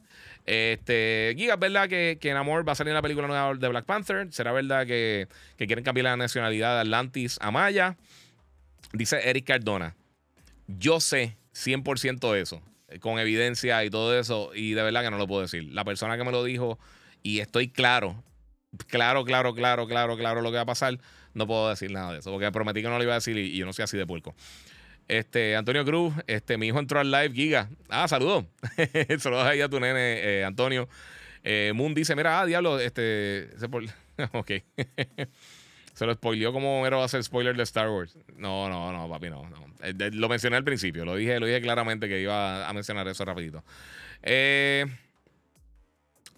[0.46, 3.86] Este, Giga, ¿verdad que, que en Amor va a salir la película nueva de Black
[3.86, 4.32] Panther?
[4.32, 5.28] ¿Será verdad que,
[5.58, 7.98] quieren cambiar la nacionalidad de Atlantis a Maya?
[8.94, 9.96] Dice Eric Cardona.
[10.68, 15.12] Yo sé 100% de eso, eh, con evidencia y todo eso, y de verdad que
[15.12, 15.72] no lo puedo decir.
[15.74, 16.80] La persona que me lo dijo,
[17.24, 18.24] y estoy claro,
[18.88, 21.00] claro, claro, claro, claro, claro lo que va a pasar,
[21.34, 23.52] no puedo decir nada de eso, porque prometí que no lo iba a decir y,
[23.52, 24.36] y yo no soy así de puerco.
[25.08, 27.70] Este, Antonio Cruz, este, mi hijo entró al live, Giga.
[27.90, 28.46] Ah, saludos.
[29.20, 30.90] saludos ahí a tu nene, eh, Antonio.
[31.44, 33.50] Eh, Moon dice, mira, ah, diablo, este.
[34.34, 34.52] ok.
[35.96, 38.16] Se lo spoileó como era va a ser spoiler de Star Wars.
[38.38, 39.50] No, no, no, papi, no.
[39.50, 39.66] no.
[39.82, 43.26] Eh, lo mencioné al principio, lo dije, lo dije claramente que iba a mencionar eso
[43.26, 43.64] rapidito.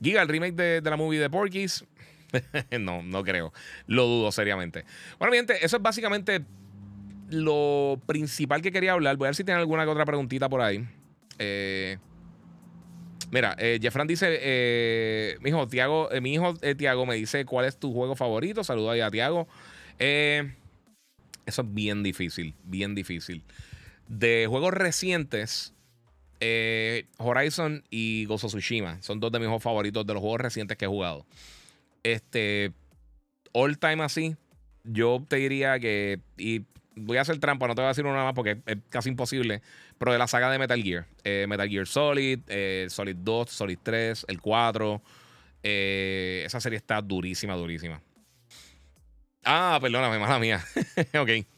[0.01, 1.83] Giga, el remake de, de la movie de Porky's.
[2.79, 3.53] no, no creo.
[3.87, 4.85] Lo dudo seriamente.
[5.17, 6.45] Bueno, mi gente, eso es básicamente
[7.29, 10.87] lo principal que quería hablar, voy a ver si tienen alguna otra preguntita por ahí.
[11.39, 11.97] Eh,
[13.31, 17.77] mira, eh, Jeffran dice, eh, mi hijo Tiago, mi hijo Tiago me dice cuál es
[17.77, 18.63] tu juego favorito.
[18.63, 19.47] Saludos ahí a Tiago.
[21.47, 23.43] Eso es bien difícil, bien difícil.
[24.07, 25.73] De juegos recientes,
[26.39, 30.77] eh, Horizon y Gozo Tsushima son dos de mis juegos favoritos de los juegos recientes
[30.77, 31.25] que he jugado.
[32.03, 32.73] Este,
[33.53, 34.35] all time así,
[34.83, 36.63] yo te diría que, y
[36.95, 39.61] voy a hacer trampa, no te voy a decir una más porque es casi imposible,
[39.97, 43.79] pero de la saga de Metal Gear, eh, Metal Gear Solid, eh, Solid 2, Solid
[43.81, 45.01] 3, el 4,
[45.63, 48.01] esa serie está durísima, durísima.
[49.43, 50.63] Ah, perdóname, mala mía.
[51.19, 51.56] ok.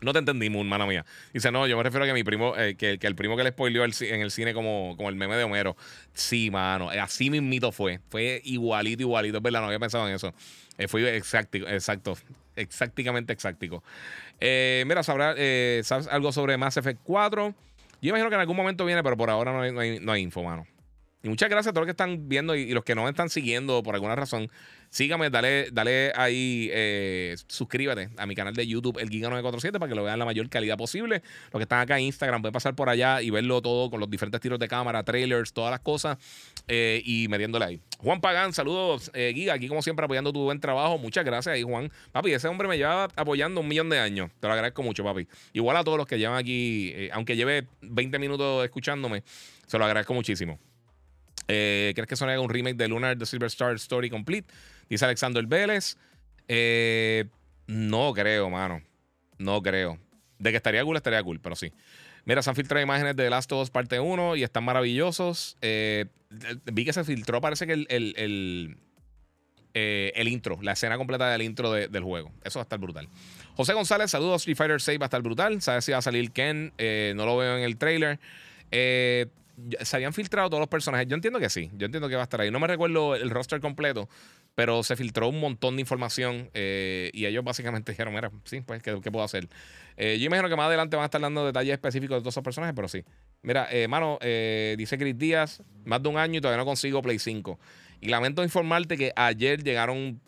[0.00, 1.04] No te entendí, Moon, mala mía.
[1.32, 3.50] Dice, no, yo me refiero a que mi primo, eh, que, el primo que le
[3.50, 5.76] spoileó en el cine como, el meme de Homero.
[6.14, 6.92] Sí, mano.
[6.92, 8.00] Eh, así mismito fue.
[8.08, 9.36] Fue igualito, igualito.
[9.38, 10.34] Es verdad, no había pensado en eso.
[10.78, 12.16] Eh, fue exacto, exacto.
[12.56, 13.82] Exactamente exactico.
[14.40, 17.54] mira, ¿sabes algo sobre Mass Effect 4?
[18.02, 20.42] Yo imagino que en algún momento viene, pero por ahora no hay, no hay info,
[20.42, 20.66] mano.
[21.22, 23.82] Y muchas gracias a todos los que están viendo y, los que no están siguiendo
[23.82, 24.50] por alguna razón.
[24.88, 29.94] Sígame, dale, dale ahí, eh, suscríbete a mi canal de YouTube, el Giga947, para que
[29.94, 31.22] lo vean la mayor calidad posible.
[31.52, 34.08] Los que están acá en Instagram pueden pasar por allá y verlo todo con los
[34.08, 36.16] diferentes tiros de cámara, trailers, todas las cosas
[36.66, 37.80] eh, y metiéndole ahí.
[37.98, 40.96] Juan Pagán, saludos, eh, Giga, aquí como siempre apoyando tu buen trabajo.
[40.96, 41.92] Muchas gracias ahí, Juan.
[42.12, 44.30] Papi, ese hombre me lleva apoyando un millón de años.
[44.40, 45.28] Te lo agradezco mucho, papi.
[45.52, 49.22] Igual a todos los que llevan aquí, aunque lleve 20 minutos escuchándome,
[49.66, 50.58] se lo agradezco muchísimo.
[51.48, 54.46] Eh, ¿Crees que son un remake de Lunar The Silver Star Story Complete?
[54.88, 55.96] Dice Alexander Vélez.
[56.48, 57.26] Eh,
[57.66, 58.82] no creo, mano.
[59.38, 59.98] No creo.
[60.38, 61.72] De que estaría cool, estaría cool, pero sí.
[62.24, 65.56] Mira, se han filtrado imágenes de The Last of Us parte 1 y están maravillosos.
[65.60, 66.06] Eh,
[66.72, 68.76] vi que se filtró, parece que el, el,
[69.74, 72.32] el, intro, la escena completa del intro del juego.
[72.44, 73.08] Eso va a estar brutal.
[73.54, 74.42] José González, saludos.
[74.42, 75.60] Street Fighter 6 va a estar brutal.
[75.62, 76.72] ¿Sabes si va a salir Ken?
[77.16, 78.18] no lo veo en el trailer.
[78.70, 79.26] Eh,
[79.80, 81.06] se habían filtrado todos los personajes.
[81.08, 82.50] Yo entiendo que sí, yo entiendo que va a estar ahí.
[82.50, 84.08] No me recuerdo el roster completo,
[84.54, 88.82] pero se filtró un montón de información eh, y ellos básicamente dijeron, mira, sí, pues,
[88.82, 89.48] ¿qué, puedo hacer?
[89.96, 92.44] Eh, yo imagino que más adelante van a estar dando detalles específicos de todos esos
[92.44, 93.04] personajes, pero sí.
[93.42, 97.18] Mira, eh, mano, dice Chris Díaz, más de un año y todavía no consigo Play
[97.18, 97.58] 5.
[98.00, 100.20] Y lamento informarte que ayer llegaron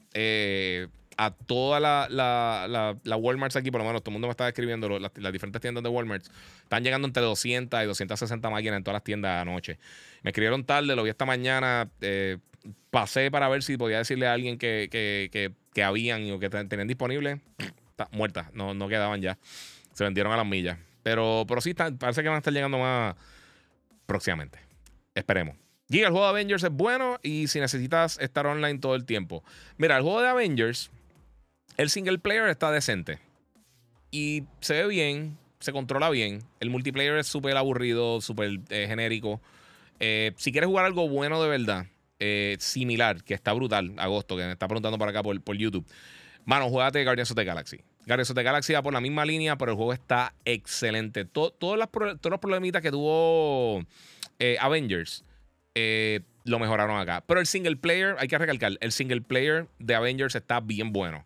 [1.16, 4.48] a toda la, la, la, Walmart aquí, por lo menos todo el mundo me está
[4.48, 6.24] escribiendo, las, diferentes tiendas de Walmart,
[6.62, 9.78] están llegando entre 200 y 260 máquinas en todas las tiendas anoche.
[10.22, 12.38] Me escribieron tarde, lo vi esta mañana, eh,
[12.90, 16.88] pasé para ver si podía decirle a alguien que, que, que, habían o que tenían
[16.88, 17.40] disponible,
[18.10, 19.38] muertas, no, no quedaban ya.
[19.92, 20.78] Se vendieron a las millas.
[21.02, 23.16] Pero, pero sí, parece que van a estar llegando más
[24.06, 24.58] próximamente.
[25.14, 25.56] Esperemos.
[25.92, 29.44] Giga, el juego de Avengers es bueno y si necesitas estar online todo el tiempo.
[29.76, 30.90] Mira, el juego de Avengers
[31.76, 33.18] el single player está decente.
[34.10, 36.42] Y se ve bien, se controla bien.
[36.60, 39.40] El multiplayer es súper aburrido, súper eh, genérico.
[40.00, 41.86] Eh, si quieres jugar algo bueno de verdad,
[42.18, 45.86] eh, similar, que está brutal, agosto, que me está preguntando por acá por, YouTube.
[46.44, 47.80] Mano, juegate Guardians of the Galaxy.
[48.06, 51.24] Guardians of the Galaxy va por la misma línea, pero el juego está excelente.
[51.24, 51.88] todos los
[52.40, 53.84] problemitas que tuvo
[54.60, 55.24] Avengers
[56.44, 57.22] lo mejoraron acá.
[57.26, 61.24] Pero el single player, hay que recalcar, el single player de Avengers está bien bueno.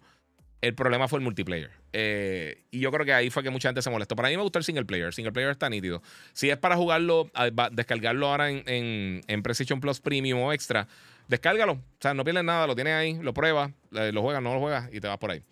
[0.63, 1.71] El problema fue el multiplayer.
[1.93, 4.17] Eh, y yo creo que ahí fue que mucha gente se molestó.
[4.17, 5.07] Para mí me gustó el single player.
[5.07, 6.03] El single player está nítido.
[6.33, 7.31] Si es para jugarlo,
[7.73, 10.89] descargarlo ahora en, en, en PlayStation Plus Premium o Extra,
[11.29, 11.73] descárgalo.
[11.73, 14.89] O sea, no pierdes nada, lo tienes ahí, lo pruebas, lo juegas, no lo juegas
[14.93, 15.43] y te vas por ahí.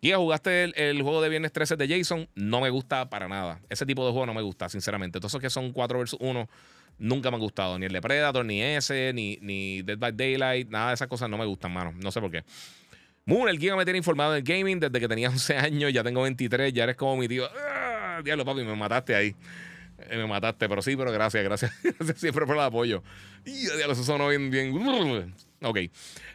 [0.00, 3.60] Y jugaste el, juego de Viernes 13 de Jason, no me gusta para nada.
[3.68, 5.18] Ese tipo de juego no me gusta, sinceramente.
[5.18, 6.48] Todos esos que son 4 versus 1
[6.98, 7.78] nunca me han gustado.
[7.78, 11.30] Ni el de Predator, ni ese, ni, ni Dead by Daylight, nada de esas cosas
[11.30, 11.92] no me gustan, mano.
[11.96, 12.44] No sé por qué.
[13.28, 16.22] Moon, el Giga me tiene informado del gaming desde que tenía 11 años, ya tengo
[16.22, 17.48] 23, ya eres como mi tío.
[17.58, 18.20] ¡Ah!
[18.24, 19.34] Diablo, papi, me mataste ahí.
[19.98, 21.72] Eh, me mataste, pero sí, pero gracias, gracias.
[21.82, 23.02] gracias siempre por el apoyo.
[23.44, 25.34] Y diablo, eso sonó bien, bien.
[25.60, 25.78] Ok.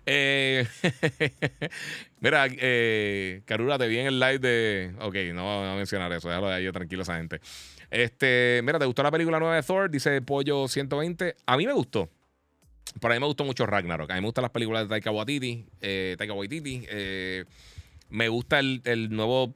[0.06, 0.68] Eh,
[2.20, 4.94] mira, eh, Carura, te vi en el live de.
[5.00, 7.40] Ok, no voy a mencionar eso, déjalo de ahí, tranquilo esa gente.
[7.90, 9.90] Este, mira, ¿te gustó la película nueva de Thor?
[9.90, 11.38] Dice Pollo 120.
[11.46, 12.10] A mí me gustó.
[13.00, 14.12] Por a mí me gustó mucho Ragnarok.
[14.12, 15.66] A mí me gustan las películas de Taika Waititi.
[15.80, 16.84] Eh, Taika Waititi.
[16.90, 17.46] Eh,
[18.10, 19.56] me gusta el, nuevo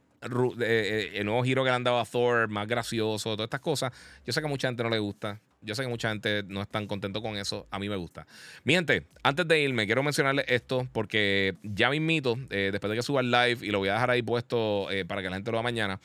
[0.61, 3.91] eh, el nuevo giro que le han dado a Thor, más gracioso, todas estas cosas.
[4.25, 5.41] Yo sé que a mucha gente no le gusta.
[5.61, 7.67] Yo sé que mucha gente no está contento con eso.
[7.71, 8.25] A mí me gusta.
[8.63, 13.01] Mi gente, antes de irme, quiero mencionarles esto porque ya me invito, después de que
[13.01, 15.57] suba el live, y lo voy a dejar ahí puesto para que la gente lo
[15.57, 15.99] vea mañana.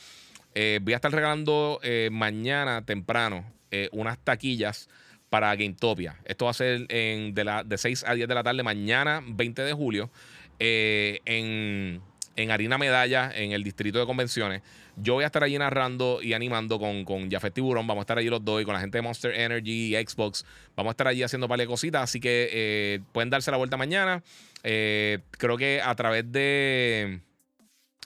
[0.55, 1.79] voy a estar regalando
[2.11, 3.45] mañana temprano
[3.93, 4.89] unas taquillas
[5.31, 6.17] para GameTopia.
[6.25, 9.63] Esto va a ser de, la, de 6 a 10 de la tarde mañana, 20
[9.63, 10.11] de julio,
[10.59, 12.03] eh, en,
[12.37, 14.63] en, Harina Medalla, en el distrito de convenciones.
[14.97, 17.87] Yo voy a estar allí narrando y animando con, con Jafet Tiburón.
[17.87, 20.45] Vamos a estar allí los dos y con la gente de Monster Energy y Xbox.
[20.77, 22.03] Vamos a estar allí haciendo varias cositas.
[22.03, 24.23] Así que eh, pueden darse la vuelta mañana.
[24.65, 27.21] Eh, creo que a través de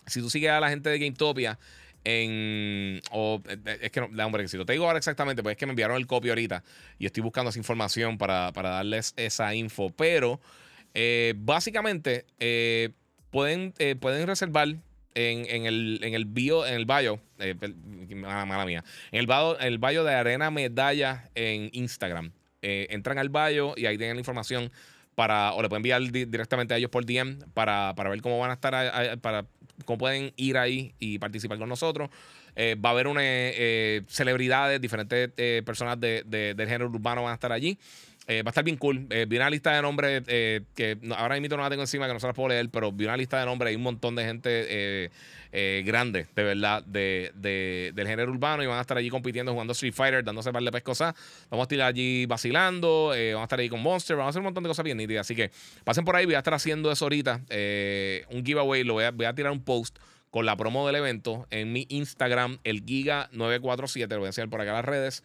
[0.07, 1.59] si tú sigues a la gente de GameTopia
[2.05, 3.01] en.
[3.11, 3.43] O,
[3.81, 5.97] es que no, hombre, si lo te digo ahora exactamente, pues es que me enviaron
[5.97, 6.63] el copy ahorita
[6.99, 9.91] y estoy buscando esa información para, darles esa info.
[9.91, 10.41] Pero
[10.93, 12.91] eh, básicamente eh,
[13.31, 14.69] pueden, eh, pueden reservar
[15.17, 17.21] en, el, en el bio, en el bio,
[18.17, 22.33] mala, mía, en el bio, el bio de Arena Medalla en Instagram.
[22.63, 24.73] entran al bio y ahí tienen la información
[25.15, 28.51] para, o le pueden enviar directamente a ellos por DM para, para ver cómo van
[28.51, 29.47] a estar, para
[29.85, 32.11] cómo pueden ir ahí y participar con nosotros.
[32.57, 37.33] Eh, va a haber una, eh, celebridades, diferentes eh, personas de, del género urbano van
[37.33, 37.79] a estar allí.
[38.29, 39.07] Va a estar bien cool.
[39.29, 42.27] vi una lista de nombres que ahora mismo no la tengo encima, que no se
[42.27, 43.71] la puedo leer, pero vi una lista de nombres.
[43.71, 45.11] Hay un montón de gente
[45.85, 47.33] grande, de verdad, de,
[47.95, 50.73] del género urbano y van a estar allí compitiendo, jugando Street Fighter, dándose par de
[50.73, 51.15] pescosas.
[51.51, 54.45] Vamos a estar allí vacilando, vamos a estar allí con Monster, vamos a hacer un
[54.45, 55.27] montón de cosas bien nítidas.
[55.27, 55.51] Así que
[55.85, 57.43] pasen por ahí, voy a estar haciendo eso ahorita.
[58.31, 59.99] un giveaway, lo voy a, voy a tirar un post
[60.31, 64.09] con la promo del evento en mi Instagram, el Giga947.
[64.09, 65.23] Lo voy a enseñar por acá en las redes.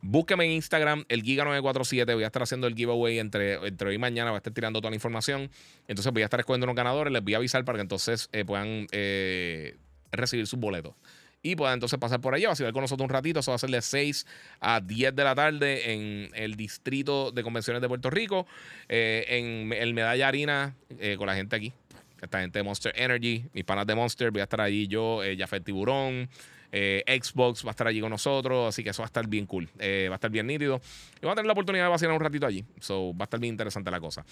[0.00, 2.14] Búsqueme en Instagram, el Giga947.
[2.14, 4.30] Voy a estar haciendo el giveaway entre, entre hoy y mañana.
[4.30, 5.50] Voy a estar tirando toda la información.
[5.88, 7.12] Entonces voy a estar escogiendo unos ganadores.
[7.12, 9.76] Les voy a avisar para que entonces eh, puedan eh,
[10.12, 10.94] recibir sus boletos.
[11.42, 13.40] Y puedan entonces pasar por allá, vacilar con nosotros un ratito.
[13.40, 14.26] Eso va a ser de 6
[14.60, 18.46] a 10 de la tarde en el distrito de convenciones de Puerto Rico.
[18.88, 20.76] Eh, en el Medalla Harina,
[21.16, 21.72] con la gente aquí
[22.20, 25.62] esta gente de Monster Energy, mis panas de Monster, voy a estar allí yo, Jafet
[25.62, 26.28] Tiburón,
[26.72, 29.46] eh, Xbox va a estar allí con nosotros, así que eso va a estar bien
[29.46, 30.80] cool, eh, va a estar bien nítido.
[31.16, 33.40] Y vamos a tener la oportunidad de vacilar un ratito allí, so va a estar
[33.40, 34.24] bien interesante la cosa.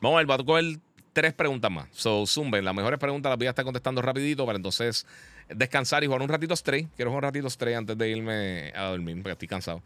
[0.00, 0.78] Vamos a ver, va a coger
[1.12, 1.88] tres preguntas más.
[1.92, 5.06] So, zumben, las mejores preguntas las voy a estar contestando rapidito para entonces
[5.48, 6.88] descansar y jugar un ratito stray.
[6.96, 9.82] Quiero jugar un ratito stray antes de irme a dormir porque estoy cansado.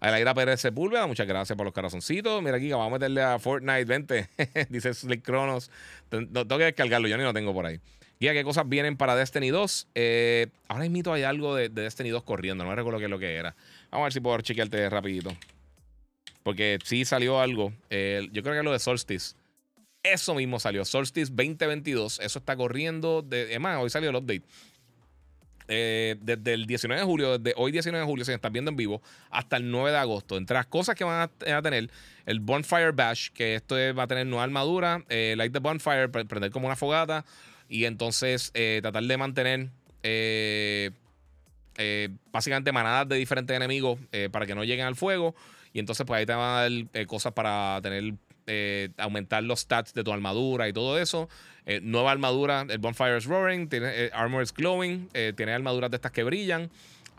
[0.00, 2.40] Aira Pérez Sepúlveda, muchas gracias por los corazoncitos.
[2.40, 4.28] Mira aquí, vamos a meterle a Fortnite 20.
[4.68, 5.70] Dice Slick Cronos.
[6.08, 7.80] Tengo que descargarlo, yo ni lo tengo por ahí.
[8.20, 9.88] Guía, ¿qué cosas vienen para Destiny 2?
[9.94, 13.18] Eh, ahora mismo hay algo de, Destiny 2 corriendo, no me recuerdo qué es lo
[13.18, 13.54] que era.
[13.90, 15.36] Vamos a ver si puedo chequearte rapidito.
[16.42, 17.72] Porque sí salió algo.
[17.90, 19.36] yo creo que es lo de Solstice.
[20.02, 20.84] Eso mismo salió.
[20.84, 22.20] Solstice 2022.
[22.20, 23.22] Eso está corriendo.
[23.22, 24.42] De, es más, hoy salió el update.
[25.70, 28.76] Eh, desde el 19 de julio, desde hoy 19 de julio, se están viendo en
[28.76, 30.38] vivo, hasta el 9 de agosto.
[30.38, 31.90] Entre las cosas que van a, tener,
[32.24, 36.50] el Bonfire Bash, que esto va a tener nueva armadura, eh, Light the Bonfire, prender
[36.50, 37.26] como una fogata,
[37.68, 39.68] y entonces eh, tratar de mantener
[42.32, 43.98] básicamente manadas de diferentes enemigos
[44.32, 45.34] para que no lleguen al fuego.
[45.72, 48.14] Y entonces, pues ahí te van a dar cosas para tener
[48.50, 51.28] eh, aumentar los stats de tu armadura y todo eso.
[51.66, 55.96] Eh, nueva armadura, el Bonfire is Roaring, tiene, eh, Armor is Glowing, tiene armaduras de
[55.96, 56.70] estas que brillan.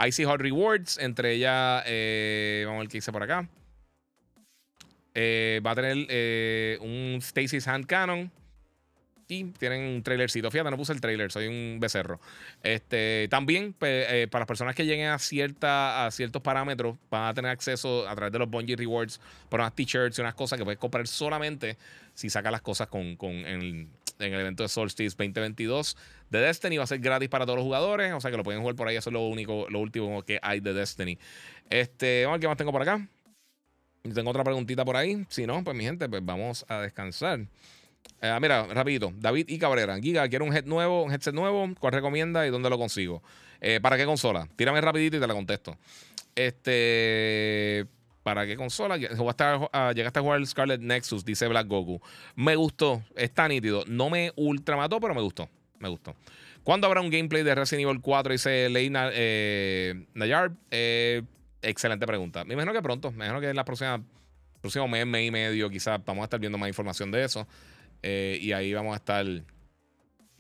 [0.04, 1.84] Icy Hot Rewards, entre ellas,
[2.66, 3.48] vamos a ver qué dice por acá.
[5.16, 8.32] va a tener un Stasis Hand Cannon.
[9.32, 10.50] Y tienen un trailercito.
[10.50, 12.20] Fíjate, no puse el trailer, soy un becerro.
[12.64, 17.34] Este, también, pues, para las personas que lleguen a, cierta, a ciertos parámetros, van a
[17.36, 20.66] tener acceso a través de los Bungie Rewards por unas t-shirts y unas cosas que
[20.66, 21.78] puedes comprar solamente
[22.16, 23.88] si sacas las cosas con, en,
[24.18, 25.96] el evento de Solstice 2022
[26.32, 26.78] de Destiny.
[26.78, 28.12] Va a ser gratis para todos los jugadores.
[28.14, 28.96] O sea que lo pueden jugar por ahí.
[28.96, 31.20] Eso es lo único, lo último que hay de Destiny.
[31.70, 33.08] Este, qué más tengo por acá.
[34.12, 35.24] Tengo otra preguntita por ahí.
[35.30, 37.42] Si no, pues mi gente, pues vamos a descansar.
[38.22, 39.14] Eh, mira, rapidito.
[39.16, 39.98] David y Cabrera.
[40.00, 41.68] Giga, quiero un head nuevo, un headset nuevo.
[41.80, 43.24] ¿Cuál recomienda y dónde lo consigo?
[43.62, 44.48] Eh, ¿Para qué consola?
[44.56, 45.78] Tírame rapidito y te la contesto.
[46.36, 47.86] Este.
[48.24, 49.00] ¿Para qué consola?
[49.72, 52.02] Ah, llegaste a jugar Scarlet Nexus, dice Black Goku.
[52.36, 53.84] Me gustó, está nítido.
[53.88, 55.50] No me ultra mató, pero me gustó.
[55.80, 56.16] Me gustó.
[56.64, 58.34] ¿Cuándo habrá un gameplay de Resident Evil 4?
[58.34, 60.52] Dice Leina eh, Nayar.
[60.70, 61.24] Eh,
[61.62, 62.44] excelente pregunta.
[62.44, 63.12] Me imagino que pronto.
[63.12, 64.04] Me imagino que en la próxima
[64.62, 67.48] próximo mes, mes y medio, quizás vamos a estar viendo más información de eso.
[68.02, 69.26] Eh, y ahí vamos a estar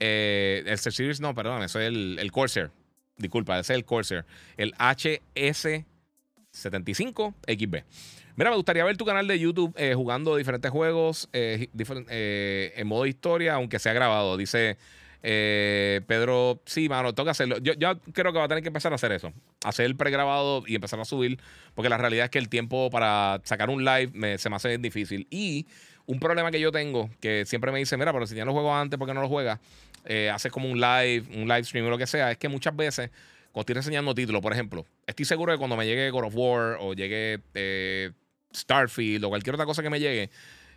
[0.00, 2.70] Eh, el Steel Series, no, perdón, eso es el, el Corsair.
[3.16, 4.24] Disculpa, ese es el Corsair.
[4.56, 5.84] El HS
[6.52, 7.82] 75 XB.
[8.36, 11.68] Mira, me gustaría ver tu canal de YouTube eh, jugando diferentes juegos eh,
[12.08, 14.36] eh, en modo historia, aunque sea grabado.
[14.36, 14.78] Dice
[15.20, 17.58] Pedro, sí, mano, toca hacerlo.
[17.58, 19.32] Yo, yo, creo que va a tener que empezar a hacer eso.
[19.64, 21.40] Hacer el pregrabado y empezar a subir,
[21.74, 25.26] porque la realidad es que el tiempo para sacar un live se me hace difícil.
[25.30, 25.66] Y
[26.08, 28.74] un problema que yo tengo, que siempre me dice, mira, pero si ya lo juego
[28.74, 29.60] antes, ¿por qué no lo juegas?
[30.32, 32.30] haces como un live, un live stream o lo que sea.
[32.30, 33.10] Es que muchas veces
[33.52, 36.76] cuando estoy enseñando títulos, por ejemplo, estoy seguro que cuando me llegue God of War
[36.80, 38.12] o llegue eh,
[38.54, 40.30] Starfield o cualquier otra cosa que me llegue,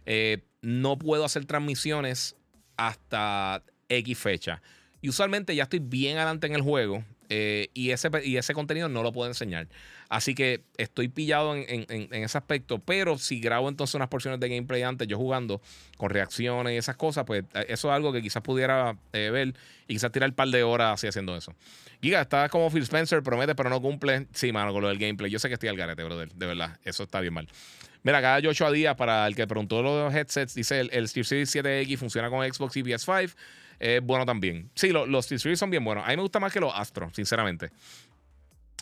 [0.05, 2.35] eh, no puedo hacer transmisiones
[2.77, 4.61] hasta X fecha.
[5.01, 7.03] Y usualmente ya estoy bien adelante en el juego
[7.33, 9.69] eh, y, ese, y ese contenido no lo puedo enseñar.
[10.09, 12.79] Así que estoy pillado en, ese aspecto.
[12.79, 15.61] Pero si grabo entonces unas porciones de gameplay antes, yo jugando
[15.95, 19.53] con reacciones y esas cosas, pues eh, eso es algo que quizás pudiera eh, ver
[19.87, 21.55] y quizás tirar un par de horas así haciendo eso.
[22.01, 24.27] Giga, está como Phil Spencer, promete, pero no cumple.
[24.33, 25.31] Sí, mano, con lo del gameplay.
[25.31, 26.33] Yo sé que estoy al garete, brother.
[26.33, 27.47] De verdad, eso está bien mal.
[28.03, 31.55] Mira, acá Joshua Díaz, para el que preguntó los headsets, dice el, el Steel Series
[31.55, 33.35] 7X funciona con Xbox y PS5
[33.81, 34.69] es bueno también.
[34.75, 36.05] Sí, los Steel son bien buenos.
[36.05, 37.71] A mí me gusta más que los Astro, sinceramente.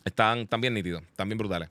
[0.03, 1.69] Están, también nítidos, también brutales.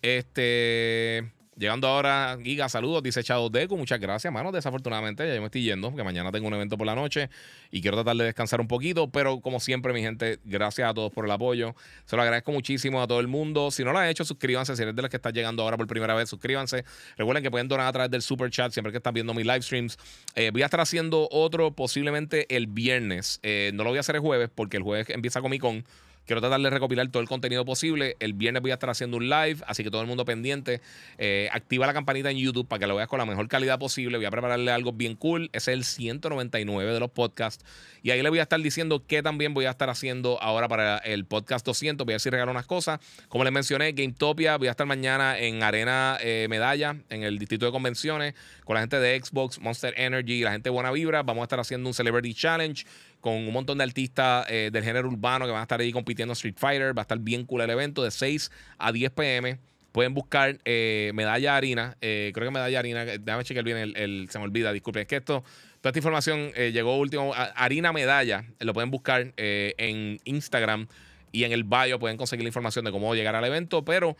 [0.00, 1.32] Este.
[1.56, 4.52] Llegando ahora, Giga, saludos, dice Chado Deco, muchas gracias, mano.
[4.52, 7.28] Desafortunadamente, ya yo me estoy yendo, porque mañana tengo un evento por la noche
[7.70, 11.12] y quiero tratar de descansar un poquito, pero como siempre, mi gente, gracias a todos
[11.12, 11.74] por el apoyo.
[12.06, 13.70] Se lo agradezco muchísimo a todo el mundo.
[13.72, 14.76] Si no lo han hecho, suscríbanse.
[14.76, 16.84] Si eres de los que están llegando ahora por primera vez, suscríbanse.
[17.18, 19.62] Recuerden que pueden donar a través del super chat siempre que están viendo mis live
[19.62, 19.98] streams.
[20.36, 23.40] Eh, voy a estar haciendo otro posiblemente el viernes.
[23.42, 25.84] Eh, no lo voy a hacer el jueves porque el jueves empieza Comic Con.
[26.30, 28.16] Quiero tratar de recopilar todo el contenido posible.
[28.20, 30.80] El viernes voy a estar haciendo un live, así que todo el mundo pendiente.
[31.18, 34.16] Eh, activa la campanita en YouTube para que lo veas con la mejor calidad posible.
[34.16, 35.50] Voy a prepararle algo bien cool.
[35.52, 37.64] Es el 199 de los podcasts.
[38.04, 40.98] Y ahí le voy a estar diciendo qué también voy a estar haciendo ahora para
[40.98, 42.04] el podcast 200.
[42.04, 43.00] Voy a decir regalo unas cosas.
[43.26, 44.56] Como les mencioné, GameTopia.
[44.56, 48.34] Voy a estar mañana en Arena eh, Medalla, en el distrito de convenciones,
[48.64, 51.24] con la gente de Xbox, Monster Energy, la gente de Buena Vibra.
[51.24, 52.86] Vamos a estar haciendo un Celebrity Challenge
[53.20, 56.32] con un montón de artistas eh, del género urbano que van a estar ahí compitiendo
[56.32, 56.96] en Street Fighter.
[56.96, 59.58] Va a estar bien cool el evento de 6 a 10 pm.
[59.92, 61.96] Pueden buscar eh, Medalla Harina.
[62.00, 63.04] Eh, creo que Medalla Harina.
[63.04, 65.02] Déjame chequear bien el, Se me olvida, disculpen.
[65.02, 65.44] Es que esto.
[65.80, 67.32] Toda esta información llegó último.
[67.34, 68.44] Harina Medalla.
[68.58, 70.88] lo pueden buscar en Instagram.
[71.32, 73.84] Y en el bio pueden conseguir la información de cómo llegar al evento.
[73.84, 74.16] Pero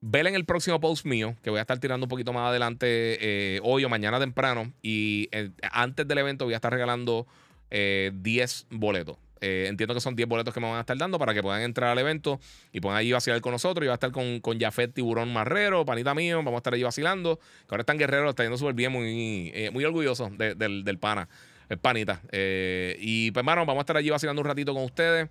[0.00, 3.60] Ven en el próximo post mío, que voy a estar tirando un poquito más adelante
[3.64, 4.72] hoy o mañana temprano.
[4.80, 5.28] Y
[5.72, 7.26] antes del evento voy a estar regalando
[7.70, 9.16] 10 eh, boletos.
[9.40, 11.62] Eh, entiendo que son 10 boletos que me van a estar dando para que puedan
[11.62, 12.40] entrar al evento
[12.72, 13.84] y puedan allí vacilar con nosotros.
[13.84, 16.38] Yo voy a estar con, con Jafet Tiburón Marrero, panita mío.
[16.38, 17.38] Vamos a estar allí vacilando.
[17.38, 21.28] Que ahora están guerreros, está yendo súper bien, muy, eh, muy orgulloso del, del, pana,
[21.68, 22.20] el panita.
[22.32, 25.28] y pues, hermano, vamos a estar allí vacilando un ratito con ustedes.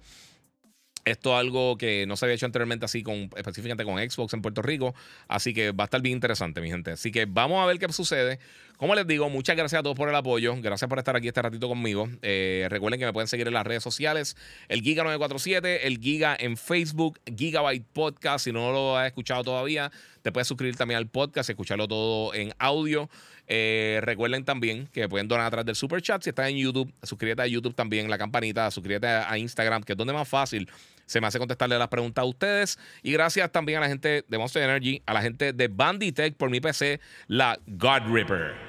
[1.08, 4.42] Esto es algo que no se había hecho anteriormente así con específicamente con Xbox en
[4.42, 4.94] Puerto Rico.
[5.30, 6.92] Así que va a estar bien interesante, mi gente.
[6.92, 8.40] Así que vamos a ver qué sucede.
[8.78, 10.56] Como les digo, muchas gracias a todos por el apoyo.
[10.62, 12.08] Gracias por estar aquí este ratito conmigo.
[12.22, 14.38] Eh, recuerden que me pueden seguir en las redes sociales.
[14.70, 18.46] El Giga947, el Giga en Facebook, Gigabyte Podcast.
[18.46, 19.92] Si no lo has escuchado todavía,
[20.22, 23.10] te puedes suscribir también al podcast y escucharlo todo en audio.
[23.48, 26.22] Eh, recuerden también que pueden donar atrás del super chat.
[26.22, 29.98] Si estás en YouTube, suscríbete a YouTube también, la campanita, suscríbete a Instagram, que es
[29.98, 30.70] donde más fácil
[31.08, 32.78] se me hace contestarle las preguntas a ustedes.
[33.02, 36.52] Y gracias también a la gente de Monster Energy, a la gente de Banditech por
[36.52, 38.67] mi PC, la God Ripper.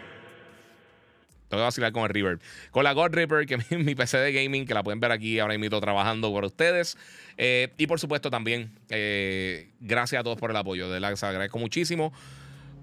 [1.49, 2.41] Tengo que vacilar con el Reverb.
[2.71, 5.39] Con la God Ripper, que es mi PC de gaming, que la pueden ver aquí
[5.39, 6.97] ahora mismo trabajando por ustedes.
[7.37, 10.91] Eh, y por supuesto también, eh, gracias a todos por el apoyo.
[10.91, 12.13] De la les agradezco muchísimo.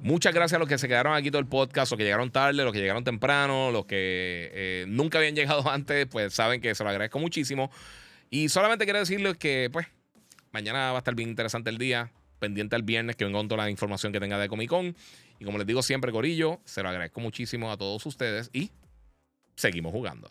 [0.02, 2.64] Muchas gracias a los que se quedaron aquí todo el podcast, los que llegaron tarde,
[2.64, 6.84] los que llegaron temprano, los que eh, nunca habían llegado antes, pues saben que se
[6.84, 7.72] lo agradezco muchísimo.
[8.30, 9.88] Y solamente quiero decirles que, pues,
[10.52, 12.12] mañana va a estar bien interesante el día.
[12.40, 14.96] Pendiente el viernes que vengo con toda la información que tenga de Comic Con.
[15.40, 18.72] Y como les digo siempre, Corillo, se lo agradezco muchísimo a todos ustedes y
[19.56, 20.30] seguimos jugando.